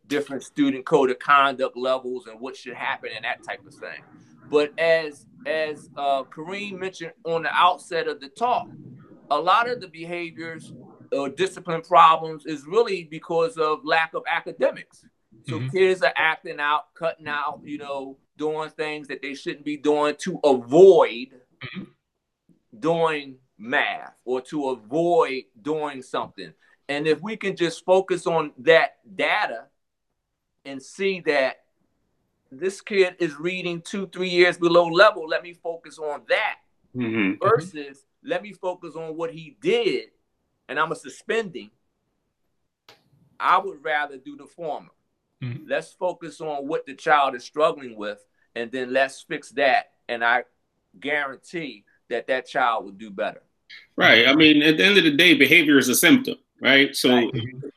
different 0.07 0.45
student 0.45 0.85
code 0.87 1.11
of 1.11 1.19
conduct 1.19 1.77
levels, 1.77 2.27
and 2.27 2.41
what 2.41 2.57
should 2.57 2.75
happen 2.75 3.11
and 3.15 3.25
that 3.25 3.43
type 3.43 3.67
of 3.67 3.75
thing. 3.75 4.03
But 4.49 4.79
as 4.79 5.27
as 5.47 5.91
uh, 5.97 6.25
Kareem 6.25 6.79
mentioned 6.79 7.13
on 7.25 7.43
the 7.43 7.53
outset 7.53 8.07
of 8.07 8.21
the 8.21 8.29
talk, 8.29 8.69
a 9.31 9.39
lot 9.39 9.69
of 9.69 9.81
the 9.81 9.89
behaviors 9.89 10.73
or 11.13 11.29
discipline 11.29 11.83
problems 11.83 12.47
is 12.47 12.67
really 12.67 13.05
because 13.05 13.57
of 13.57 13.85
lack 13.85 14.15
of 14.15 14.23
academics. 14.29 15.05
So 15.47 15.61
Mhm. 15.61 15.71
kids 15.71 16.03
are 16.03 16.13
acting 16.17 16.59
out, 16.59 16.93
cutting 16.95 17.29
out, 17.29 17.61
you 17.63 17.79
know, 17.79 18.19
doing 18.37 18.71
things 18.71 19.07
that 19.09 19.23
they 19.23 19.35
shouldn't 19.35 19.65
be 19.65 19.77
doing 19.77 20.17
to 20.17 20.41
avoid 20.43 21.41
Mhm. 21.63 21.95
doing 22.79 23.39
math 23.57 24.21
or 24.25 24.41
to 24.43 24.71
avoid 24.71 25.45
doing 25.63 26.03
something. 26.03 26.53
And 26.89 27.07
if 27.07 27.21
we 27.23 27.37
can 27.37 27.57
just 27.57 27.85
focus 27.85 28.27
on 28.27 28.53
that 28.59 28.99
data 29.17 29.69
and 30.65 30.83
see 30.83 31.21
that 31.21 31.65
this 32.51 32.81
kid 32.81 33.17
is 33.19 33.39
reading 33.39 33.83
two, 33.83 34.09
three 34.09 34.29
years 34.29 34.59
below 34.59 34.87
level, 34.87 35.27
let 35.29 35.43
me 35.43 35.53
focus 35.55 35.99
on 35.99 36.25
that 36.29 36.59
Mhm. 36.95 37.39
versus 37.41 38.05
let 38.23 38.43
me 38.43 38.53
focus 38.53 38.97
on 38.97 39.17
what 39.17 39.33
he 39.33 39.57
did 39.61 40.11
and 40.69 40.79
I'm 40.79 40.91
a 40.93 40.97
suspending. 40.97 41.71
I 43.39 43.59
would 43.59 43.85
rather 43.85 44.17
do 44.17 44.37
the 44.37 44.47
former. 44.47 44.91
Mhm. 45.43 45.65
Let's 45.67 45.93
focus 45.93 46.41
on 46.41 46.67
what 46.67 46.87
the 46.87 46.95
child 46.95 47.35
is 47.35 47.45
struggling 47.45 47.97
with 47.97 48.25
and 48.55 48.71
then 48.73 48.93
let's 48.93 49.21
fix 49.23 49.51
that. 49.51 49.93
And 50.09 50.25
I 50.25 50.45
guarantee 50.99 51.85
that 52.09 52.27
that 52.29 52.47
child 52.47 52.85
will 52.85 52.93
do 52.93 53.11
better. 53.11 53.43
Right. 53.97 54.29
I 54.29 54.35
mean, 54.35 54.63
at 54.63 54.77
the 54.77 54.85
end 54.85 54.99
of 54.99 55.05
the 55.05 55.11
day, 55.11 55.35
behavior 55.35 55.79
is 55.79 55.89
a 55.89 55.95
symptom, 55.95 56.37
right? 56.61 56.95
So 56.97 57.15
Right. 57.15 57.31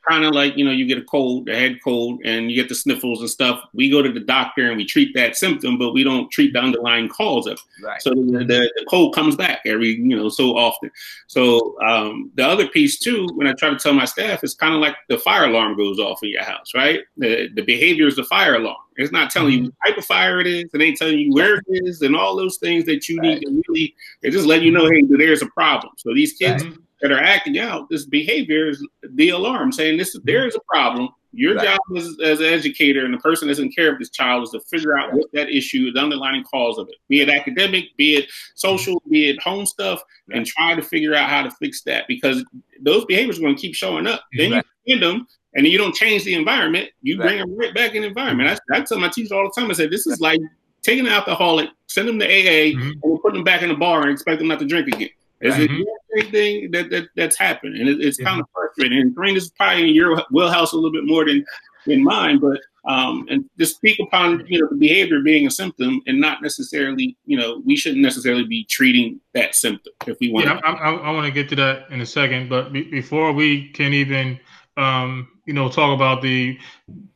kind 0.07 0.25
of 0.25 0.33
like 0.33 0.57
you 0.57 0.65
know, 0.65 0.71
you 0.71 0.85
get 0.85 0.97
a 0.97 1.03
cold, 1.03 1.49
a 1.49 1.55
head 1.55 1.79
cold, 1.83 2.21
and 2.23 2.49
you 2.49 2.55
get 2.55 2.69
the 2.69 2.75
sniffles 2.75 3.19
and 3.19 3.29
stuff. 3.29 3.61
We 3.73 3.89
go 3.89 4.01
to 4.01 4.11
the 4.11 4.19
doctor 4.19 4.69
and 4.69 4.77
we 4.77 4.85
treat 4.85 5.13
that 5.15 5.35
symptom, 5.35 5.77
but 5.77 5.93
we 5.93 6.03
don't 6.03 6.31
treat 6.31 6.53
the 6.53 6.59
underlying 6.59 7.09
cause 7.09 7.47
of 7.47 7.53
it. 7.53 7.59
Right. 7.83 8.01
So 8.01 8.11
the, 8.11 8.45
the, 8.45 8.71
the 8.75 8.85
cold 8.89 9.13
comes 9.13 9.35
back 9.35 9.61
every 9.65 9.89
you 9.95 10.15
know 10.15 10.29
so 10.29 10.57
often. 10.57 10.91
So 11.27 11.79
um, 11.81 12.31
the 12.35 12.47
other 12.47 12.67
piece 12.67 12.99
too, 12.99 13.27
when 13.35 13.47
I 13.47 13.53
try 13.53 13.69
to 13.69 13.77
tell 13.77 13.93
my 13.93 14.05
staff, 14.05 14.43
is 14.43 14.55
kind 14.55 14.73
of 14.73 14.81
like 14.81 14.95
the 15.09 15.17
fire 15.17 15.45
alarm 15.45 15.77
goes 15.77 15.99
off 15.99 16.19
in 16.23 16.29
your 16.29 16.43
house, 16.43 16.73
right? 16.73 17.01
The 17.17 17.49
the 17.53 17.61
behavior 17.63 18.07
is 18.07 18.15
the 18.15 18.23
fire 18.23 18.55
alarm. 18.55 18.77
It's 18.97 19.13
not 19.13 19.31
telling 19.31 19.53
you 19.53 19.63
what 19.63 19.73
type 19.87 19.97
of 19.97 20.05
fire 20.05 20.41
it 20.41 20.47
is. 20.47 20.65
It 20.73 20.81
ain't 20.81 20.97
telling 20.97 21.19
you 21.19 21.33
where 21.33 21.55
it 21.55 21.63
is 21.67 22.01
and 22.01 22.17
all 22.17 22.35
those 22.35 22.57
things 22.57 22.83
that 22.85 23.07
you 23.07 23.21
need 23.21 23.39
to 23.41 23.63
really. 23.67 23.95
It 24.21 24.31
just 24.31 24.45
let 24.45 24.61
you 24.61 24.71
know, 24.71 24.89
hey, 24.89 25.03
there's 25.07 25.41
a 25.41 25.45
problem. 25.47 25.93
So 25.95 26.13
these 26.13 26.33
kids 26.33 26.63
Mhm. 26.63 26.81
That 27.01 27.11
are 27.11 27.21
acting 27.21 27.59
out 27.59 27.89
this 27.89 28.05
behavior 28.05 28.67
is 28.69 28.85
the 29.13 29.29
alarm 29.29 29.71
saying 29.71 29.97
this 29.97 30.15
mm-hmm. 30.15 30.25
there 30.25 30.47
is 30.47 30.55
a 30.55 30.59
problem. 30.61 31.09
Your 31.31 31.55
Right. 31.55 31.65
job 31.65 31.79
as, 31.95 32.17
as 32.23 32.39
an 32.39 32.47
educator 32.47 33.05
and 33.05 33.13
the 33.13 33.19
person 33.19 33.47
that's 33.47 33.59
in 33.59 33.71
care 33.71 33.93
of 33.93 33.99
this 33.99 34.09
child 34.09 34.43
is 34.43 34.49
to 34.49 34.59
figure 34.61 34.97
out 34.97 35.13
what 35.13 35.31
that 35.33 35.49
issue, 35.49 35.87
is, 35.87 35.93
the 35.93 35.99
underlying 35.99 36.43
cause 36.43 36.79
of 36.79 36.87
it, 36.89 36.95
be 37.07 37.21
it 37.21 37.29
academic, 37.29 37.85
be 37.97 38.15
it 38.15 38.31
social, 38.55 38.95
mm-hmm. 38.95 39.11
be 39.11 39.29
it 39.29 39.41
home 39.41 39.65
stuff, 39.67 40.01
and 40.31 40.45
try 40.45 40.73
to 40.73 40.81
figure 40.81 41.13
out 41.13 41.29
how 41.29 41.43
to 41.43 41.51
fix 41.51 41.83
that 41.83 42.05
because 42.07 42.43
those 42.81 43.05
behaviors 43.05 43.37
are 43.37 43.41
going 43.41 43.55
to 43.55 43.61
keep 43.61 43.75
showing 43.75 44.07
up. 44.07 44.23
Then 44.35 44.53
you 44.85 44.93
end 44.93 45.03
them 45.03 45.27
and 45.53 45.67
you 45.67 45.77
don't 45.77 45.93
change 45.93 46.23
the 46.23 46.33
environment, 46.33 46.89
you 47.01 47.17
bring 47.17 47.37
them 47.37 47.55
right 47.55 47.73
back 47.75 47.93
in 47.93 48.01
the 48.01 48.07
environment. 48.07 48.49
Mm-hmm. 48.49 48.73
I, 48.73 48.77
I 48.77 48.81
tell 48.81 48.99
my 48.99 49.09
teachers 49.09 49.31
all 49.31 49.43
the 49.43 49.61
time, 49.61 49.69
I 49.69 49.73
say, 49.73 49.87
this 49.87 50.07
is 50.07 50.19
like 50.19 50.39
taking 50.81 51.05
an 51.05 51.11
alcoholic, 51.11 51.69
send 51.87 52.07
them 52.07 52.19
to 52.19 52.25
AA, 52.25 52.73
Mhm. 52.75 52.93
and 53.03 53.21
putting 53.21 53.35
them 53.35 53.43
back 53.43 53.61
in 53.61 53.69
the 53.69 53.75
bar 53.75 54.01
and 54.01 54.11
expect 54.11 54.39
them 54.39 54.47
not 54.47 54.59
to 54.59 54.65
drink 54.65 54.87
again. 54.87 55.09
It's 55.41 55.57
Right. 55.57 55.69
the 55.69 55.75
exact 55.81 56.05
same 56.15 56.31
thing 56.31 56.71
that, 56.71 56.89
that 56.89 57.07
that's 57.15 57.37
happened, 57.37 57.77
and 57.77 57.87
it, 57.87 58.01
it's 58.01 58.19
Yeah. 58.19 58.25
kind 58.25 58.41
of 58.41 58.47
frustrating. 58.53 58.99
And 58.99 59.15
this 59.35 59.45
is 59.45 59.51
probably 59.51 59.89
in 59.89 59.95
your 59.95 60.21
wheelhouse 60.31 60.73
a 60.73 60.75
little 60.75 60.91
bit 60.91 61.05
more 61.05 61.25
than 61.25 61.45
than 61.85 62.03
mine, 62.03 62.39
but 62.39 62.59
um, 62.85 63.25
and 63.29 63.45
just 63.57 63.75
speak 63.75 63.99
upon 63.99 64.45
you 64.47 64.59
know 64.59 64.67
the 64.69 64.75
behavior 64.75 65.21
being 65.21 65.47
a 65.47 65.51
symptom 65.51 66.01
and 66.07 66.19
not 66.19 66.41
necessarily 66.41 67.17
you 67.25 67.37
know 67.37 67.61
we 67.65 67.75
shouldn't 67.75 68.01
necessarily 68.01 68.43
be 68.45 68.65
treating 68.65 69.19
that 69.33 69.55
symptom 69.55 69.93
if 70.07 70.17
we 70.19 70.31
want. 70.31 70.45
Yeah, 70.45 70.59
I, 70.63 70.71
I, 70.71 70.91
I 70.91 71.11
want 71.11 71.25
to 71.25 71.31
get 71.31 71.47
to 71.49 71.55
that 71.55 71.89
in 71.91 72.01
a 72.01 72.05
second, 72.05 72.49
but 72.49 72.73
be, 72.73 72.83
before 72.83 73.31
we 73.31 73.69
can 73.69 73.93
even, 73.93 74.39
um, 74.77 75.27
you 75.45 75.53
know, 75.53 75.69
talk 75.69 75.95
about 75.95 76.21
the 76.21 76.57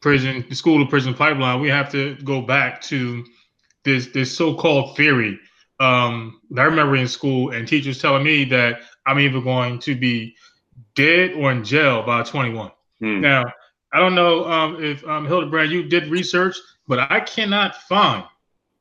prison, 0.02 0.46
the 0.50 0.56
school 0.56 0.84
to 0.84 0.90
prison 0.90 1.14
pipeline, 1.14 1.60
we 1.60 1.70
have 1.70 1.92
to 1.92 2.16
go 2.24 2.42
back 2.42 2.82
to 2.84 3.24
this 3.84 4.08
this 4.08 4.36
so-called 4.36 4.96
theory. 4.96 5.38
Um, 5.84 6.40
I 6.58 6.64
remember 6.64 6.96
in 6.96 7.08
school 7.08 7.52
and 7.52 7.68
teachers 7.68 8.02
telling 8.02 8.24
me 8.24 8.46
that 8.46 8.82
I'm 9.06 9.20
either 9.20 9.42
going 9.42 9.80
to 9.80 9.96
be 9.96 10.36
dead 10.96 11.34
or 11.34 11.52
in 11.52 11.64
jail 11.64 12.04
by 12.04 12.24
21. 12.24 12.72
Hmm. 13.00 13.20
Now, 13.20 13.44
I 13.92 14.00
don't 14.00 14.16
know 14.16 14.46
um, 14.50 14.84
if 14.84 15.06
um, 15.06 15.28
Hilderbrand, 15.28 15.70
you 15.70 15.84
did 15.84 16.08
research, 16.08 16.56
but 16.88 17.00
I 17.12 17.20
cannot 17.20 17.76
find 17.84 18.24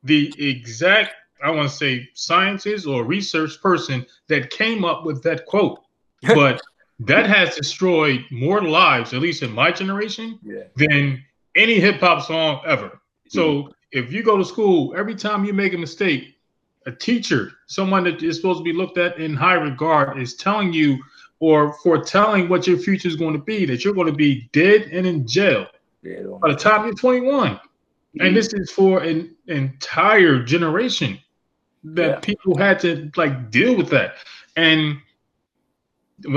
the 0.03 0.33
exact, 0.37 1.13
I 1.43 1.51
want 1.51 1.69
to 1.69 1.75
say, 1.75 2.07
scientist 2.13 2.87
or 2.87 3.03
research 3.03 3.61
person 3.61 4.05
that 4.29 4.49
came 4.49 4.85
up 4.85 5.05
with 5.05 5.21
that 5.23 5.45
quote. 5.45 5.79
But 6.33 6.61
that 6.99 7.27
has 7.27 7.55
destroyed 7.55 8.23
more 8.31 8.61
lives, 8.61 9.13
at 9.13 9.19
least 9.19 9.43
in 9.43 9.51
my 9.51 9.71
generation, 9.71 10.39
Yeah. 10.41 10.63
than 10.77 11.21
any 11.55 11.79
hip 11.79 11.99
hop 11.99 12.25
song 12.25 12.61
ever. 12.65 13.01
So 13.27 13.69
if 13.91 14.13
you 14.13 14.23
go 14.23 14.37
to 14.37 14.45
school, 14.45 14.93
every 14.95 15.15
time 15.15 15.43
you 15.43 15.53
make 15.53 15.73
a 15.73 15.77
mistake, 15.77 16.32
a 16.85 16.91
teacher, 16.91 17.51
someone 17.67 18.03
that 18.05 18.21
is 18.21 18.35
supposed 18.37 18.59
to 18.59 18.63
be 18.63 18.73
looked 18.73 18.97
at 18.97 19.17
in 19.19 19.35
high 19.35 19.53
regard, 19.55 20.19
is 20.21 20.35
telling 20.35 20.73
you 20.73 20.97
or 21.39 21.73
foretelling 21.83 22.47
what 22.49 22.65
your 22.67 22.77
future 22.77 23.07
is 23.07 23.15
going 23.15 23.33
to 23.33 23.39
be, 23.39 23.65
that 23.65 23.83
you're 23.83 23.93
going 23.93 24.07
to 24.07 24.13
be 24.13 24.49
dead 24.53 24.83
and 24.91 25.05
in 25.05 25.27
jail 25.27 25.67
Yeah, 26.01 26.21
by 26.41 26.49
the 26.49 26.55
time 26.55 26.85
you're 26.85 26.93
21. 26.93 27.47
And 27.49 27.59
mm-hmm. 28.21 28.35
this 28.35 28.53
is 28.53 28.71
for 28.71 28.99
an 29.01 29.35
entire 29.47 30.43
generation 30.43 31.19
that 31.83 32.09
Yeah. 32.09 32.19
people 32.19 32.57
had 32.57 32.79
to 32.81 33.11
like 33.17 33.51
deal 33.51 33.75
with 33.75 33.89
that. 33.89 34.15
And 34.55 34.97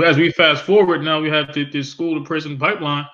as 0.03 0.17
we 0.17 0.31
fast 0.31 0.65
forward 0.65 1.03
now, 1.03 1.21
we 1.21 1.29
have 1.29 1.53
this 1.53 1.89
school 1.89 2.19
to 2.19 2.25
prison 2.25 2.57
pipeline. 2.57 3.05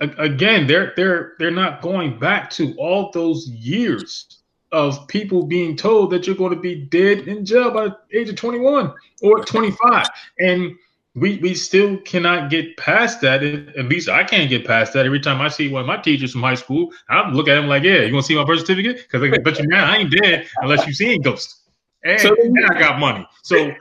Again, 0.00 0.66
they're 0.66 0.92
they're 0.96 1.34
they're 1.38 1.50
not 1.50 1.82
going 1.82 2.18
back 2.18 2.50
to 2.50 2.74
all 2.76 3.10
those 3.12 3.48
years 3.48 4.39
of 4.72 5.06
people 5.08 5.44
being 5.44 5.76
told 5.76 6.10
that 6.10 6.26
you're 6.26 6.36
going 6.36 6.54
to 6.54 6.60
be 6.60 6.74
dead 6.74 7.20
in 7.28 7.44
jail 7.44 7.70
by 7.70 7.88
the 7.88 7.96
age 8.12 8.28
of 8.28 8.36
21 8.36 8.92
or 9.22 9.44
25, 9.44 10.06
and 10.38 10.76
we 11.16 11.38
we 11.38 11.54
still 11.54 11.96
cannot 11.98 12.50
get 12.50 12.76
past 12.76 13.20
that. 13.20 13.42
At 13.42 13.86
least 13.86 14.08
I 14.08 14.22
can't 14.22 14.48
get 14.48 14.66
past 14.66 14.92
that. 14.92 15.06
Every 15.06 15.20
time 15.20 15.40
I 15.40 15.48
see 15.48 15.68
one 15.68 15.80
of 15.80 15.86
my 15.86 15.96
teachers 15.96 16.32
from 16.32 16.42
high 16.42 16.54
school, 16.54 16.92
I 17.08 17.28
look 17.30 17.48
at 17.48 17.54
them 17.54 17.66
like, 17.66 17.82
"Yeah, 17.82 18.02
you 18.02 18.12
want 18.12 18.24
to 18.24 18.28
see 18.28 18.36
my 18.36 18.44
birth 18.44 18.60
certificate? 18.60 19.08
Because 19.10 19.22
I 19.22 19.38
bet 19.38 19.58
you 19.58 19.66
now 19.66 19.90
I 19.90 19.96
ain't 19.96 20.12
dead 20.12 20.46
unless 20.62 20.86
you 20.86 20.92
see 20.92 21.14
a 21.14 21.18
ghost, 21.18 21.62
and, 22.04 22.20
so, 22.20 22.34
and 22.40 22.56
I 22.70 22.78
got 22.78 22.98
money." 22.98 23.26
So. 23.42 23.72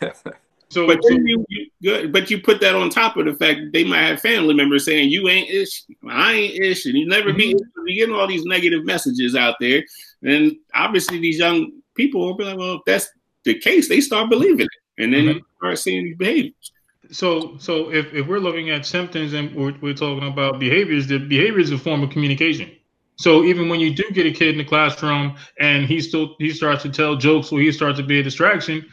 So, 0.70 0.86
but 0.86 1.02
so, 1.02 1.10
you, 1.10 1.44
you, 1.80 2.08
but 2.08 2.30
you 2.30 2.40
put 2.40 2.60
that 2.60 2.74
on 2.74 2.90
top 2.90 3.16
of 3.16 3.24
the 3.24 3.32
fact 3.34 3.60
that 3.60 3.70
they 3.72 3.84
might 3.84 4.02
have 4.02 4.20
family 4.20 4.54
members 4.54 4.84
saying 4.84 5.08
you 5.08 5.28
ain't 5.28 5.48
ish, 5.48 5.84
I 6.08 6.32
ain't 6.32 6.62
ish, 6.62 6.84
and 6.84 6.94
you 6.94 7.06
never 7.06 7.30
mm-hmm. 7.30 7.38
be. 7.38 7.56
You 7.86 7.94
getting 7.94 8.14
all 8.14 8.26
these 8.26 8.44
negative 8.44 8.84
messages 8.84 9.34
out 9.34 9.56
there, 9.60 9.82
and 10.22 10.52
obviously 10.74 11.18
these 11.18 11.38
young 11.38 11.72
people 11.94 12.20
will 12.20 12.34
be 12.34 12.44
like, 12.44 12.58
well, 12.58 12.74
if 12.74 12.82
that's 12.84 13.08
the 13.44 13.58
case, 13.58 13.88
they 13.88 14.02
start 14.02 14.28
believing 14.28 14.66
it, 14.66 15.02
and 15.02 15.12
then 15.14 15.24
mm-hmm. 15.24 15.38
start 15.58 15.78
seeing 15.78 16.04
these 16.04 16.16
behaviors. 16.16 16.72
So, 17.10 17.56
so 17.58 17.90
if, 17.90 18.12
if 18.12 18.26
we're 18.26 18.38
looking 18.38 18.68
at 18.68 18.84
symptoms 18.84 19.32
and 19.32 19.54
we're, 19.54 19.74
we're 19.80 19.94
talking 19.94 20.28
about 20.28 20.60
behaviors, 20.60 21.06
the 21.06 21.18
behavior 21.18 21.60
is 21.60 21.70
a 21.70 21.78
form 21.78 22.02
of 22.02 22.10
communication. 22.10 22.70
So 23.16 23.44
even 23.44 23.68
when 23.68 23.80
you 23.80 23.94
do 23.94 24.04
get 24.12 24.26
a 24.26 24.30
kid 24.30 24.50
in 24.50 24.58
the 24.58 24.64
classroom 24.64 25.36
and 25.58 25.86
he 25.86 26.00
still 26.00 26.36
he 26.38 26.50
starts 26.52 26.82
to 26.84 26.90
tell 26.90 27.16
jokes 27.16 27.50
or 27.50 27.58
he 27.58 27.72
starts 27.72 27.98
to 27.98 28.04
be 28.04 28.20
a 28.20 28.22
distraction, 28.22 28.86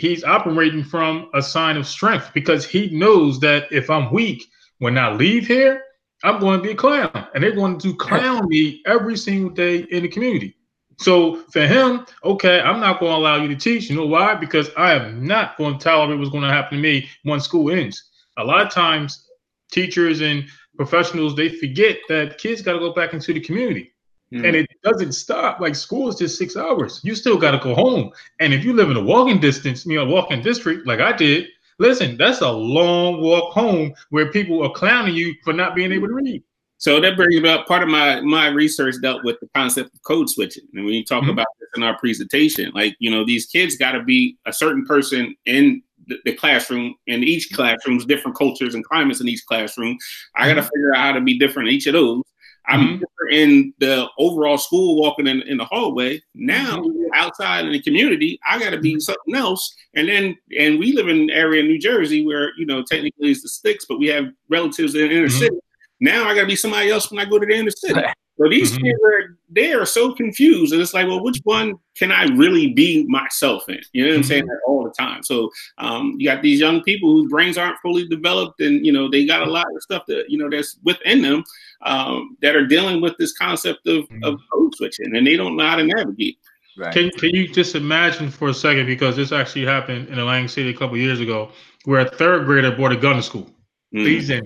he's 0.00 0.24
operating 0.24 0.82
from 0.82 1.30
a 1.34 1.42
sign 1.42 1.76
of 1.76 1.86
strength 1.86 2.30
because 2.34 2.64
he 2.64 2.88
knows 2.90 3.40
that 3.40 3.70
if 3.70 3.90
I'm 3.90 4.12
weak, 4.12 4.44
when 4.78 4.96
I 4.96 5.12
leave 5.12 5.46
here, 5.46 5.82
I'm 6.24 6.40
going 6.40 6.58
to 6.58 6.62
be 6.62 6.72
a 6.72 6.74
clown, 6.74 7.28
and 7.34 7.42
they're 7.42 7.52
going 7.52 7.78
to 7.78 7.94
clown 7.94 8.48
me 8.48 8.82
every 8.86 9.16
single 9.16 9.50
day 9.50 9.86
in 9.90 10.02
the 10.02 10.08
community. 10.08 10.56
So 10.98 11.36
for 11.52 11.64
him, 11.64 12.06
okay, 12.24 12.60
I'm 12.60 12.80
not 12.80 12.98
going 12.98 13.12
to 13.12 13.18
allow 13.18 13.36
you 13.36 13.46
to 13.48 13.56
teach. 13.56 13.88
You 13.88 13.96
know 13.96 14.06
why? 14.06 14.34
Because 14.34 14.70
I 14.76 14.94
am 14.94 15.24
not 15.24 15.56
going 15.56 15.78
to 15.78 15.84
tolerate 15.84 16.18
what's 16.18 16.30
going 16.30 16.42
to 16.42 16.50
happen 16.50 16.78
to 16.78 16.82
me 16.82 17.08
when 17.22 17.38
school 17.38 17.70
ends. 17.70 18.10
A 18.36 18.44
lot 18.44 18.66
of 18.66 18.72
times, 18.72 19.28
teachers 19.70 20.20
and 20.20 20.44
professionals 20.76 21.36
they 21.36 21.48
forget 21.48 21.98
that 22.08 22.38
kids 22.38 22.62
got 22.62 22.72
to 22.72 22.78
go 22.78 22.92
back 22.92 23.12
into 23.12 23.32
the 23.32 23.40
community. 23.40 23.92
Mm-hmm. 24.32 24.44
And 24.44 24.56
it 24.56 24.68
doesn't 24.82 25.12
stop. 25.12 25.60
Like 25.60 25.74
school 25.74 26.08
is 26.08 26.16
just 26.16 26.38
six 26.38 26.56
hours. 26.56 27.00
You 27.02 27.14
still 27.14 27.38
got 27.38 27.52
to 27.52 27.58
go 27.58 27.74
home. 27.74 28.10
And 28.40 28.52
if 28.52 28.64
you 28.64 28.74
live 28.74 28.90
in 28.90 28.96
a 28.96 29.02
walking 29.02 29.40
distance, 29.40 29.86
you 29.86 29.96
know, 29.96 30.04
walking 30.04 30.42
district 30.42 30.86
like 30.86 31.00
I 31.00 31.12
did, 31.12 31.46
listen, 31.78 32.16
that's 32.18 32.42
a 32.42 32.50
long 32.50 33.22
walk 33.22 33.54
home 33.54 33.94
where 34.10 34.30
people 34.30 34.62
are 34.62 34.72
clowning 34.72 35.14
you 35.14 35.34
for 35.44 35.52
not 35.52 35.74
being 35.74 35.92
able 35.92 36.08
to 36.08 36.14
read. 36.14 36.42
So 36.78 37.00
that 37.00 37.16
brings 37.16 37.44
up 37.44 37.66
part 37.66 37.82
of 37.82 37.88
my 37.88 38.20
my 38.20 38.48
research 38.48 38.94
dealt 39.02 39.24
with 39.24 39.40
the 39.40 39.48
concept 39.54 39.92
of 39.94 40.02
code 40.02 40.30
switching. 40.30 40.64
And 40.74 40.84
we 40.84 41.02
talk 41.04 41.22
mm-hmm. 41.22 41.30
about 41.30 41.48
this 41.58 41.68
in 41.76 41.82
our 41.82 41.98
presentation, 41.98 42.70
like 42.72 42.96
you 43.00 43.10
know, 43.10 43.24
these 43.24 43.46
kids 43.46 43.76
got 43.76 43.92
to 43.92 44.02
be 44.02 44.36
a 44.46 44.52
certain 44.52 44.84
person 44.86 45.34
in 45.44 45.82
the, 46.06 46.18
the 46.24 46.34
classroom. 46.34 46.94
In 47.08 47.24
each 47.24 47.52
classroom's 47.52 48.04
different 48.04 48.36
cultures 48.36 48.76
and 48.76 48.84
climates 48.84 49.20
in 49.20 49.28
each 49.28 49.44
classroom. 49.46 49.98
I 50.36 50.46
got 50.46 50.54
to 50.54 50.60
mm-hmm. 50.60 50.68
figure 50.68 50.94
out 50.94 51.00
how 51.00 51.12
to 51.12 51.20
be 51.20 51.38
different 51.38 51.68
in 51.68 51.74
each 51.74 51.86
of 51.88 51.94
those. 51.94 52.22
I'm 52.68 52.98
mm-hmm. 52.98 53.28
in 53.30 53.74
the 53.78 54.08
overall 54.18 54.58
school 54.58 55.00
walking 55.00 55.26
in, 55.26 55.42
in 55.42 55.56
the 55.56 55.64
hallway. 55.64 56.22
Now 56.34 56.78
mm-hmm. 56.78 57.14
outside 57.14 57.64
in 57.64 57.72
the 57.72 57.82
community, 57.82 58.38
I 58.46 58.58
got 58.58 58.70
to 58.70 58.78
be 58.78 59.00
something 59.00 59.34
else. 59.34 59.74
And 59.94 60.08
then, 60.08 60.36
and 60.58 60.78
we 60.78 60.92
live 60.92 61.08
in 61.08 61.22
an 61.22 61.30
area 61.30 61.62
in 61.62 61.68
New 61.68 61.78
Jersey 61.78 62.26
where, 62.26 62.52
you 62.58 62.66
know, 62.66 62.82
technically 62.82 63.30
it's 63.30 63.42
the 63.42 63.48
sticks, 63.48 63.86
but 63.88 63.98
we 63.98 64.06
have 64.08 64.26
relatives 64.48 64.94
in 64.94 65.08
the 65.08 65.10
inner 65.10 65.28
mm-hmm. 65.28 65.38
city. 65.38 65.56
Now 66.00 66.28
I 66.28 66.34
got 66.34 66.42
to 66.42 66.46
be 66.46 66.56
somebody 66.56 66.90
else 66.90 67.10
when 67.10 67.24
I 67.24 67.28
go 67.28 67.38
to 67.38 67.46
the 67.46 67.54
inner 67.54 67.70
city. 67.70 68.00
So 68.40 68.48
these 68.48 68.72
mm-hmm. 68.72 68.84
kids 68.84 69.00
are 69.04 69.38
they 69.50 69.72
are 69.72 69.86
so 69.86 70.12
confused, 70.12 70.72
and 70.72 70.80
it's 70.80 70.94
like, 70.94 71.06
well, 71.06 71.22
which 71.22 71.40
one 71.44 71.74
can 71.96 72.12
I 72.12 72.24
really 72.36 72.72
be 72.72 73.04
myself 73.08 73.68
in? 73.68 73.80
You 73.92 74.04
know 74.04 74.10
what 74.10 74.14
I'm 74.14 74.20
mm-hmm. 74.20 74.28
saying? 74.28 74.46
That 74.46 74.60
all 74.66 74.84
the 74.84 74.90
time. 74.90 75.22
So 75.22 75.50
um, 75.78 76.14
you 76.18 76.28
got 76.28 76.42
these 76.42 76.60
young 76.60 76.82
people 76.82 77.10
whose 77.10 77.30
brains 77.30 77.58
aren't 77.58 77.78
fully 77.80 78.06
developed, 78.06 78.60
and 78.60 78.84
you 78.86 78.92
know 78.92 79.10
they 79.10 79.26
got 79.26 79.46
a 79.46 79.50
lot 79.50 79.66
of 79.74 79.82
stuff 79.82 80.04
that 80.06 80.26
you 80.28 80.38
know 80.38 80.48
that's 80.48 80.78
within 80.84 81.22
them 81.22 81.42
um, 81.82 82.36
that 82.42 82.54
are 82.54 82.66
dealing 82.66 83.00
with 83.00 83.16
this 83.18 83.32
concept 83.36 83.86
of, 83.86 84.04
mm-hmm. 84.04 84.24
of 84.24 84.40
code 84.52 84.74
switching, 84.76 85.16
and 85.16 85.26
they 85.26 85.36
don't 85.36 85.56
know 85.56 85.66
how 85.66 85.76
to 85.76 85.84
navigate. 85.84 86.38
Right. 86.76 86.92
Can 86.92 87.10
Can 87.10 87.30
you 87.30 87.48
just 87.48 87.74
imagine 87.74 88.30
for 88.30 88.50
a 88.50 88.54
second 88.54 88.86
because 88.86 89.16
this 89.16 89.32
actually 89.32 89.64
happened 89.64 90.08
in 90.08 90.18
Atlantic 90.18 90.50
City 90.50 90.70
a 90.70 90.74
couple 90.74 90.96
years 90.96 91.18
ago, 91.18 91.50
where 91.86 92.00
a 92.00 92.08
third 92.08 92.46
grader 92.46 92.70
brought 92.70 92.92
a 92.92 92.96
gun 92.96 93.16
to 93.16 93.22
school. 93.22 93.50
Mm-hmm. 93.92 94.06
He's 94.06 94.30
in 94.30 94.44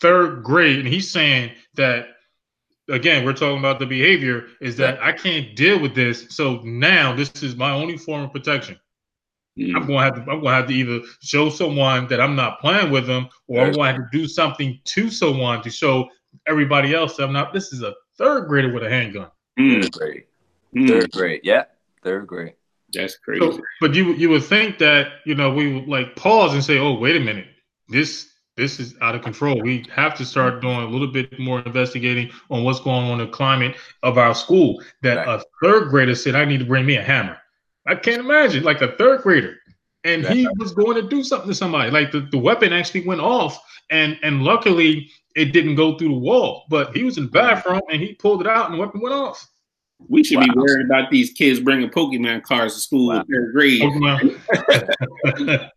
third 0.00 0.42
grade, 0.42 0.80
and 0.80 0.88
he's 0.88 1.08
saying 1.08 1.52
that 1.74 2.08
again, 2.88 3.24
we're 3.24 3.32
talking 3.32 3.58
about 3.58 3.78
the 3.78 3.86
behavior 3.86 4.46
is 4.60 4.76
that 4.76 5.02
I 5.02 5.12
can't 5.12 5.54
deal 5.54 5.80
with 5.80 5.94
this. 5.94 6.26
So 6.30 6.60
now 6.64 7.14
this 7.14 7.30
is 7.42 7.56
my 7.56 7.70
only 7.70 7.96
form 7.96 8.22
of 8.22 8.32
protection. 8.32 8.78
Mm. 9.58 9.76
I'm 9.76 9.86
going 9.86 9.98
to 9.98 10.04
have 10.04 10.14
to. 10.14 10.20
I'm 10.20 10.40
going 10.40 10.44
to 10.44 10.50
have 10.50 10.66
to 10.68 10.74
either 10.74 11.00
show 11.20 11.50
someone 11.50 12.06
that 12.08 12.20
I'm 12.20 12.36
not 12.36 12.60
playing 12.60 12.90
with 12.90 13.06
them, 13.06 13.28
or 13.48 13.66
I'm 13.66 13.72
going 13.72 13.94
to 13.94 14.00
have 14.00 14.10
to 14.10 14.18
do 14.18 14.28
something 14.28 14.78
to 14.84 15.10
someone 15.10 15.62
to 15.62 15.70
show 15.70 16.08
everybody 16.46 16.94
else 16.94 17.16
that 17.16 17.24
I'm 17.24 17.32
not. 17.32 17.52
This 17.52 17.72
is 17.72 17.82
a 17.82 17.94
third 18.16 18.46
grader 18.48 18.72
with 18.72 18.84
a 18.84 18.90
handgun. 18.90 19.30
Mm. 19.58 19.82
Third 19.82 19.92
grade. 19.92 20.24
Mm. 20.74 20.88
Third 20.88 21.10
grade. 21.10 21.40
Yeah. 21.42 21.64
Third 22.04 22.26
grade. 22.26 22.54
That's 22.92 23.18
crazy. 23.18 23.40
So, 23.40 23.60
but 23.80 23.94
you 23.94 24.14
you 24.14 24.30
would 24.30 24.44
think 24.44 24.78
that 24.78 25.08
you 25.26 25.34
know 25.34 25.52
we 25.52 25.74
would 25.74 25.88
like 25.88 26.16
pause 26.16 26.54
and 26.54 26.64
say, 26.64 26.78
oh 26.78 26.94
wait 26.94 27.16
a 27.16 27.20
minute, 27.20 27.46
this 27.88 28.30
this 28.58 28.80
is 28.80 28.94
out 29.00 29.14
of 29.14 29.22
control. 29.22 29.62
We 29.62 29.86
have 29.94 30.16
to 30.18 30.24
start 30.24 30.60
doing 30.60 30.80
a 30.80 30.88
little 30.88 31.06
bit 31.06 31.38
more 31.38 31.60
investigating 31.60 32.30
on 32.50 32.64
what's 32.64 32.80
going 32.80 33.06
on 33.06 33.20
in 33.20 33.26
the 33.26 33.32
climate 33.32 33.76
of 34.02 34.18
our 34.18 34.34
school. 34.34 34.82
That 35.02 35.26
right. 35.26 35.40
a 35.40 35.44
third 35.62 35.90
grader 35.90 36.16
said, 36.16 36.34
I 36.34 36.44
need 36.44 36.58
to 36.58 36.66
bring 36.66 36.84
me 36.84 36.96
a 36.96 37.02
hammer. 37.02 37.38
I 37.86 37.94
can't 37.94 38.20
imagine, 38.20 38.64
like 38.64 38.82
a 38.82 38.96
third 38.96 39.22
grader. 39.22 39.54
And 40.04 40.26
he 40.26 40.48
was 40.58 40.72
going 40.72 40.96
to 40.96 41.08
do 41.08 41.22
something 41.22 41.48
to 41.48 41.54
somebody. 41.54 41.90
Like 41.90 42.12
the, 42.12 42.20
the 42.20 42.38
weapon 42.38 42.72
actually 42.72 43.06
went 43.06 43.20
off, 43.20 43.58
and 43.90 44.18
and 44.22 44.42
luckily 44.42 45.10
it 45.34 45.52
didn't 45.52 45.74
go 45.74 45.96
through 45.96 46.08
the 46.08 46.18
wall. 46.18 46.64
But 46.68 46.96
he 46.96 47.02
was 47.02 47.18
in 47.18 47.24
the 47.24 47.30
bathroom 47.30 47.80
and 47.90 48.00
he 48.00 48.14
pulled 48.14 48.40
it 48.40 48.46
out, 48.46 48.66
and 48.66 48.74
the 48.74 48.78
weapon 48.78 49.00
went 49.00 49.14
off. 49.14 49.46
We 50.06 50.22
should 50.22 50.38
wow. 50.38 50.44
be 50.44 50.52
worried 50.54 50.86
about 50.86 51.10
these 51.10 51.32
kids 51.32 51.58
bringing 51.58 51.90
Pokemon 51.90 52.44
cards 52.44 52.74
to 52.74 52.80
school 52.80 53.08
wow. 53.08 53.20
in 53.20 53.26
their 53.28 53.50
grade. 53.50 53.82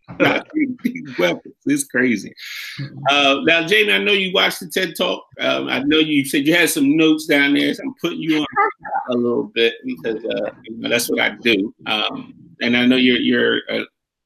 weapons. 1.18 1.56
It's 1.66 1.86
crazy. 1.86 2.32
Uh, 3.10 3.38
now, 3.44 3.66
Jamie, 3.66 3.94
I 3.94 3.98
know 3.98 4.12
you 4.12 4.32
watched 4.32 4.60
the 4.60 4.68
TED 4.68 4.94
Talk. 4.96 5.26
Um, 5.40 5.70
I 5.70 5.80
know 5.80 5.98
you 5.98 6.24
said 6.26 6.46
you 6.46 6.54
had 6.54 6.70
some 6.70 6.96
notes 6.96 7.26
down 7.26 7.56
there. 7.56 7.74
So 7.74 7.82
I'm 7.84 7.96
putting 8.00 8.20
you 8.20 8.38
on 8.40 8.46
a 9.10 9.16
little 9.16 9.46
bit 9.46 9.74
because 9.84 10.24
uh, 10.24 10.52
you 10.64 10.78
know, 10.78 10.90
that's 10.90 11.10
what 11.10 11.20
I 11.20 11.32
do. 11.42 11.74
Um, 11.88 12.36
and 12.62 12.78
I 12.78 12.86
know 12.86 12.98
you're 12.98 13.20
you're 13.20 13.62
a, 13.70 13.86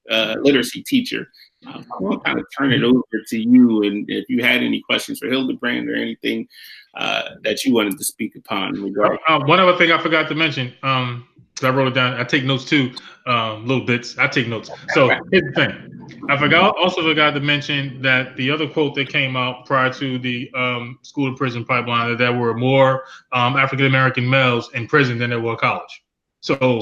a 0.10 0.36
literacy 0.42 0.84
teacher. 0.84 1.28
Um, 1.68 1.86
I 1.98 2.04
want 2.04 2.22
to 2.22 2.26
kind 2.26 2.40
of 2.40 2.46
turn 2.56 2.74
it 2.74 2.84
over 2.84 3.02
to 3.28 3.40
you, 3.40 3.84
and 3.84 4.06
if 4.10 4.26
you 4.30 4.44
had 4.44 4.62
any 4.62 4.82
questions 4.82 5.20
for 5.20 5.28
Hilderbrand 5.28 5.90
or 5.90 5.96
anything 5.96 6.48
uh, 6.96 7.36
that 7.44 7.64
you 7.64 7.74
wanted 7.74 7.98
to 7.98 8.04
speak 8.04 8.36
upon. 8.36 8.74
Regarding- 8.82 9.20
uh, 9.28 9.38
uh, 9.38 9.46
one 9.46 9.60
other 9.60 9.78
thing 9.78 9.92
I 9.92 10.02
forgot 10.02 10.28
to 10.30 10.36
mention. 10.36 10.74
Um, 10.84 11.28
I 11.64 11.70
wrote 11.70 11.88
it 11.88 11.94
down. 11.94 12.14
I 12.16 12.24
take 12.24 12.44
notes 12.44 12.66
too, 12.66 12.92
um, 13.28 13.66
little 13.66 13.86
bits. 13.86 14.18
I 14.18 14.28
take 14.28 14.48
notes. 14.48 14.70
So 14.90 15.10
here's 15.32 15.44
the 15.44 15.52
thing. 15.56 15.96
I 16.30 16.38
forgot. 16.38 16.76
Also 16.78 17.02
forgot 17.02 17.32
to 17.32 17.40
mention 17.40 18.02
that 18.02 18.36
the 18.36 18.52
other 18.52 18.68
quote 18.68 18.96
that 18.96 19.10
came 19.10 19.38
out 19.38 19.66
prior 19.66 19.92
to 19.94 20.20
the 20.20 20.52
um, 20.54 21.00
school 21.02 21.32
to 21.32 21.38
prison 21.38 21.64
pipeline 21.64 22.10
that 22.10 22.18
there 22.18 22.34
were 22.34 22.54
more 22.54 23.04
um, 23.32 23.56
African 23.56 23.86
American 23.86 24.30
males 24.30 24.70
in 24.74 24.88
prison 24.88 25.18
than 25.18 25.30
there 25.30 25.40
were 25.40 25.56
college. 25.56 26.04
So 26.42 26.82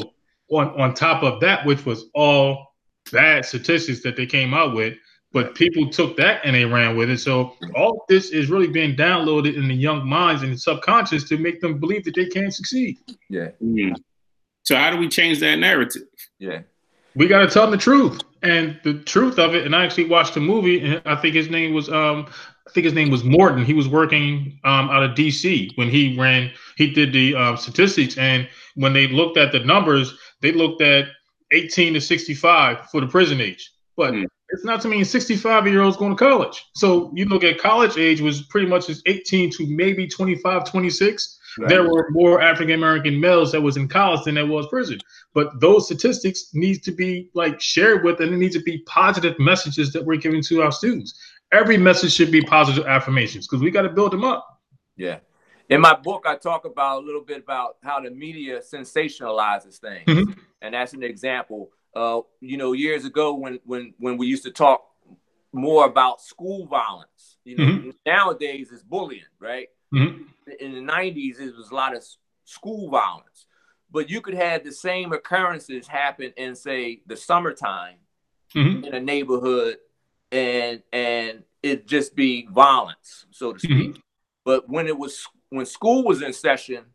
on 0.49 0.70
on 0.82 0.93
top 0.93 1.24
of 1.24 1.39
that, 1.41 1.66
which 1.66 1.86
was 1.86 2.05
all 2.16 2.74
bad 3.11 3.45
statistics 3.45 4.01
that 4.03 4.16
they 4.16 4.26
came 4.26 4.53
out 4.53 4.76
with, 4.76 4.95
but 5.34 5.56
people 5.56 5.90
took 5.90 6.16
that 6.18 6.42
and 6.46 6.56
they 6.56 6.64
ran 6.64 6.96
with 6.96 7.10
it. 7.10 7.18
So 7.18 7.56
all 7.76 8.06
this 8.08 8.30
is 8.30 8.50
really 8.50 8.68
being 8.68 8.96
downloaded 8.96 9.56
in 9.56 9.68
the 9.68 9.74
young 9.74 10.08
minds 10.08 10.44
and 10.44 10.54
the 10.54 10.58
subconscious 10.58 11.24
to 11.30 11.38
make 11.38 11.60
them 11.60 11.80
believe 11.80 12.06
that 12.06 12.16
they 12.16 12.28
can't 12.28 12.54
succeed. 12.54 13.00
Yeah. 13.30 13.50
Mm-hmm. 13.62 13.96
So 14.62 14.76
how 14.76 14.92
do 14.92 14.98
we 14.98 15.10
change 15.10 15.40
that 15.40 15.58
narrative? 15.58 16.04
Yeah. 16.38 16.62
We 17.16 17.28
got 17.28 17.40
to 17.40 17.48
tell 17.48 17.64
them 17.64 17.72
the 17.72 17.78
truth 17.78 18.22
and 18.44 18.80
the 18.84 19.00
truth 19.00 19.40
of 19.40 19.56
it. 19.56 19.66
And 19.66 19.76
I 19.76 19.84
actually 19.84 20.06
watched 20.06 20.38
a 20.38 20.40
movie, 20.40 20.82
and 20.82 21.02
I 21.06 21.16
think 21.16 21.36
his 21.36 21.50
name 21.50 21.74
was 21.74 21.90
um, 21.90 22.28
I 22.68 22.72
think 22.72 22.86
his 22.86 22.94
name 22.94 23.12
was 23.12 23.24
Morton. 23.24 23.66
He 23.66 23.74
was 23.74 23.88
working 23.88 24.60
um, 24.64 24.90
out 24.90 25.04
of 25.04 25.12
DC 25.12 25.76
when 25.78 25.90
he 25.90 26.18
ran. 26.18 26.52
He 26.78 26.92
did 26.92 27.12
the 27.12 27.36
uh, 27.36 27.56
statistics, 27.56 28.18
and 28.18 28.48
when 28.76 28.94
they 28.94 29.08
looked 29.08 29.38
at 29.38 29.52
the 29.52 29.60
numbers, 29.60 30.18
they 30.42 30.52
looked 30.52 30.82
at 30.82 31.06
18 31.52 31.94
to 31.94 32.02
65 32.02 32.90
for 32.90 33.02
the 33.02 33.08
prison 33.08 33.42
age. 33.42 33.72
But 33.96 34.14
mm 34.14 34.26
it's 34.50 34.64
not 34.64 34.82
to 34.82 34.88
mean 34.88 35.06
65 35.06 35.68
year 35.68 35.82
olds 35.82 35.98
going 35.98 36.16
to 36.16 36.18
college. 36.18 36.64
So 36.76 37.12
you 37.16 37.26
look 37.26 37.44
at 37.44 37.58
college 37.58 37.98
age 37.98 38.22
was 38.22 38.44
pretty 38.44 38.68
much 38.68 38.88
just 38.88 39.02
18 39.08 39.50
to 39.52 39.68
maybe 39.68 40.08
25, 40.08 40.70
26. 40.70 41.39
Right. 41.58 41.70
There 41.70 41.84
were 41.84 42.08
more 42.12 42.41
African 42.41 42.76
American 42.76 43.20
males 43.20 43.52
that 43.52 43.62
was 43.62 43.78
in 43.78 43.88
college 43.88 44.24
than 44.26 44.36
there 44.36 44.46
was 44.46 44.68
prison. 44.68 45.00
But 45.34 45.60
those 45.60 45.86
statistics 45.86 46.50
need 46.54 46.84
to 46.84 46.91
be 46.91 47.30
like 47.34 47.62
shared 47.62 48.04
with, 48.04 48.22
and 48.22 48.34
it 48.34 48.38
needs 48.38 48.56
to 48.56 48.64
be 48.64 48.80
positive 48.80 49.38
messages 49.39 49.94
that 49.94 50.04
we're 50.04 50.18
giving 50.18 50.41
to 50.44 50.62
our 50.64 50.72
students. 50.72 51.20
Every 51.52 51.78
message 51.78 52.14
should 52.14 52.32
be 52.32 52.41
positive 52.41 52.88
affirmations 52.88 53.48
because 53.48 53.62
we 53.62 53.70
got 53.70 53.84
to 53.84 53.89
build 53.89 54.12
them 54.12 54.24
up. 54.24 54.62
Yeah. 54.98 55.20
In 55.70 55.82
my 55.82 55.96
book, 55.96 56.26
I 56.28 56.36
talk 56.36 56.66
about 56.66 57.02
a 57.02 57.06
little 57.06 57.24
bit 57.24 57.41
about 57.44 57.78
how 57.84 58.02
the 58.02 58.12
media 58.12 58.60
sensationalizes 58.60 59.78
things, 59.78 60.06
mm-hmm. 60.06 60.32
and 60.62 60.74
that's 60.74 60.94
an 60.94 61.04
example. 61.04 61.72
Uh, 61.96 62.22
you 62.41 62.58
know, 62.58 62.74
years 62.74 63.06
ago 63.06 63.36
when 63.36 63.60
when 63.66 63.94
when 64.00 64.18
we 64.18 64.28
used 64.28 64.44
to 64.44 64.52
talk 64.52 64.84
more 65.52 65.86
about 65.86 66.22
school 66.22 66.66
violence, 66.66 67.38
you 67.44 67.56
know, 67.56 67.66
mm-hmm. 67.66 67.89
nowadays 68.06 68.70
it's 68.72 68.82
bullying, 68.84 69.22
right? 69.39 69.68
Mm-hmm. 69.94 70.24
In 70.60 70.74
the 70.74 70.91
'90s, 70.91 71.39
it 71.39 71.56
was 71.56 71.70
a 71.70 71.76
lot 71.76 71.96
of 71.96 72.04
school 72.46 72.89
violence, 72.89 73.46
but 73.91 74.10
you 74.10 74.22
could 74.22 74.34
have 74.34 74.64
the 74.64 74.72
same 74.72 75.14
occurrences 75.14 75.88
happen 75.88 76.34
in, 76.36 76.56
say, 76.56 77.02
the 77.06 77.16
summertime 77.16 77.98
mm-hmm. 78.56 78.86
in 78.86 78.96
a 78.96 79.00
neighborhood, 79.00 79.78
and 80.32 80.82
and 80.91 81.44
it 81.62 81.88
just 81.88 82.16
be 82.16 82.48
violence, 82.52 83.26
so 83.32 83.54
to 83.54 83.60
speak. 83.60 83.91
Mm-hmm. 83.91 84.00
But 84.44 84.68
when 84.68 84.88
it 84.88 84.98
was 84.98 85.26
when 85.50 85.66
school 85.66 86.04
was 86.04 86.22
in 86.22 86.34
session, 86.34 86.86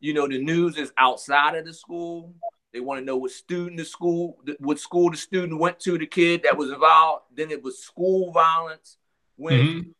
you 0.00 0.12
know, 0.12 0.28
the 0.28 0.42
news 0.42 0.76
is 0.76 0.92
outside 0.98 1.56
of 1.56 1.64
the 1.64 1.72
school. 1.72 2.34
They 2.72 2.80
want 2.80 3.00
to 3.00 3.04
know 3.04 3.16
what 3.16 3.30
student 3.32 3.76
the 3.76 3.84
school, 3.84 4.38
what 4.58 4.78
school 4.78 5.10
the 5.10 5.16
student 5.16 5.58
went 5.58 5.78
to, 5.80 5.98
the 5.98 6.06
kid 6.06 6.42
that 6.44 6.56
was 6.56 6.70
involved. 6.70 7.24
Then 7.34 7.50
it 7.50 7.62
was 7.62 7.78
school 7.78 8.32
violence. 8.32 8.96
When 9.36 9.60
mm-hmm. 9.60 9.90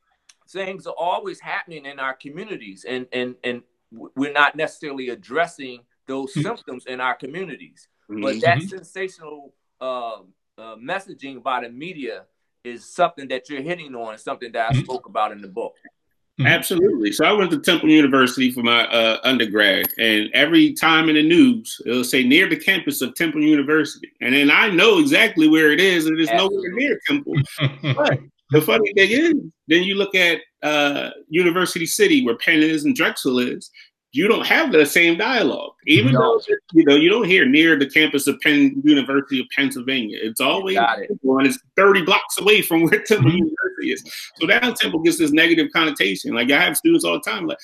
things 0.48 0.86
are 0.86 0.94
always 0.96 1.40
happening 1.40 1.84
in 1.84 1.98
our 1.98 2.14
communities, 2.14 2.84
and 2.88 3.06
and 3.12 3.34
and 3.44 3.62
we're 3.90 4.32
not 4.32 4.56
necessarily 4.56 5.10
addressing 5.10 5.80
those 6.06 6.30
mm-hmm. 6.30 6.42
symptoms 6.42 6.86
in 6.86 7.00
our 7.00 7.14
communities. 7.14 7.88
Mm-hmm. 8.10 8.22
But 8.22 8.40
that 8.40 8.62
sensational 8.62 9.54
uh, 9.80 10.20
uh, 10.58 10.76
messaging 10.76 11.42
by 11.42 11.62
the 11.62 11.68
media 11.68 12.24
is 12.64 12.84
something 12.84 13.28
that 13.28 13.50
you're 13.50 13.62
hitting 13.62 13.94
on, 13.94 14.16
something 14.18 14.52
that 14.52 14.70
I 14.70 14.72
mm-hmm. 14.72 14.84
spoke 14.84 15.06
about 15.06 15.32
in 15.32 15.40
the 15.40 15.48
book. 15.48 15.74
Mm-hmm. 16.40 16.46
Absolutely. 16.46 17.12
So 17.12 17.26
I 17.26 17.32
went 17.32 17.50
to 17.50 17.60
Temple 17.60 17.90
University 17.90 18.50
for 18.50 18.62
my 18.62 18.86
uh, 18.86 19.18
undergrad, 19.22 19.88
and 19.98 20.30
every 20.32 20.72
time 20.72 21.10
in 21.10 21.16
the 21.16 21.22
news, 21.22 21.78
it'll 21.84 22.04
say 22.04 22.24
near 22.24 22.48
the 22.48 22.56
campus 22.56 23.02
of 23.02 23.14
Temple 23.14 23.42
University, 23.42 24.10
and 24.22 24.34
then 24.34 24.50
I 24.50 24.68
know 24.68 24.98
exactly 24.98 25.46
where 25.46 25.72
it 25.72 25.80
is, 25.80 26.06
and 26.06 26.18
it's 26.18 26.30
Absolutely. 26.30 26.70
nowhere 26.70 26.80
near 26.80 27.00
Temple. 27.06 27.34
but 27.96 28.18
the 28.50 28.62
funny 28.62 28.94
thing 28.94 29.10
is, 29.10 29.34
then 29.68 29.82
you 29.82 29.94
look 29.94 30.14
at 30.14 30.40
uh, 30.62 31.10
University 31.28 31.84
City, 31.84 32.24
where 32.24 32.38
Penn 32.38 32.62
is 32.62 32.86
and 32.86 32.96
Drexel 32.96 33.38
is, 33.38 33.70
you 34.12 34.28
don't 34.28 34.46
have 34.46 34.72
the 34.72 34.84
same 34.84 35.16
dialogue. 35.16 35.72
Even 35.86 36.12
no. 36.12 36.38
though 36.38 36.54
you 36.72 36.84
know 36.84 36.94
you 36.94 37.08
don't 37.08 37.26
hear 37.26 37.46
near 37.46 37.78
the 37.78 37.88
campus 37.88 38.26
of 38.26 38.38
Penn 38.40 38.80
University 38.84 39.40
of 39.40 39.46
Pennsylvania. 39.56 40.18
It's 40.22 40.40
always 40.40 40.76
and 40.76 41.46
it's 41.46 41.58
30 41.76 42.02
blocks 42.02 42.38
away 42.38 42.62
from 42.62 42.82
where 42.82 43.02
Temple 43.06 43.30
mm-hmm. 43.30 43.38
University 43.38 43.92
is. 43.92 44.02
So 44.40 44.46
that 44.46 44.76
Temple 44.76 45.00
gets 45.00 45.18
this 45.18 45.32
negative 45.32 45.68
connotation. 45.72 46.34
Like 46.34 46.50
I 46.50 46.60
have 46.60 46.76
students 46.76 47.04
all 47.04 47.14
the 47.14 47.30
time, 47.30 47.46
like 47.46 47.58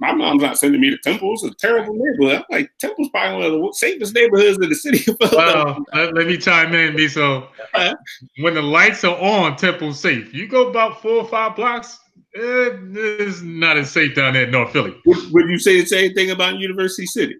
my 0.00 0.12
mom's 0.12 0.42
not 0.42 0.58
sending 0.58 0.80
me 0.80 0.90
to 0.90 0.98
Temple. 0.98 1.32
It's 1.34 1.44
a 1.44 1.54
terrible 1.54 1.94
neighborhood. 1.94 2.44
I'm 2.50 2.58
like 2.58 2.70
Temple's 2.78 3.08
probably 3.10 3.34
one 3.36 3.46
of 3.46 3.52
the 3.52 3.72
safest 3.74 4.14
neighborhoods 4.14 4.58
in 4.60 4.68
the 4.68 4.74
city 4.74 5.10
of 5.10 5.16
Philadelphia. 5.18 5.82
Well, 5.92 6.10
let, 6.12 6.26
me 6.26 6.36
chime 6.36 6.74
in, 6.74 6.96
B. 6.96 7.08
So 7.08 7.48
uh, 7.74 7.94
when 8.40 8.54
the 8.54 8.62
lights 8.62 9.04
are 9.04 9.16
on, 9.16 9.56
Temple's 9.56 10.00
safe. 10.00 10.34
You 10.34 10.48
go 10.48 10.68
about 10.68 11.00
four 11.02 11.22
or 11.22 11.28
five 11.28 11.56
blocks, 11.56 11.98
it's 12.38 13.40
not 13.42 13.76
as 13.76 13.90
safe 13.90 14.14
down 14.14 14.34
there 14.34 14.44
in 14.44 14.50
North 14.50 14.72
Philly. 14.72 14.94
Would, 15.06 15.32
would, 15.32 15.48
you 15.48 15.58
say 15.58 15.80
the 15.80 15.86
same 15.86 16.12
thing 16.14 16.30
about 16.30 16.58
University 16.58 17.06
City? 17.06 17.36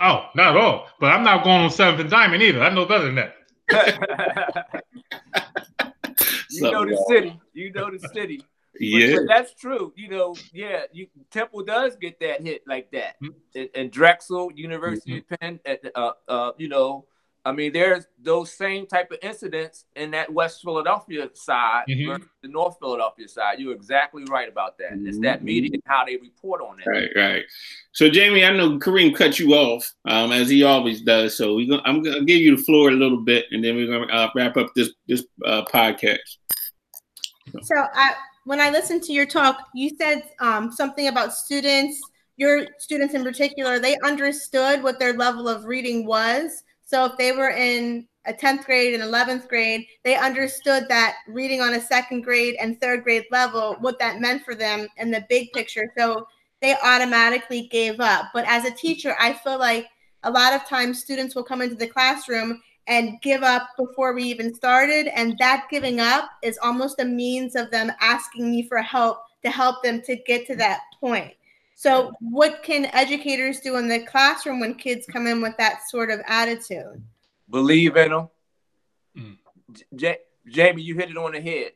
Oh, 0.00 0.26
not 0.34 0.56
at 0.56 0.56
all. 0.56 0.86
But 1.00 1.12
I'm 1.12 1.24
not 1.24 1.44
going 1.44 1.62
on 1.62 1.70
Seventh 1.70 2.00
and 2.00 2.10
Diamond 2.10 2.42
either. 2.42 2.62
I 2.62 2.72
know 2.72 2.86
better 2.86 3.04
than 3.04 3.16
that. 3.16 3.34
you 6.50 6.62
know 6.62 6.84
the 6.84 7.04
city. 7.08 7.40
You 7.52 7.72
know 7.72 7.90
the 7.90 8.08
city. 8.12 8.44
Yeah, 8.78 9.16
but, 9.16 9.26
but 9.26 9.28
that's 9.28 9.54
true. 9.54 9.92
You 9.96 10.08
know, 10.08 10.36
yeah, 10.52 10.82
you, 10.92 11.08
Temple 11.30 11.64
does 11.64 11.96
get 11.96 12.18
that 12.20 12.42
hit 12.42 12.62
like 12.66 12.90
that, 12.92 13.16
mm-hmm. 13.22 13.58
and, 13.58 13.68
and, 13.74 13.90
Drexel, 13.90 14.50
University 14.54 15.20
mm-hmm. 15.20 15.34
of 15.34 15.40
Penn, 15.40 15.60
uh, 15.94 16.12
uh, 16.28 16.52
you 16.56 16.68
know, 16.68 17.04
I 17.44 17.52
mean, 17.52 17.72
there's 17.72 18.04
those 18.22 18.52
same 18.52 18.86
type 18.86 19.10
of 19.10 19.18
incidents 19.22 19.86
in 19.96 20.10
that 20.10 20.30
West 20.30 20.60
Philadelphia 20.62 21.30
side 21.32 21.84
mm-hmm. 21.88 22.10
versus 22.10 22.28
the 22.42 22.48
North 22.48 22.76
Philadelphia 22.78 23.28
side. 23.28 23.58
You're 23.58 23.72
exactly 23.72 24.24
right 24.28 24.48
about 24.48 24.76
that. 24.78 24.90
It's 24.92 25.18
that 25.20 25.38
mm-hmm. 25.38 25.46
media 25.46 25.70
and 25.72 25.82
how 25.86 26.04
they 26.04 26.18
report 26.18 26.60
on 26.60 26.80
it. 26.80 26.86
Right, 26.86 27.08
right. 27.16 27.44
So, 27.92 28.10
Jamie, 28.10 28.44
I 28.44 28.54
know 28.54 28.78
Kareem 28.78 29.14
cut 29.14 29.38
you 29.38 29.54
off 29.54 29.90
um, 30.04 30.32
as 30.32 30.50
he 30.50 30.64
always 30.64 31.00
does. 31.00 31.34
So, 31.34 31.54
we 31.54 31.66
gonna, 31.66 31.82
I'm 31.86 32.02
going 32.02 32.18
to 32.18 32.24
give 32.26 32.40
you 32.40 32.56
the 32.56 32.62
floor 32.62 32.90
a 32.90 32.92
little 32.92 33.22
bit, 33.22 33.46
and 33.52 33.64
then 33.64 33.74
we're 33.74 33.86
going 33.86 34.06
to 34.06 34.14
uh, 34.14 34.30
wrap 34.34 34.58
up 34.58 34.74
this 34.74 34.90
this 35.08 35.24
uh, 35.46 35.64
podcast. 35.64 36.18
So, 37.62 37.74
I, 37.74 38.14
when 38.44 38.60
I 38.60 38.68
listened 38.68 39.02
to 39.04 39.14
your 39.14 39.26
talk, 39.26 39.56
you 39.74 39.90
said 39.96 40.24
um, 40.40 40.70
something 40.70 41.08
about 41.08 41.32
students. 41.32 41.98
Your 42.36 42.66
students 42.78 43.14
in 43.14 43.22
particular, 43.22 43.78
they 43.78 43.96
understood 44.04 44.82
what 44.82 44.98
their 44.98 45.12
level 45.12 45.46
of 45.46 45.66
reading 45.66 46.06
was 46.06 46.62
so 46.90 47.04
if 47.04 47.16
they 47.18 47.30
were 47.30 47.50
in 47.50 48.08
a 48.26 48.32
10th 48.32 48.64
grade 48.64 48.94
and 48.94 49.02
11th 49.04 49.46
grade, 49.46 49.86
they 50.02 50.16
understood 50.16 50.86
that 50.88 51.18
reading 51.28 51.60
on 51.60 51.74
a 51.74 51.80
second 51.80 52.22
grade 52.22 52.56
and 52.60 52.80
third 52.80 53.04
grade 53.04 53.26
level, 53.30 53.76
what 53.78 54.00
that 54.00 54.20
meant 54.20 54.44
for 54.44 54.56
them 54.56 54.88
in 54.96 55.12
the 55.12 55.24
big 55.28 55.52
picture. 55.52 55.92
So 55.96 56.26
they 56.60 56.74
automatically 56.82 57.68
gave 57.68 58.00
up. 58.00 58.30
But 58.34 58.44
as 58.48 58.64
a 58.64 58.72
teacher, 58.72 59.14
I 59.20 59.34
feel 59.34 59.56
like 59.56 59.86
a 60.24 60.30
lot 60.32 60.52
of 60.52 60.66
times 60.66 61.00
students 61.00 61.36
will 61.36 61.44
come 61.44 61.62
into 61.62 61.76
the 61.76 61.86
classroom 61.86 62.60
and 62.88 63.20
give 63.22 63.44
up 63.44 63.68
before 63.78 64.12
we 64.12 64.24
even 64.24 64.52
started. 64.52 65.06
And 65.16 65.38
that 65.38 65.68
giving 65.70 66.00
up 66.00 66.28
is 66.42 66.58
almost 66.60 66.98
a 66.98 67.04
means 67.04 67.54
of 67.54 67.70
them 67.70 67.92
asking 68.00 68.50
me 68.50 68.66
for 68.66 68.78
help 68.78 69.20
to 69.44 69.50
help 69.50 69.84
them 69.84 70.02
to 70.02 70.16
get 70.16 70.44
to 70.48 70.56
that 70.56 70.80
point. 70.98 71.34
So, 71.80 72.12
what 72.20 72.62
can 72.62 72.84
educators 72.92 73.60
do 73.60 73.78
in 73.78 73.88
the 73.88 74.00
classroom 74.00 74.60
when 74.60 74.74
kids 74.74 75.06
come 75.06 75.26
in 75.26 75.40
with 75.40 75.56
that 75.56 75.88
sort 75.88 76.10
of 76.10 76.20
attitude? 76.26 77.02
Believe 77.48 77.96
in 77.96 78.10
them. 78.10 78.28
Mm. 79.16 79.38
J- 79.96 80.18
Jamie, 80.46 80.82
you 80.82 80.96
hit 80.96 81.08
it 81.08 81.16
on 81.16 81.32
the 81.32 81.40
head. 81.40 81.72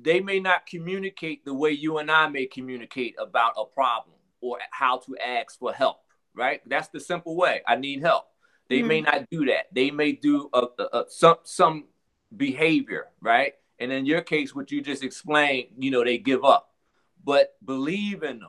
They 0.00 0.20
may 0.20 0.40
not 0.40 0.64
communicate 0.64 1.44
the 1.44 1.52
way 1.52 1.72
you 1.72 1.98
and 1.98 2.10
I 2.10 2.26
may 2.28 2.46
communicate 2.46 3.16
about 3.18 3.52
a 3.58 3.66
problem 3.66 4.16
or 4.40 4.60
how 4.70 5.00
to 5.00 5.14
ask 5.18 5.58
for 5.58 5.74
help, 5.74 5.98
right? 6.34 6.62
That's 6.66 6.88
the 6.88 7.00
simple 7.00 7.36
way. 7.36 7.60
I 7.66 7.76
need 7.76 8.00
help. 8.00 8.24
They 8.70 8.78
mm-hmm. 8.78 8.88
may 8.88 9.00
not 9.02 9.28
do 9.30 9.44
that. 9.44 9.66
They 9.74 9.90
may 9.90 10.12
do 10.12 10.48
a, 10.54 10.68
a, 10.78 10.84
a, 11.00 11.04
some 11.10 11.36
some 11.42 11.84
behavior, 12.34 13.08
right? 13.20 13.52
And 13.78 13.92
in 13.92 14.06
your 14.06 14.22
case, 14.22 14.54
what 14.54 14.70
you 14.70 14.80
just 14.80 15.04
explained, 15.04 15.66
you 15.76 15.90
know, 15.90 16.02
they 16.02 16.16
give 16.16 16.46
up. 16.46 16.70
But 17.22 17.56
believe 17.62 18.22
in 18.22 18.38
them 18.38 18.48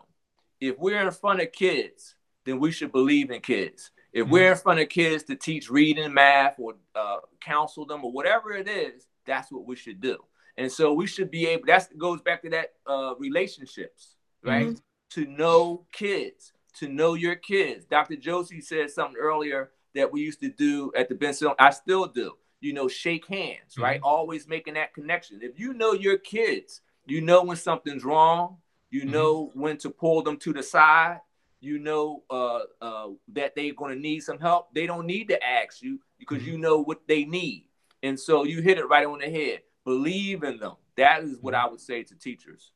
if 0.60 0.78
we're 0.80 1.06
in 1.06 1.12
front 1.12 1.42
of 1.42 1.52
kids, 1.52 2.16
then 2.46 2.60
we 2.60 2.72
should 2.72 2.92
believe 2.92 3.32
in 3.32 3.42
kids. 3.42 3.92
If 4.14 4.24
mm-hmm. 4.24 4.32
we're 4.32 4.52
in 4.52 4.58
front 4.58 4.80
of 4.80 4.90
kids 4.90 5.24
to 5.26 5.36
teach 5.36 5.70
reading, 5.70 6.14
math, 6.14 6.56
or 6.60 6.76
uh, 6.96 7.18
counsel 7.42 7.86
them, 7.86 8.06
or 8.06 8.12
whatever 8.12 8.54
it 8.54 8.68
is, 8.68 9.08
that's 9.26 9.52
what 9.52 9.66
we 9.66 9.76
should 9.76 10.00
do. 10.00 10.18
And 10.58 10.72
so 10.72 10.94
we 10.94 11.08
should 11.08 11.30
be 11.30 11.48
able. 11.48 11.66
That 11.68 11.90
goes 11.98 12.22
back 12.22 12.44
to 12.44 12.50
that 12.52 12.74
uh, 12.88 13.16
relationships, 13.20 14.16
right? 14.44 14.68
Mm-hmm. 14.68 14.76
To 15.12 15.26
know 15.26 15.86
kids, 15.92 16.54
to 16.76 16.88
know 16.88 17.14
your 17.14 17.36
kids. 17.36 17.86
Dr. 17.86 18.16
Josie 18.16 18.62
said 18.62 18.90
something 18.90 19.20
earlier 19.20 19.72
that 19.96 20.12
we 20.12 20.22
used 20.22 20.40
to 20.42 20.50
do 20.50 20.92
at 20.96 21.10
the 21.10 21.16
Benson. 21.16 21.52
I 21.60 21.72
still 21.72 22.06
do. 22.06 22.34
You 22.62 22.74
know, 22.74 22.88
shake 22.88 23.28
hands, 23.28 23.74
mm-hmm. 23.74 23.84
right? 23.84 24.00
Always 24.02 24.48
making 24.48 24.76
that 24.76 24.94
connection. 24.94 25.40
If 25.42 25.60
you 25.60 25.74
know 25.74 25.94
your 25.94 26.18
kids, 26.18 26.82
you 27.06 27.22
know 27.22 27.44
when 27.44 27.58
something's 27.58 28.06
wrong 28.06 28.58
you 28.96 29.02
mm-hmm. 29.02 29.12
know 29.12 29.52
when 29.54 29.78
to 29.80 29.90
pull 29.90 30.22
them 30.22 30.38
to 30.38 30.54
the 30.54 30.64
side. 30.64 31.20
You 31.60 31.80
know 31.80 32.24
uh, 32.30 32.60
uh, 32.80 33.08
that 33.34 33.56
they're 33.56 33.74
going 33.74 33.94
to 33.94 34.00
need 34.00 34.20
some 34.22 34.40
help. 34.40 34.74
They 34.74 34.86
don't 34.86 35.06
need 35.06 35.30
to 35.30 35.44
ask 35.44 35.82
you 35.82 36.00
because 36.18 36.40
mm-hmm. 36.40 36.52
you 36.52 36.58
know 36.60 36.82
what 36.82 37.08
they 37.08 37.26
need. 37.26 37.66
And 38.04 38.20
so 38.20 38.44
you 38.44 38.62
hit 38.62 38.78
it 38.78 38.86
right 38.86 39.06
on 39.06 39.20
the 39.20 39.30
head. 39.30 39.62
Believe 39.84 40.44
in 40.44 40.60
them. 40.60 40.74
That 40.96 41.24
is 41.24 41.40
what 41.42 41.54
mm-hmm. 41.54 41.66
I 41.66 41.70
would 41.70 41.82
say 41.82 42.04
to 42.04 42.16
teachers. 42.16 42.72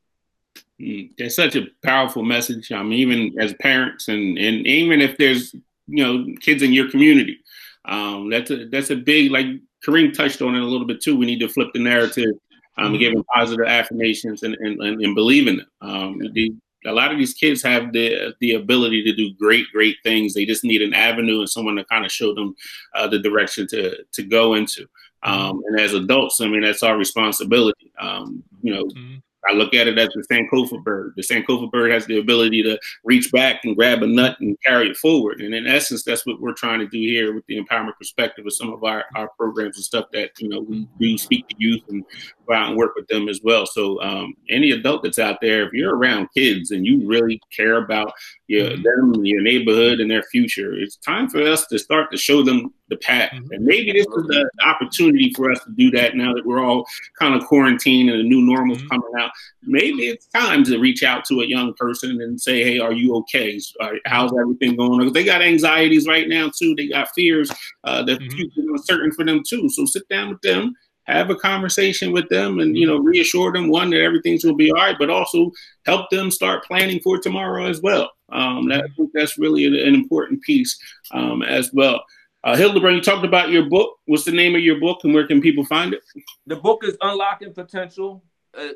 Mm, 0.81 1.11
it's 1.17 1.35
such 1.35 1.55
a 1.55 1.67
powerful 1.83 2.23
message. 2.23 2.71
I 2.71 2.83
mean, 2.83 2.99
even 2.99 3.39
as 3.39 3.53
parents, 3.53 4.07
and 4.07 4.37
and 4.37 4.67
even 4.67 5.01
if 5.01 5.17
there's 5.17 5.53
you 5.87 6.03
know 6.03 6.25
kids 6.41 6.63
in 6.63 6.73
your 6.73 6.89
community, 6.89 7.39
um, 7.85 8.29
that's 8.29 8.51
a 8.51 8.65
that's 8.65 8.89
a 8.89 8.95
big 8.95 9.31
like 9.31 9.45
Kareem 9.87 10.13
touched 10.13 10.41
on 10.41 10.55
it 10.55 10.61
a 10.61 10.65
little 10.65 10.87
bit 10.87 11.01
too. 11.01 11.15
We 11.15 11.27
need 11.27 11.39
to 11.39 11.47
flip 11.47 11.69
the 11.73 11.79
narrative 11.79 12.31
um, 12.79 12.93
mm-hmm. 12.93 12.99
giving 12.99 13.23
positive 13.35 13.67
affirmations 13.67 14.43
and, 14.43 14.55
and, 14.55 14.81
and, 14.81 15.01
and 15.01 15.15
believing 15.15 15.57
them. 15.57 15.67
Um, 15.81 16.19
the, 16.33 16.53
a 16.85 16.91
lot 16.91 17.11
of 17.11 17.17
these 17.17 17.33
kids 17.33 17.61
have 17.63 17.91
the 17.91 18.33
the 18.39 18.53
ability 18.53 19.03
to 19.03 19.13
do 19.13 19.33
great, 19.37 19.65
great 19.73 19.97
things. 20.01 20.33
They 20.33 20.45
just 20.45 20.63
need 20.63 20.81
an 20.81 20.93
avenue 20.93 21.39
and 21.39 21.49
someone 21.49 21.75
to 21.75 21.83
kind 21.85 22.05
of 22.05 22.11
show 22.11 22.33
them 22.33 22.55
uh, 22.95 23.07
the 23.07 23.19
direction 23.19 23.67
to 23.67 23.97
to 24.13 24.23
go 24.23 24.53
into. 24.53 24.83
Mm-hmm. 25.25 25.31
Um, 25.31 25.61
and 25.67 25.79
as 25.79 25.93
adults, 25.93 26.39
I 26.39 26.47
mean, 26.47 26.61
that's 26.61 26.83
our 26.83 26.97
responsibility. 26.97 27.91
Um, 27.99 28.43
you 28.61 28.73
know, 28.73 28.85
mm-hmm. 28.85 29.17
I 29.49 29.53
look 29.53 29.73
at 29.73 29.87
it 29.87 29.97
as 29.97 30.09
the 30.09 30.23
Sankofa 30.29 30.83
bird. 30.83 31.13
The 31.15 31.23
Sankofa 31.23 31.71
bird 31.71 31.91
has 31.91 32.05
the 32.05 32.19
ability 32.19 32.61
to 32.63 32.77
reach 33.03 33.31
back 33.31 33.63
and 33.63 33.75
grab 33.75 34.03
a 34.03 34.07
nut 34.07 34.37
and 34.39 34.57
carry 34.65 34.89
it 34.89 34.97
forward. 34.97 35.41
And 35.41 35.53
in 35.53 35.65
essence, 35.65 36.03
that's 36.03 36.25
what 36.25 36.41
we're 36.41 36.53
trying 36.53 36.79
to 36.79 36.87
do 36.87 36.99
here 36.99 37.33
with 37.33 37.45
the 37.47 37.57
empowerment 37.57 37.95
perspective 37.97 38.45
of 38.45 38.53
some 38.53 38.73
of 38.73 38.83
our, 38.83 39.05
our 39.15 39.29
programs 39.37 39.77
and 39.77 39.85
stuff 39.85 40.05
that, 40.11 40.31
you 40.39 40.49
know, 40.49 40.61
we 40.61 40.87
do 40.99 41.17
speak 41.17 41.47
to 41.47 41.55
youth 41.57 41.83
and 41.87 42.03
go 42.49 42.55
out 42.55 42.69
and 42.69 42.77
work 42.77 42.95
with 42.95 43.07
them 43.07 43.29
as 43.29 43.41
well. 43.43 43.65
So 43.65 44.01
um, 44.01 44.33
any 44.49 44.71
adult 44.71 45.03
that's 45.03 45.19
out 45.19 45.37
there, 45.41 45.65
if 45.65 45.73
you're 45.73 45.95
around 45.95 46.29
kids 46.35 46.71
and 46.71 46.85
you 46.85 47.07
really 47.07 47.39
care 47.55 47.83
about 47.83 48.11
your, 48.47 48.69
mm-hmm. 48.69 49.13
them, 49.13 49.25
your 49.25 49.41
neighborhood 49.41 49.99
and 49.99 50.09
their 50.09 50.23
future, 50.23 50.73
it's 50.73 50.97
time 50.97 51.29
for 51.29 51.41
us 51.41 51.65
to 51.67 51.79
start 51.79 52.11
to 52.11 52.17
show 52.17 52.43
them 52.43 52.73
the 52.89 52.97
path. 52.97 53.31
Mm-hmm. 53.31 53.51
And 53.51 53.65
maybe 53.65 53.91
this 53.91 54.07
is 54.07 54.27
the 54.27 54.49
opportunity 54.65 55.31
for 55.35 55.51
us 55.51 55.63
to 55.63 55.71
do 55.71 55.91
that 55.91 56.15
now 56.15 56.33
that 56.33 56.45
we're 56.45 56.63
all 56.63 56.85
kind 57.19 57.35
of 57.35 57.45
quarantined 57.45 58.09
and 58.09 58.19
the 58.19 58.23
new 58.23 58.41
normal's 58.41 58.79
mm-hmm. 58.79 58.87
coming 58.87 59.11
out. 59.19 59.31
Maybe 59.63 60.07
it's 60.07 60.27
time 60.27 60.63
to 60.65 60.79
reach 60.79 61.03
out 61.03 61.25
to 61.25 61.41
a 61.41 61.45
young 61.45 61.73
person 61.75 62.21
and 62.21 62.41
say, 62.41 62.63
"Hey, 62.63 62.79
are 62.79 62.93
you 62.93 63.15
okay? 63.17 63.59
How's 64.05 64.31
everything 64.39 64.75
going?" 64.75 64.99
Because 64.99 65.13
they 65.13 65.23
got 65.23 65.43
anxieties 65.43 66.07
right 66.07 66.27
now 66.27 66.49
too. 66.49 66.73
They 66.75 66.87
got 66.87 67.09
fears. 67.13 67.51
Uh, 67.83 68.03
the 68.03 68.13
mm-hmm. 68.13 68.35
future 68.35 68.61
is 68.61 68.65
uncertain 68.67 69.11
for 69.11 69.23
them 69.23 69.43
too. 69.47 69.69
So 69.69 69.85
sit 69.85 70.07
down 70.09 70.29
with 70.29 70.41
them 70.41 70.73
have 71.11 71.29
a 71.29 71.35
conversation 71.35 72.11
with 72.11 72.27
them 72.29 72.59
and 72.59 72.77
you 72.77 72.87
know 72.87 72.97
reassure 72.97 73.51
them 73.51 73.69
one 73.69 73.89
that 73.89 74.01
everything's 74.01 74.43
will 74.43 74.55
be 74.55 74.71
all 74.71 74.77
right 74.77 74.97
but 74.99 75.09
also 75.09 75.51
help 75.85 76.09
them 76.09 76.31
start 76.31 76.65
planning 76.65 76.99
for 77.01 77.19
tomorrow 77.19 77.65
as 77.65 77.81
well 77.81 78.09
um, 78.31 78.67
that, 78.69 78.85
that's 79.13 79.37
really 79.37 79.65
an, 79.65 79.75
an 79.75 79.95
important 79.95 80.41
piece 80.41 80.79
um, 81.11 81.41
as 81.41 81.71
well 81.73 82.03
uh, 82.43 82.55
Hilderbrand, 82.55 82.95
you 82.95 83.01
talked 83.01 83.25
about 83.25 83.49
your 83.49 83.65
book. 83.65 83.97
What's 84.05 84.23
the 84.23 84.31
name 84.31 84.55
of 84.55 84.61
your 84.61 84.79
book 84.79 84.99
and 85.03 85.13
where 85.13 85.27
can 85.27 85.41
people 85.41 85.65
find 85.65 85.93
it? 85.93 86.01
The 86.47 86.55
book 86.55 86.83
is 86.85 86.95
Unlocking 87.01 87.53
Potential, 87.53 88.23
uh, 88.57 88.69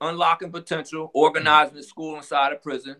Unlocking 0.00 0.50
Potential, 0.50 1.10
Organizing 1.12 1.76
the 1.76 1.82
School 1.82 2.16
Inside 2.16 2.54
a 2.54 2.56
Prison. 2.56 2.96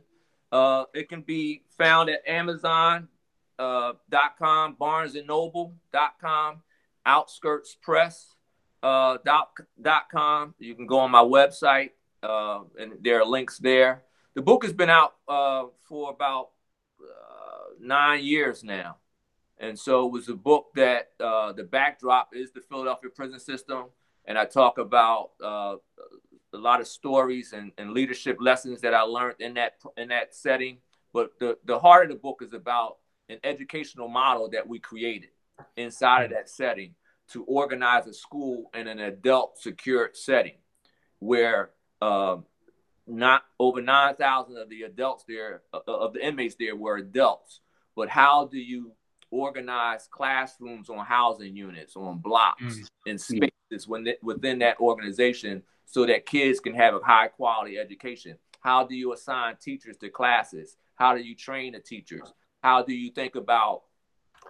Uh, 0.52 0.84
it 0.92 1.08
can 1.08 1.22
be 1.22 1.62
found 1.78 2.10
at 2.10 2.20
Amazon.com, 2.28 3.08
uh, 3.58 4.68
Barnes 4.78 5.14
and 5.14 5.26
Noble.com, 5.26 6.62
Outskirts 7.06 7.76
Press. 7.80 8.34
Uh. 8.82 9.16
You 10.58 10.74
can 10.74 10.86
go 10.86 10.98
on 10.98 11.10
my 11.10 11.22
website, 11.22 11.90
uh, 12.22 12.60
and 12.78 12.92
there 13.02 13.20
are 13.20 13.24
links 13.24 13.58
there. 13.58 14.02
The 14.34 14.42
book 14.42 14.64
has 14.64 14.72
been 14.72 14.90
out 14.90 15.14
uh, 15.28 15.64
for 15.88 16.10
about 16.10 16.50
uh, 17.00 17.74
nine 17.80 18.24
years 18.24 18.64
now. 18.64 18.96
And 19.58 19.78
so 19.78 20.06
it 20.06 20.12
was 20.12 20.28
a 20.28 20.34
book 20.34 20.66
that 20.74 21.12
uh, 21.20 21.52
the 21.52 21.62
backdrop 21.62 22.30
is 22.34 22.52
the 22.52 22.60
Philadelphia 22.60 23.10
prison 23.10 23.38
system. 23.38 23.84
And 24.24 24.36
I 24.36 24.44
talk 24.44 24.78
about 24.78 25.30
uh, 25.42 25.76
a 26.52 26.58
lot 26.58 26.80
of 26.80 26.88
stories 26.88 27.52
and, 27.52 27.72
and 27.78 27.92
leadership 27.92 28.38
lessons 28.40 28.80
that 28.80 28.94
I 28.94 29.02
learned 29.02 29.36
in 29.38 29.54
that 29.54 29.74
in 29.96 30.08
that 30.08 30.34
setting. 30.34 30.78
But 31.12 31.38
the, 31.38 31.58
the 31.64 31.78
heart 31.78 32.04
of 32.04 32.10
the 32.10 32.20
book 32.20 32.40
is 32.42 32.52
about 32.52 32.96
an 33.28 33.38
educational 33.44 34.08
model 34.08 34.50
that 34.50 34.66
we 34.66 34.78
created 34.80 35.30
inside 35.76 36.24
of 36.24 36.30
that 36.30 36.48
setting 36.48 36.94
to 37.28 37.44
organize 37.44 38.06
a 38.06 38.12
school 38.12 38.70
in 38.74 38.86
an 38.86 38.98
adult 38.98 39.58
secured 39.58 40.16
setting 40.16 40.56
where 41.18 41.70
uh, 42.02 42.36
not 43.06 43.42
over 43.58 43.80
9,000 43.80 44.56
of 44.56 44.68
the 44.68 44.82
adults 44.82 45.24
there, 45.26 45.62
uh, 45.72 45.80
of 45.86 46.14
the 46.14 46.26
inmates 46.26 46.56
there 46.58 46.76
were 46.76 46.96
adults. 46.96 47.60
But 47.96 48.08
how 48.08 48.46
do 48.46 48.58
you 48.58 48.92
organize 49.30 50.08
classrooms 50.10 50.90
on 50.90 51.04
housing 51.04 51.56
units, 51.56 51.96
on 51.96 52.18
blocks, 52.18 52.62
mm. 52.62 52.88
and 53.06 53.20
spaces 53.20 53.88
within, 53.88 54.14
within 54.22 54.58
that 54.60 54.78
organization 54.80 55.62
so 55.86 56.06
that 56.06 56.26
kids 56.26 56.60
can 56.60 56.74
have 56.74 56.94
a 56.94 57.00
high 57.00 57.28
quality 57.28 57.78
education? 57.78 58.36
How 58.60 58.86
do 58.86 58.94
you 58.94 59.12
assign 59.12 59.56
teachers 59.60 59.96
to 59.98 60.08
classes? 60.08 60.76
How 60.96 61.14
do 61.14 61.22
you 61.22 61.34
train 61.34 61.72
the 61.72 61.80
teachers? 61.80 62.32
How 62.62 62.82
do 62.82 62.94
you 62.94 63.10
think 63.10 63.34
about 63.34 63.82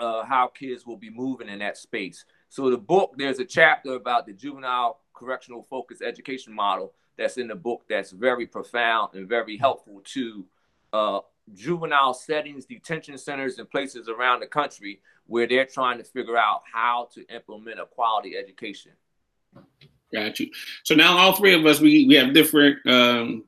uh, 0.00 0.24
how 0.24 0.48
kids 0.48 0.86
will 0.86 0.96
be 0.96 1.10
moving 1.10 1.48
in 1.48 1.58
that 1.60 1.76
space? 1.76 2.24
So, 2.48 2.70
the 2.70 2.78
book, 2.78 3.14
there's 3.16 3.38
a 3.38 3.44
chapter 3.44 3.94
about 3.94 4.26
the 4.26 4.32
juvenile 4.32 5.00
correctional 5.12 5.62
focused 5.62 6.02
education 6.02 6.52
model 6.52 6.92
that's 7.16 7.36
in 7.36 7.48
the 7.48 7.54
book 7.54 7.82
that's 7.88 8.10
very 8.10 8.46
profound 8.46 9.14
and 9.14 9.28
very 9.28 9.56
helpful 9.56 10.02
to 10.04 10.44
uh, 10.92 11.20
juvenile 11.52 12.14
settings, 12.14 12.64
detention 12.64 13.18
centers, 13.18 13.58
and 13.58 13.70
places 13.70 14.08
around 14.08 14.40
the 14.40 14.46
country 14.46 15.00
where 15.26 15.46
they're 15.46 15.66
trying 15.66 15.98
to 15.98 16.04
figure 16.04 16.36
out 16.36 16.62
how 16.70 17.08
to 17.14 17.26
implement 17.34 17.80
a 17.80 17.86
quality 17.86 18.36
education. 18.36 18.92
Got 20.12 20.38
you. 20.38 20.50
So 20.84 20.94
now 20.94 21.16
all 21.16 21.32
three 21.32 21.54
of 21.54 21.64
us, 21.66 21.80
we, 21.80 22.06
we 22.06 22.14
have 22.14 22.34
different, 22.34 22.78
um, 22.86 23.44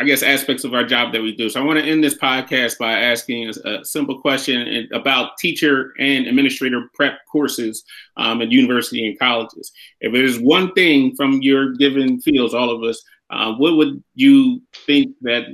I 0.00 0.04
guess, 0.04 0.22
aspects 0.22 0.64
of 0.64 0.72
our 0.72 0.82
job 0.82 1.12
that 1.12 1.20
we 1.20 1.36
do. 1.36 1.50
So 1.50 1.60
I 1.60 1.64
want 1.64 1.78
to 1.78 1.84
end 1.84 2.02
this 2.02 2.16
podcast 2.16 2.78
by 2.78 2.92
asking 2.92 3.52
a, 3.66 3.84
simple 3.84 4.18
question 4.18 4.88
about 4.94 5.36
teacher 5.36 5.92
and 5.98 6.26
administrator 6.26 6.88
prep 6.94 7.18
courses 7.30 7.84
um, 8.16 8.40
at 8.40 8.50
university 8.50 9.06
and 9.06 9.18
colleges. 9.18 9.70
If 10.00 10.14
there's 10.14 10.38
one 10.38 10.72
thing 10.72 11.14
from 11.16 11.42
your 11.42 11.74
given 11.74 12.18
fields, 12.18 12.54
all 12.54 12.70
of 12.70 12.82
us, 12.82 13.02
uh, 13.28 13.52
what 13.52 13.76
would 13.76 14.02
you 14.14 14.62
think 14.86 15.14
that 15.20 15.44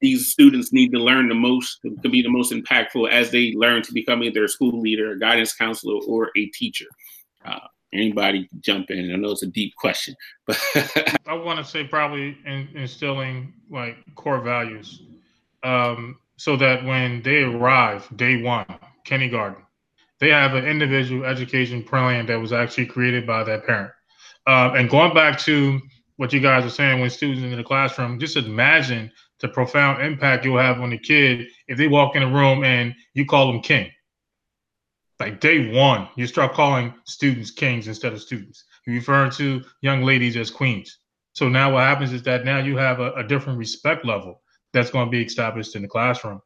these 0.00 0.28
students 0.28 0.72
need 0.72 0.90
to 0.92 0.98
learn 0.98 1.28
the 1.28 1.34
most 1.34 1.80
to 2.02 2.08
be 2.08 2.22
the 2.22 2.30
most 2.30 2.50
impactful 2.50 3.10
as 3.10 3.30
they 3.30 3.52
learn 3.52 3.82
to 3.82 3.92
become 3.92 4.22
either 4.22 4.44
a 4.44 4.48
school 4.48 4.80
leader, 4.80 5.12
a 5.12 5.18
guidance 5.18 5.52
counselor, 5.52 6.02
or 6.08 6.30
a 6.36 6.46
teacher. 6.46 6.86
Uh, 7.44 7.60
anybody 7.92 8.48
jump 8.60 8.90
in? 8.90 9.12
I 9.12 9.16
know 9.16 9.30
it's 9.30 9.42
a 9.42 9.46
deep 9.46 9.74
question, 9.76 10.14
but 10.46 10.60
I 11.26 11.34
want 11.34 11.58
to 11.58 11.64
say 11.64 11.84
probably 11.84 12.36
in, 12.46 12.68
instilling 12.74 13.52
like 13.70 13.96
core 14.14 14.40
values, 14.40 15.02
um, 15.62 16.18
so 16.36 16.56
that 16.56 16.84
when 16.84 17.22
they 17.22 17.42
arrive 17.42 18.08
day 18.16 18.42
one, 18.42 18.66
kindergarten, 19.04 19.62
they 20.18 20.30
have 20.30 20.54
an 20.54 20.66
individual 20.66 21.24
education 21.24 21.82
plan 21.82 22.26
that 22.26 22.40
was 22.40 22.52
actually 22.52 22.86
created 22.86 23.26
by 23.26 23.44
that 23.44 23.66
parent. 23.66 23.92
Uh, 24.46 24.72
and 24.76 24.90
going 24.90 25.14
back 25.14 25.38
to 25.40 25.80
what 26.16 26.32
you 26.32 26.40
guys 26.40 26.64
are 26.64 26.70
saying 26.70 27.00
when 27.00 27.10
students 27.10 27.42
in 27.42 27.56
the 27.56 27.64
classroom, 27.64 28.18
just 28.18 28.36
imagine 28.36 29.10
the 29.40 29.48
profound 29.48 30.02
impact 30.02 30.44
you'll 30.44 30.58
have 30.58 30.80
on 30.80 30.90
the 30.90 30.98
kid 30.98 31.46
if 31.68 31.76
they 31.76 31.88
walk 31.88 32.16
in 32.16 32.22
a 32.22 32.30
room 32.30 32.64
and 32.64 32.94
you 33.14 33.26
call 33.26 33.52
them 33.52 33.60
king. 33.60 33.90
Like 35.22 35.38
day 35.38 35.70
one, 35.70 36.08
you 36.16 36.26
start 36.26 36.52
calling 36.52 36.92
students 37.04 37.52
kings 37.52 37.86
instead 37.86 38.12
of 38.12 38.20
students. 38.20 38.64
You 38.88 38.94
refer 38.94 39.30
to 39.30 39.62
young 39.80 40.02
ladies 40.02 40.36
as 40.36 40.50
queens. 40.50 40.98
So 41.34 41.48
now 41.48 41.74
what 41.74 41.84
happens 41.84 42.12
is 42.12 42.24
that 42.24 42.44
now 42.44 42.58
you 42.58 42.76
have 42.76 42.98
a, 42.98 43.12
a 43.12 43.22
different 43.22 43.56
respect 43.56 44.04
level 44.04 44.42
that's 44.72 44.90
going 44.90 45.06
to 45.06 45.10
be 45.12 45.22
established 45.22 45.76
in 45.76 45.82
the 45.82 45.86
classroom. 45.86 46.42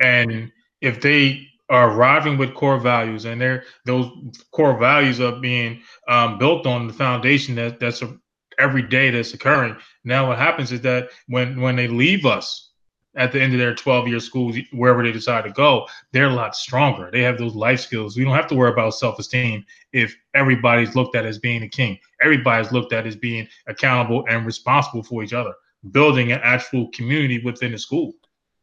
And 0.00 0.50
if 0.80 1.02
they 1.02 1.46
are 1.68 1.90
arriving 1.90 2.38
with 2.38 2.54
core 2.54 2.80
values 2.80 3.26
and 3.26 3.38
they're 3.38 3.64
those 3.84 4.10
core 4.52 4.78
values 4.78 5.20
are 5.20 5.38
being 5.38 5.82
um, 6.08 6.38
built 6.38 6.66
on 6.66 6.86
the 6.86 6.94
foundation 6.94 7.54
that 7.56 7.78
that's 7.78 8.00
a, 8.00 8.16
every 8.58 8.84
day 8.84 9.10
that's 9.10 9.34
occurring. 9.34 9.76
Now 10.02 10.28
what 10.28 10.38
happens 10.38 10.72
is 10.72 10.80
that 10.80 11.10
when 11.26 11.60
when 11.60 11.76
they 11.76 11.88
leave 11.88 12.24
us 12.24 12.71
at 13.16 13.32
the 13.32 13.40
end 13.40 13.52
of 13.52 13.58
their 13.58 13.74
12 13.74 14.08
year 14.08 14.20
schools, 14.20 14.56
wherever 14.72 15.02
they 15.02 15.12
decide 15.12 15.44
to 15.44 15.50
go, 15.50 15.86
they're 16.12 16.30
a 16.30 16.34
lot 16.34 16.56
stronger. 16.56 17.10
They 17.10 17.22
have 17.22 17.38
those 17.38 17.54
life 17.54 17.80
skills. 17.80 18.16
We 18.16 18.24
don't 18.24 18.34
have 18.34 18.48
to 18.48 18.54
worry 18.54 18.72
about 18.72 18.94
self 18.94 19.18
esteem 19.18 19.64
if 19.92 20.16
everybody's 20.34 20.96
looked 20.96 21.16
at 21.16 21.26
as 21.26 21.38
being 21.38 21.62
a 21.62 21.68
king. 21.68 21.98
Everybody's 22.22 22.72
looked 22.72 22.92
at 22.92 23.06
as 23.06 23.16
being 23.16 23.48
accountable 23.66 24.24
and 24.28 24.46
responsible 24.46 25.02
for 25.02 25.22
each 25.22 25.32
other, 25.32 25.52
building 25.90 26.32
an 26.32 26.40
actual 26.42 26.88
community 26.90 27.42
within 27.42 27.72
the 27.72 27.78
school. 27.78 28.14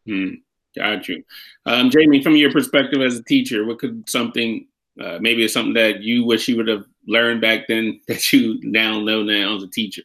Hmm. 0.06 0.36
Got 0.76 1.08
you. 1.08 1.24
Um, 1.66 1.89
Jamie, 1.89 2.24
from 2.24 2.36
your 2.36 2.52
perspective 2.52 3.02
as 3.02 3.18
a 3.18 3.24
teacher, 3.24 3.66
what 3.66 3.80
could 3.80 4.08
something, 4.08 4.68
uh, 5.02 5.18
maybe 5.20 5.43
it's 5.43 5.54
something 5.54 5.74
that 5.74 6.02
you 6.02 6.26
wish 6.26 6.47
you 6.47 6.58
would 6.58 6.68
have 6.68 6.86
learned 7.08 7.41
back 7.41 7.68
then 7.68 8.00
that 8.08 8.32
you 8.32 8.60
now 8.64 9.00
know 9.00 9.24
now 9.24 9.56
as 9.56 9.64
a 9.64 9.68
teacher? 9.68 10.04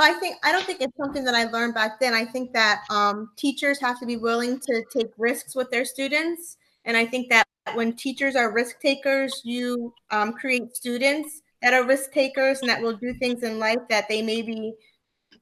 Well, 0.00 0.10
I 0.10 0.18
think 0.18 0.36
I 0.42 0.50
don't 0.50 0.64
think 0.64 0.80
it's 0.80 0.96
something 0.96 1.24
that 1.24 1.34
I 1.34 1.44
learned 1.44 1.74
back 1.74 2.00
then. 2.00 2.14
I 2.14 2.24
think 2.24 2.54
that 2.54 2.84
um, 2.88 3.32
teachers 3.36 3.78
have 3.80 4.00
to 4.00 4.06
be 4.06 4.16
willing 4.16 4.58
to 4.58 4.82
take 4.90 5.08
risks 5.18 5.54
with 5.54 5.70
their 5.70 5.84
students, 5.84 6.56
and 6.86 6.96
I 6.96 7.04
think 7.04 7.28
that 7.28 7.46
when 7.74 7.92
teachers 7.92 8.34
are 8.34 8.50
risk 8.50 8.80
takers, 8.80 9.42
you 9.44 9.92
um, 10.10 10.32
create 10.32 10.74
students 10.74 11.42
that 11.60 11.74
are 11.74 11.84
risk 11.84 12.12
takers 12.12 12.60
and 12.60 12.70
that 12.70 12.80
will 12.80 12.96
do 12.96 13.12
things 13.20 13.42
in 13.42 13.58
life 13.58 13.80
that 13.90 14.08
they 14.08 14.22
maybe 14.22 14.72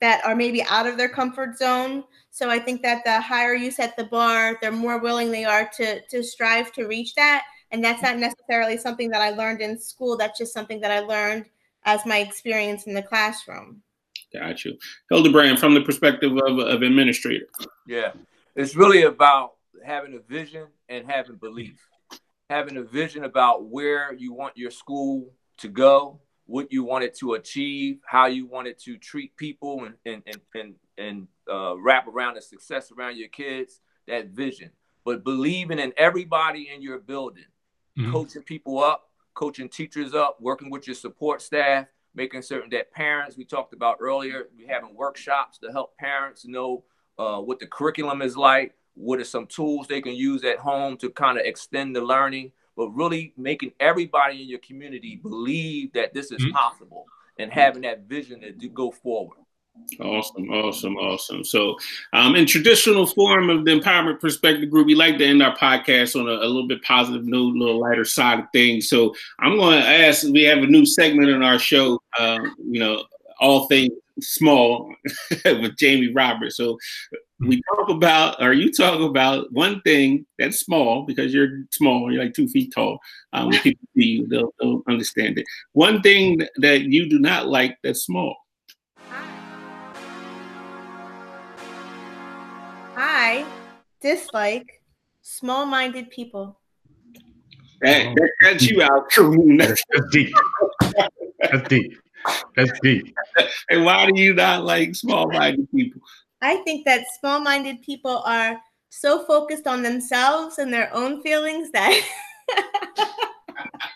that 0.01 0.25
are 0.25 0.35
maybe 0.35 0.65
out 0.65 0.89
of 0.89 0.97
their 0.97 1.09
comfort 1.09 1.57
zone. 1.57 2.03
So 2.33 2.51
I 2.51 2.59
think 2.59 2.83
that 2.83 3.05
the 3.05 3.21
higher 3.21 3.55
you 3.55 3.71
set 3.71 3.97
the 3.97 4.07
bar, 4.07 4.59
the 4.61 4.73
more 4.73 4.99
willing 4.99 5.31
they 5.31 5.45
are 5.45 5.71
to 5.77 6.01
to 6.01 6.25
strive 6.25 6.73
to 6.73 6.89
reach 6.89 7.15
that. 7.15 7.45
And 7.71 7.85
that's 7.85 8.03
not 8.03 8.19
necessarily 8.19 8.77
something 8.77 9.11
that 9.11 9.23
I 9.23 9.31
learned 9.31 9.61
in 9.61 9.79
school. 9.79 10.17
That's 10.17 10.37
just 10.37 10.53
something 10.53 10.81
that 10.81 10.91
I 10.91 10.99
learned 10.99 11.45
as 11.85 12.05
my 12.05 12.19
experience 12.19 12.89
in 12.89 12.95
the 12.95 13.05
classroom. 13.05 13.85
Got 14.33 14.65
you. 14.65 14.77
Hilderbrand, 15.11 15.59
from 15.59 15.75
the 15.75 15.81
perspective 15.81 16.33
of, 16.33 16.59
of 16.59 16.83
administrator. 16.83 17.47
Yeah, 17.87 18.13
it's 18.55 18.77
really 18.77 19.03
about 19.03 19.53
having 19.85 20.15
a 20.15 20.19
vision 20.19 20.67
and 20.89 21.11
having 21.11 21.37
belief. 21.37 21.87
Having 22.51 22.79
a 22.79 22.83
vision 22.83 23.25
about 23.25 23.67
where 23.67 24.13
you 24.13 24.33
want 24.33 24.57
your 24.57 24.71
school 24.71 25.33
to 25.59 25.69
go, 25.69 26.21
what 26.47 26.73
you 26.73 26.83
wanted 26.83 27.15
to 27.15 27.35
achieve, 27.35 28.01
how 28.07 28.27
you 28.27 28.47
wanted 28.47 28.79
to 28.81 28.97
treat 28.97 29.37
people, 29.37 29.85
and 29.85 29.95
and 30.05 30.23
and 30.27 30.41
and, 30.55 30.75
and 30.99 31.29
uh, 31.51 31.79
wrap 31.79 32.07
around 32.07 32.35
the 32.35 32.43
success 32.43 32.91
around 32.91 33.17
your 33.17 33.29
kids. 33.29 33.81
That 34.07 34.29
vision, 34.29 34.71
but 35.05 35.25
believing 35.25 35.79
in 35.79 35.93
everybody 35.99 36.71
in 36.75 36.81
your 36.81 36.99
building, 36.99 37.45
mm-hmm. 37.99 38.11
coaching 38.11 38.43
people 38.43 38.83
up, 38.83 39.11
coaching 39.35 39.69
teachers 39.69 40.15
up, 40.15 40.39
working 40.41 40.71
with 40.71 40.87
your 40.87 40.97
support 40.97 41.43
staff, 41.43 41.87
making 42.19 42.43
certain 42.43 42.69
that 42.71 42.93
parents 42.93 43.37
we 43.37 43.45
talked 43.45 43.73
about 43.73 43.97
earlier, 44.01 44.49
we 44.57 44.67
having 44.67 44.95
workshops 44.95 45.57
to 45.59 45.71
help 45.71 45.97
parents 45.97 46.45
know 46.45 46.83
uh, 47.17 47.39
what 47.39 47.61
the 47.61 47.67
curriculum 47.67 48.21
is 48.21 48.37
like, 48.37 48.75
what 48.95 49.21
are 49.21 49.25
some 49.25 49.47
tools 49.47 49.87
they 49.87 50.03
can 50.03 50.15
use 50.15 50.43
at 50.45 50.59
home 50.59 50.97
to 50.97 51.09
kind 51.11 51.39
of 51.39 51.47
extend 51.47 51.95
the 51.95 52.01
learning, 52.01 52.51
but 52.77 52.89
really 52.89 53.33
making 53.37 53.71
everybody 53.79 54.43
in 54.43 54.49
your 54.49 54.59
community 54.59 55.17
believe 55.17 55.93
that 55.93 56.13
this 56.13 56.33
is 56.33 56.43
mm-hmm. 56.43 56.57
possible 56.57 57.07
and 57.39 57.53
having 57.53 57.83
that 57.83 58.01
vision 58.09 58.41
to 58.61 58.69
go 58.69 58.91
forward. 58.91 59.39
Awesome, 60.01 60.49
awesome, 60.51 60.97
awesome. 60.97 61.45
So, 61.45 61.77
um, 62.13 62.37
in 62.37 62.47
traditional 62.47 63.07
form 63.07 63.51
of 63.51 63.65
the 63.65 63.73
Empowerment 63.73 64.21
Perspective 64.21 64.71
Group, 64.71 64.87
we 64.87 64.95
like 64.95 65.19
to 65.19 65.27
end 65.27 65.43
our 65.43 65.57
podcast 65.57 66.19
on 66.19 66.29
a, 66.29 66.33
a 66.33 66.47
little 66.47 66.69
bit 66.69 66.83
positive 66.83 67.25
note, 67.25 67.57
a 67.57 67.59
little 67.59 67.81
lighter 67.81 68.05
side 68.05 68.39
of 68.39 68.47
things. 68.53 68.89
So, 68.89 69.15
I'm 69.41 69.57
going 69.57 69.81
to 69.81 69.87
ask. 69.87 70.25
We 70.29 70.43
have 70.45 70.59
a 70.59 70.67
new 70.67 70.87
segment 70.87 71.31
in 71.31 71.43
our 71.43 71.59
show. 71.59 72.01
Um, 72.19 72.55
you 72.71 72.81
know, 72.81 73.05
all 73.41 73.67
things 73.67 73.93
small 74.21 74.93
with 75.45 75.77
Jamie 75.77 76.13
Roberts. 76.13 76.57
So, 76.57 76.79
we 77.41 77.63
talk 77.75 77.89
about, 77.89 78.43
or 78.43 78.53
you 78.53 78.73
talk 78.73 79.01
about 79.01 79.53
one 79.53 79.81
thing 79.83 80.27
that's 80.39 80.61
small 80.61 81.05
because 81.07 81.33
you're 81.33 81.65
small, 81.71 82.13
you're 82.13 82.25
like 82.25 82.35
two 82.35 82.49
feet 82.49 82.73
tall. 82.75 82.99
Um, 83.33 83.51
people 83.51 83.87
see 83.97 84.05
you, 84.05 84.27
they'll, 84.29 84.53
they'll 84.61 84.83
understand 84.89 85.39
it. 85.39 85.47
One 85.73 86.03
thing 86.03 86.41
that 86.57 86.83
you 86.83 87.09
do 87.09 87.19
not 87.19 87.47
like 87.47 87.79
that's 87.83 88.05
small. 88.05 88.37
I 93.29 93.45
dislike 94.01 94.81
small 95.21 95.67
minded 95.67 96.11
people. 96.11 96.59
That, 97.83 98.07
oh. 98.07 98.15
that, 98.15 98.31
that's 98.43 98.71
you 98.71 98.81
out, 98.81 99.11
Kareem. 99.13 99.59
That's 99.59 99.83
deep. 100.11 100.35
That's 101.39 101.69
deep. 101.69 101.93
That's 102.57 102.81
deep. 102.81 103.15
And 103.69 103.85
why 103.85 104.07
do 104.07 104.19
you 104.19 104.33
not 104.33 104.65
like 104.65 104.95
small 104.95 105.31
minded 105.31 105.71
people? 105.71 106.01
I 106.41 106.57
think 106.65 106.87
that 106.87 107.05
small 107.21 107.41
minded 107.41 107.83
people 107.83 108.23
are 108.25 108.57
so 108.89 109.27
focused 109.27 109.67
on 109.67 109.83
themselves 109.83 110.57
and 110.57 110.73
their 110.73 110.89
own 110.95 111.21
feelings 111.21 111.71
that. 111.73 112.01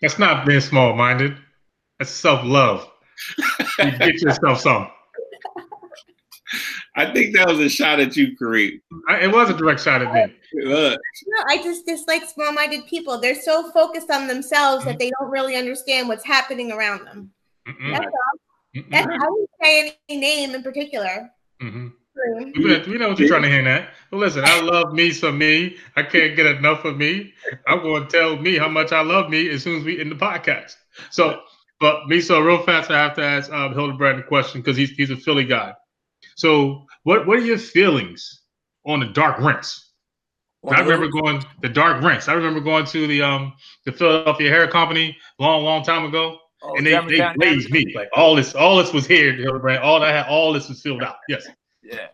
That's 0.03 0.19
not 0.19 0.45
being 0.45 0.61
small 0.61 0.95
minded. 0.95 1.39
That's 1.99 2.11
self 2.11 2.45
love. 2.45 2.87
You 3.79 3.93
get 3.93 4.21
yourself 4.21 4.61
some. 4.61 4.89
I 6.95 7.13
think 7.13 7.35
that 7.37 7.49
was 7.49 7.59
a 7.59 7.69
shot 7.69 8.01
at 8.01 8.17
you, 8.17 8.37
Kareem. 8.37 8.81
It 9.09 9.33
was 9.33 9.49
a 9.49 9.55
direct 9.55 9.81
shot 9.83 10.03
at 10.03 10.13
me. 10.13 10.35
No, 10.55 10.97
I 11.47 11.57
just 11.63 11.87
dislike 11.87 12.25
small-minded 12.25 12.87
people. 12.87 13.19
They're 13.19 13.41
so 13.41 13.71
focused 13.71 14.11
on 14.11 14.27
themselves 14.27 14.81
mm-hmm. 14.81 14.91
that 14.91 14.99
they 14.99 15.11
don't 15.19 15.31
really 15.31 15.57
understand 15.57 16.09
what's 16.09 16.25
happening 16.25 16.71
around 16.71 17.07
them. 17.07 17.31
Mm-hmm. 17.67 17.93
That's 17.93 18.07
all. 18.07 18.85
That's, 18.91 19.07
I 19.07 19.29
wouldn't 19.29 19.51
say 19.63 19.99
any 20.09 20.21
name 20.21 20.55
in 20.55 20.63
particular. 20.63 21.31
Mm-hmm. 21.63 21.89
We 22.87 22.99
know 22.99 23.09
what 23.09 23.19
you're 23.19 23.29
trying 23.29 23.43
to 23.43 23.49
hint 23.49 23.67
at. 23.67 23.89
Well, 24.11 24.21
listen, 24.21 24.45
I 24.45 24.61
love 24.61 24.93
me 24.93 25.13
some 25.13 25.39
me. 25.39 25.77
I 25.97 26.03
can't 26.03 26.37
get 26.37 26.45
enough 26.45 26.85
of 26.85 26.99
me. 26.99 27.33
I'm 27.67 27.81
going 27.81 28.07
to 28.07 28.09
tell 28.11 28.37
me 28.37 28.59
how 28.59 28.69
much 28.69 28.93
I 28.93 29.01
love 29.01 29.31
me 29.31 29.49
as 29.49 29.63
soon 29.63 29.79
as 29.79 29.85
we 29.85 29.99
end 29.99 30.11
the 30.11 30.17
podcast. 30.17 30.77
So, 31.11 31.41
but 31.81 32.07
me, 32.09 32.21
so 32.21 32.41
real 32.41 32.63
fast, 32.63 32.91
I 32.91 32.99
have 33.03 33.17
to 33.17 33.25
ask 33.25 33.51
um, 33.51 33.73
Hilderbrand 33.73 34.19
a 34.19 34.23
question 34.25 34.61
because 34.61 34.77
he's 34.77 34.91
he's 34.91 35.11
a 35.11 35.17
Philly 35.17 35.45
guy. 35.45 35.73
So, 36.37 36.87
what 37.05 37.27
what 37.27 37.39
are 37.39 37.45
your 37.45 37.59
feelings 37.59 38.43
on 38.87 39.01
the 39.01 39.07
dark 39.07 39.39
rinse? 39.39 39.91
I 40.69 40.81
remember 40.81 41.09
going 41.09 41.45
the 41.61 41.69
dark 41.69 42.03
rinse. 42.03 42.29
I 42.29 42.35
remember 42.35 42.61
going 42.61 42.87
to 42.87 43.07
the 43.07 43.23
um 43.23 43.53
the 43.85 43.93
Philadelphia 43.93 44.49
Hair 44.49 44.69
Company 44.69 45.17
long, 45.39 45.65
long 45.65 45.83
time 45.83 46.05
ago, 46.05 46.39
oh, 46.63 46.77
and 46.77 46.87
they, 46.87 46.99
they 47.07 47.33
blazed 47.35 47.71
me 47.71 47.93
like 47.97 48.09
all 48.15 48.37
this 48.37 48.55
all 48.55 48.77
this 48.77 48.93
was 48.93 49.07
here, 49.07 49.33
Hilderbrand. 49.33 49.83
All 49.83 50.01
that 50.01 50.15
had 50.15 50.27
all 50.29 50.53
this 50.53 50.69
was 50.69 50.81
filled 50.81 51.03
out. 51.03 51.17
Yes. 51.29 51.47
Yeah. 51.83 52.09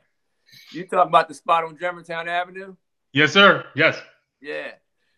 You 0.72 0.84
talking 0.86 1.08
about 1.08 1.28
the 1.28 1.34
spot 1.34 1.64
on 1.64 1.78
Germantown 1.78 2.28
Avenue? 2.28 2.74
Yes, 3.12 3.32
sir. 3.32 3.66
Yes. 3.74 4.00
Yeah. 4.40 4.72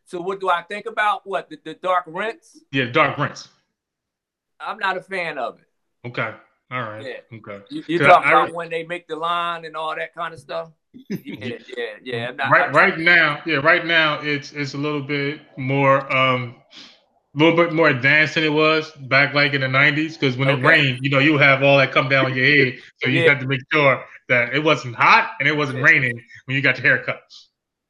So 0.05 0.21
what 0.21 0.41
do 0.41 0.49
I 0.49 0.63
think 0.63 0.87
about 0.87 1.25
what 1.25 1.49
the, 1.49 1.59
the 1.65 1.75
dark 1.75 2.05
rinse? 2.07 2.59
Yeah, 2.73 2.87
dark 2.87 3.17
rinse. 3.17 3.49
I'm 4.59 4.79
not 4.79 4.97
a 4.97 5.01
fan 5.01 5.39
of 5.39 5.59
it. 5.61 6.09
Okay. 6.09 6.35
All 6.71 6.83
right. 6.83 7.05
Yeah. 7.05 7.39
Okay. 7.39 7.65
You, 7.69 7.85
you 7.89 7.99
talking 7.99 8.29
I, 8.29 8.33
about 8.33 8.51
I, 8.51 8.53
when 8.53 8.71
they 8.71 8.85
make 8.85 9.09
the 9.09 9.17
line 9.17 9.65
and 9.65 9.77
all 9.77 9.95
that 9.97 10.15
kind 10.15 10.33
of 10.33 10.41
stuff? 10.41 10.71
Yeah, 11.09 11.59
yeah, 11.77 11.85
yeah. 12.03 12.31
Not, 12.33 12.51
right, 12.51 12.73
right 12.73 12.99
now, 12.99 13.41
yeah, 13.47 13.57
right 13.57 13.87
now 13.87 14.21
it's 14.21 14.53
it's 14.53 14.75
a 14.75 14.79
little 14.79 15.03
bit 15.03 15.41
more 15.57 16.13
um 16.13 16.57
a 17.35 17.39
little 17.39 17.57
bit 17.57 17.73
more 17.73 17.89
advanced 17.89 18.35
than 18.35 18.43
it 18.43 18.53
was 18.53 18.91
back 19.09 19.33
like 19.35 19.53
in 19.53 19.61
the 19.61 19.69
90s 19.69 20.19
because 20.19 20.37
when 20.37 20.49
okay. 20.49 20.61
it 20.61 20.65
rained 20.65 20.99
you 21.01 21.11
know 21.11 21.21
you 21.21 21.39
have 21.39 21.63
all 21.63 21.79
that 21.79 21.93
come 21.93 22.09
down 22.09 22.27
on 22.27 22.35
your 22.35 22.45
head 22.45 22.75
so 22.97 23.09
you 23.09 23.21
yeah. 23.21 23.35
to 23.35 23.47
make 23.47 23.61
sure 23.73 24.05
that 24.29 24.53
it 24.53 24.63
wasn't 24.65 24.95
hot 24.97 25.31
and 25.39 25.49
it 25.49 25.57
wasn't 25.57 25.79
yeah. 25.79 25.85
raining 25.85 26.21
when 26.47 26.57
you 26.57 26.63
got 26.63 26.77
your 26.77 26.87
hair 26.87 27.05
cut 27.05 27.23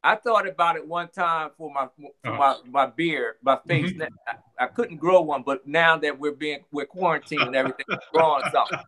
I 0.03 0.17
thought 0.17 0.49
about 0.49 0.77
it 0.77 0.87
one 0.87 1.09
time 1.09 1.51
for 1.59 1.71
my 1.71 1.89
for 1.97 2.11
uh-huh. 2.25 2.59
my, 2.65 2.87
my 2.87 2.87
beard, 2.87 3.35
my 3.43 3.59
face. 3.69 3.93
Mm-hmm. 3.93 4.03
I, 4.27 4.65
I, 4.65 4.67
couldn't 4.67 4.97
grow 4.97 5.21
one, 5.21 5.43
but 5.45 5.67
now 5.67 5.99
that 5.99 6.19
we're 6.19 6.33
being 6.33 6.61
we're 6.73 6.87
quarantined 6.87 7.43
and 7.43 7.57
everything, 7.57 7.85
growing 8.13 8.45
something. 8.51 8.79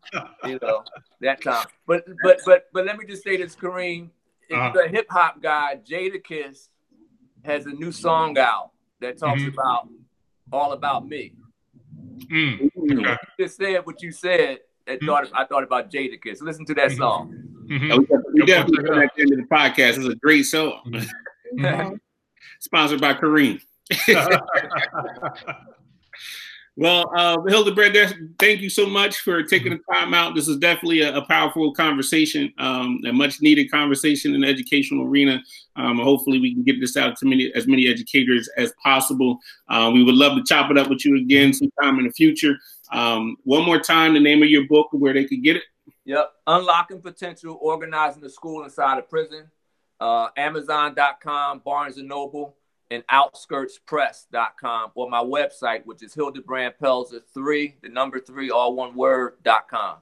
You 0.44 0.58
know, 0.62 0.84
that 1.20 1.42
time. 1.42 1.66
But 1.86 2.06
but 2.22 2.40
but 2.46 2.66
but 2.72 2.86
let 2.86 2.96
me 2.96 3.04
just 3.04 3.22
say 3.22 3.36
this, 3.36 3.54
Kareem. 3.54 4.08
Uh-huh. 4.50 4.70
you're 4.74 4.88
hip 4.88 5.06
hop 5.10 5.42
guy, 5.42 5.78
Jadakiss, 5.86 6.68
has 7.44 7.66
a 7.66 7.72
new 7.72 7.92
song 7.92 8.36
out 8.38 8.70
that 9.00 9.18
talks 9.18 9.40
mm-hmm. 9.40 9.58
about 9.58 9.88
all 10.52 10.72
about 10.72 11.06
me. 11.06 11.34
Mm. 12.30 12.70
You 12.74 13.16
just 13.38 13.56
said 13.56 13.84
what 13.84 14.02
you 14.02 14.12
said. 14.12 14.60
I 14.86 14.92
mm-hmm. 14.92 15.06
thought 15.06 15.28
I 15.34 15.44
thought 15.44 15.62
about 15.62 15.90
Jadakiss. 15.90 16.40
Listen 16.40 16.64
to 16.66 16.74
that 16.74 16.88
mm-hmm. 16.88 16.98
song. 16.98 17.41
Mm-hmm. 17.70 18.14
We 18.34 18.46
definitely 18.46 18.84
put 18.84 18.98
at 18.98 19.10
the 19.16 19.22
end 19.22 19.32
of 19.32 19.38
the 19.38 19.46
podcast. 19.50 19.98
It's 19.98 20.06
a 20.06 20.14
great 20.16 20.44
song. 20.44 20.80
Mm-hmm. 21.58 21.94
Sponsored 22.60 23.00
by 23.00 23.14
Kareem. 23.14 23.60
well, 26.76 27.10
uh, 27.16 27.36
Hilderbrand, 27.38 28.34
thank 28.38 28.60
you 28.60 28.70
so 28.70 28.86
much 28.86 29.18
for 29.18 29.42
taking 29.42 29.72
the 29.72 29.80
time 29.92 30.14
out. 30.14 30.34
This 30.34 30.48
is 30.48 30.58
definitely 30.58 31.00
a, 31.00 31.16
a 31.16 31.26
powerful 31.26 31.74
conversation, 31.74 32.52
um, 32.58 33.00
a 33.06 33.12
much 33.12 33.42
needed 33.42 33.70
conversation 33.70 34.34
in 34.34 34.42
the 34.42 34.46
educational 34.48 35.06
arena. 35.06 35.42
Um, 35.76 35.98
hopefully, 35.98 36.38
we 36.38 36.54
can 36.54 36.62
get 36.62 36.80
this 36.80 36.96
out 36.96 37.16
to 37.18 37.26
many, 37.26 37.52
as 37.54 37.66
many 37.66 37.88
educators 37.88 38.48
as 38.56 38.72
possible. 38.82 39.38
Uh, 39.68 39.90
we 39.92 40.04
would 40.04 40.14
love 40.14 40.36
to 40.36 40.44
chop 40.44 40.70
it 40.70 40.78
up 40.78 40.88
with 40.88 41.04
you 41.04 41.16
again 41.16 41.52
sometime 41.52 41.98
in 41.98 42.06
the 42.06 42.12
future. 42.12 42.56
Um, 42.92 43.36
one 43.44 43.64
more 43.64 43.80
time, 43.80 44.14
the 44.14 44.20
name 44.20 44.42
of 44.42 44.48
your 44.48 44.66
book, 44.68 44.88
where 44.92 45.14
they 45.14 45.24
could 45.24 45.42
get 45.42 45.56
it. 45.56 45.62
Yep. 46.04 46.32
Unlocking 46.46 47.00
Potential, 47.00 47.58
Organizing 47.60 48.22
the 48.22 48.30
School 48.30 48.64
Inside 48.64 48.98
a 48.98 49.02
Prison. 49.02 49.50
Uh, 50.00 50.28
Amazon.com, 50.36 51.60
Barnes 51.64 51.96
& 51.96 51.98
Noble, 51.98 52.56
and 52.90 53.04
OutskirtsPress.com, 53.06 54.90
or 54.96 55.08
my 55.08 55.22
website, 55.22 55.86
which 55.86 56.02
is 56.02 56.12
Hilderbrand 56.12 56.72
Pelzer 56.82 57.20
3, 57.32 57.76
the 57.82 57.88
number 57.88 58.18
3, 58.18 58.50
all 58.50 58.74
one 58.74 58.96
word.com. 58.96 59.98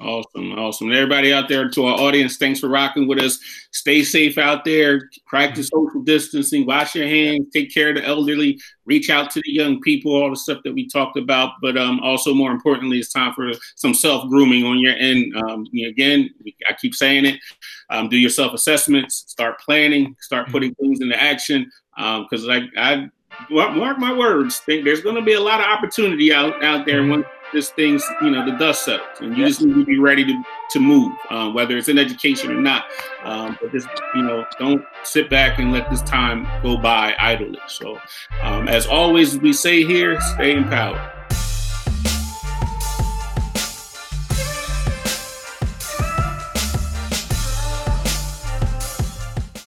Awesome, 0.00 0.52
awesome. 0.58 0.90
everybody 0.90 1.32
out 1.32 1.48
there 1.48 1.68
to 1.70 1.84
our 1.84 2.00
audience, 2.00 2.36
thanks 2.36 2.58
for 2.58 2.68
rocking 2.68 3.06
with 3.06 3.20
us. 3.20 3.38
Stay 3.70 4.02
safe 4.02 4.38
out 4.38 4.64
there. 4.64 5.08
Practice 5.24 5.68
social 5.68 6.02
distancing. 6.02 6.66
Wash 6.66 6.96
your 6.96 7.06
hands. 7.06 7.46
Take 7.52 7.72
care 7.72 7.90
of 7.90 7.96
the 7.96 8.04
elderly. 8.04 8.60
Reach 8.86 9.08
out 9.08 9.30
to 9.30 9.40
the 9.44 9.52
young 9.52 9.80
people. 9.80 10.12
All 10.12 10.30
the 10.30 10.36
stuff 10.36 10.58
that 10.64 10.74
we 10.74 10.88
talked 10.88 11.16
about. 11.16 11.52
But 11.62 11.78
um, 11.78 12.00
also, 12.00 12.34
more 12.34 12.50
importantly, 12.50 12.98
it's 12.98 13.12
time 13.12 13.34
for 13.34 13.52
some 13.76 13.94
self 13.94 14.28
grooming 14.28 14.64
on 14.64 14.80
your 14.80 14.94
end. 14.96 15.36
Um, 15.36 15.64
again, 15.86 16.28
I 16.68 16.72
keep 16.72 16.94
saying 16.94 17.26
it. 17.26 17.40
Um, 17.88 18.08
do 18.08 18.16
your 18.16 18.30
self 18.30 18.52
assessments. 18.52 19.24
Start 19.28 19.60
planning. 19.60 20.16
Start 20.20 20.48
putting 20.48 20.74
things 20.74 21.02
into 21.02 21.20
action. 21.20 21.70
Because 21.96 22.42
um, 22.42 22.48
like 22.48 22.64
I 22.76 23.08
mark 23.48 23.98
my 23.98 24.12
words, 24.12 24.58
think 24.58 24.84
there's 24.84 25.02
going 25.02 25.16
to 25.16 25.22
be 25.22 25.34
a 25.34 25.40
lot 25.40 25.60
of 25.60 25.66
opportunity 25.66 26.32
out 26.32 26.64
out 26.64 26.84
there 26.84 27.06
when 27.06 27.24
this 27.54 27.70
thing's 27.70 28.04
you 28.20 28.30
know 28.30 28.44
the 28.44 28.52
dust 28.58 28.84
settles 28.84 29.20
and 29.20 29.36
you 29.36 29.44
yes. 29.44 29.56
just 29.56 29.62
need 29.62 29.74
to 29.74 29.84
be 29.84 29.98
ready 29.98 30.24
to 30.24 30.42
to 30.70 30.80
move 30.80 31.12
um, 31.30 31.54
whether 31.54 31.78
it's 31.78 31.88
in 31.88 31.98
education 31.98 32.50
or 32.50 32.60
not. 32.60 32.84
Um, 33.22 33.56
but 33.60 33.72
just 33.72 33.88
you 34.14 34.22
know 34.22 34.44
don't 34.58 34.84
sit 35.04 35.30
back 35.30 35.58
and 35.58 35.72
let 35.72 35.88
this 35.90 36.02
time 36.02 36.46
go 36.62 36.76
by 36.76 37.14
idly. 37.18 37.58
So 37.68 37.98
um, 38.42 38.68
as 38.68 38.86
always 38.86 39.38
we 39.38 39.52
say 39.52 39.84
here 39.84 40.20
stay 40.20 40.54
empowered 40.54 41.13